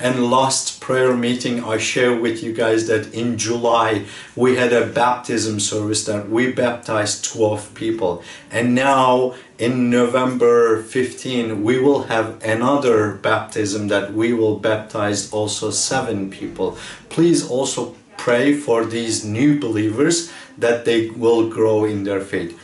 And 0.00 0.30
last 0.30 0.80
prayer 0.80 1.16
meeting, 1.16 1.64
I 1.64 1.76
share 1.78 2.14
with 2.14 2.40
you 2.40 2.52
guys 2.52 2.86
that 2.86 3.12
in 3.12 3.36
July 3.36 4.04
we 4.36 4.54
had 4.54 4.72
a 4.72 4.86
baptism 4.86 5.58
service 5.58 6.04
that 6.04 6.30
we 6.30 6.52
baptized 6.52 7.24
12 7.24 7.74
people. 7.74 8.22
And 8.48 8.76
now 8.76 9.34
in 9.58 9.90
November 9.90 10.82
15, 10.84 11.64
we 11.64 11.80
will 11.80 12.04
have 12.04 12.40
another 12.44 13.14
baptism 13.14 13.88
that 13.88 14.14
we 14.14 14.32
will 14.32 14.60
baptize 14.60 15.32
also 15.32 15.72
seven 15.72 16.30
people. 16.30 16.78
Please 17.08 17.44
also 17.50 17.96
pray 18.16 18.54
for 18.54 18.84
these 18.84 19.24
new 19.24 19.58
believers 19.58 20.30
that 20.56 20.84
they 20.84 21.10
will 21.10 21.48
grow 21.48 21.84
in 21.84 22.04
their 22.04 22.20
faith. 22.20 22.56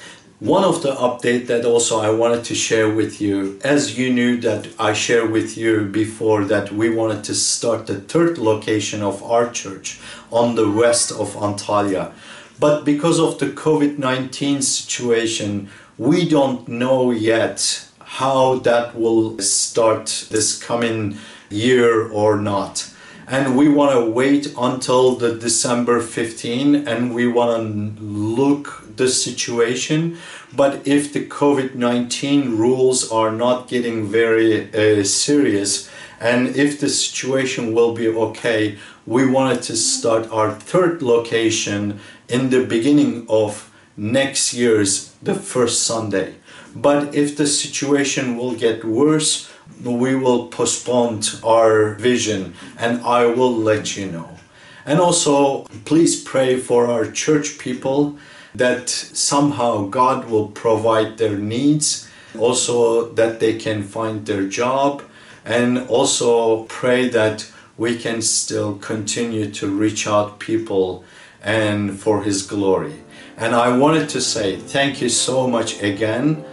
One 0.44 0.62
of 0.62 0.82
the 0.82 0.94
update 0.96 1.46
that 1.46 1.64
also 1.64 2.00
I 2.00 2.10
wanted 2.10 2.44
to 2.44 2.54
share 2.54 2.90
with 2.90 3.18
you, 3.18 3.58
as 3.64 3.96
you 3.96 4.12
knew 4.12 4.36
that 4.42 4.68
I 4.78 4.92
shared 4.92 5.30
with 5.30 5.56
you 5.56 5.86
before 5.86 6.44
that 6.44 6.70
we 6.70 6.90
wanted 6.90 7.24
to 7.24 7.34
start 7.34 7.86
the 7.86 8.02
third 8.02 8.36
location 8.36 9.02
of 9.02 9.22
our 9.22 9.48
church 9.50 9.98
on 10.30 10.54
the 10.54 10.70
west 10.70 11.10
of 11.10 11.34
Antalya. 11.34 12.12
But 12.60 12.84
because 12.84 13.18
of 13.18 13.38
the 13.38 13.46
COVID-19 13.46 14.62
situation, 14.62 15.70
we 15.96 16.28
don't 16.28 16.68
know 16.68 17.10
yet 17.10 17.88
how 18.00 18.56
that 18.56 18.94
will 18.94 19.38
start 19.38 20.26
this 20.30 20.62
coming 20.62 21.16
year 21.48 22.06
or 22.06 22.36
not 22.36 22.90
and 23.26 23.56
we 23.56 23.68
want 23.68 23.92
to 23.92 24.10
wait 24.10 24.52
until 24.58 25.14
the 25.16 25.34
December 25.34 26.00
15 26.00 26.86
and 26.86 27.14
we 27.14 27.26
want 27.26 27.96
to 27.96 28.02
look 28.02 28.84
the 28.96 29.08
situation. 29.08 30.18
But 30.54 30.86
if 30.86 31.12
the 31.12 31.26
COVID-19 31.26 32.58
rules 32.58 33.10
are 33.10 33.32
not 33.32 33.68
getting 33.68 34.06
very 34.06 34.72
uh, 34.72 35.04
serious 35.04 35.90
and 36.20 36.56
if 36.56 36.78
the 36.80 36.88
situation 36.88 37.74
will 37.74 37.94
be 37.94 38.08
okay 38.08 38.78
we 39.06 39.26
wanted 39.26 39.62
to 39.62 39.76
start 39.76 40.30
our 40.30 40.50
third 40.50 41.02
location 41.02 42.00
in 42.28 42.50
the 42.50 42.64
beginning 42.64 43.26
of 43.28 43.70
next 43.96 44.54
year's 44.54 45.14
the 45.22 45.34
first 45.34 45.82
Sunday. 45.82 46.34
But 46.74 47.14
if 47.14 47.36
the 47.36 47.46
situation 47.46 48.36
will 48.36 48.54
get 48.54 48.84
worse 48.84 49.52
we 49.82 50.14
will 50.14 50.48
postpone 50.48 51.20
our 51.44 51.94
vision 51.94 52.54
and 52.78 53.02
I 53.02 53.26
will 53.26 53.54
let 53.54 53.96
you 53.96 54.10
know. 54.10 54.38
And 54.86 55.00
also, 55.00 55.64
please 55.84 56.22
pray 56.22 56.58
for 56.58 56.88
our 56.88 57.10
church 57.10 57.58
people 57.58 58.18
that 58.54 58.88
somehow 58.88 59.86
God 59.86 60.28
will 60.28 60.48
provide 60.48 61.18
their 61.18 61.36
needs, 61.36 62.08
also 62.38 63.12
that 63.14 63.40
they 63.40 63.58
can 63.58 63.82
find 63.82 64.26
their 64.26 64.46
job, 64.46 65.02
and 65.44 65.78
also 65.88 66.64
pray 66.64 67.08
that 67.08 67.50
we 67.76 67.96
can 67.96 68.22
still 68.22 68.76
continue 68.76 69.50
to 69.50 69.68
reach 69.68 70.06
out 70.06 70.38
people 70.38 71.04
and 71.42 71.98
for 71.98 72.22
his 72.22 72.42
glory. 72.42 73.02
And 73.36 73.54
I 73.54 73.76
wanted 73.76 74.08
to 74.10 74.20
say 74.20 74.56
thank 74.56 75.00
you 75.00 75.08
so 75.08 75.48
much 75.48 75.82
again 75.82 76.44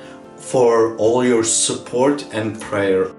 for 0.41 0.95
all 0.97 1.23
your 1.23 1.43
support 1.43 2.25
and 2.33 2.59
prayer. 2.59 3.11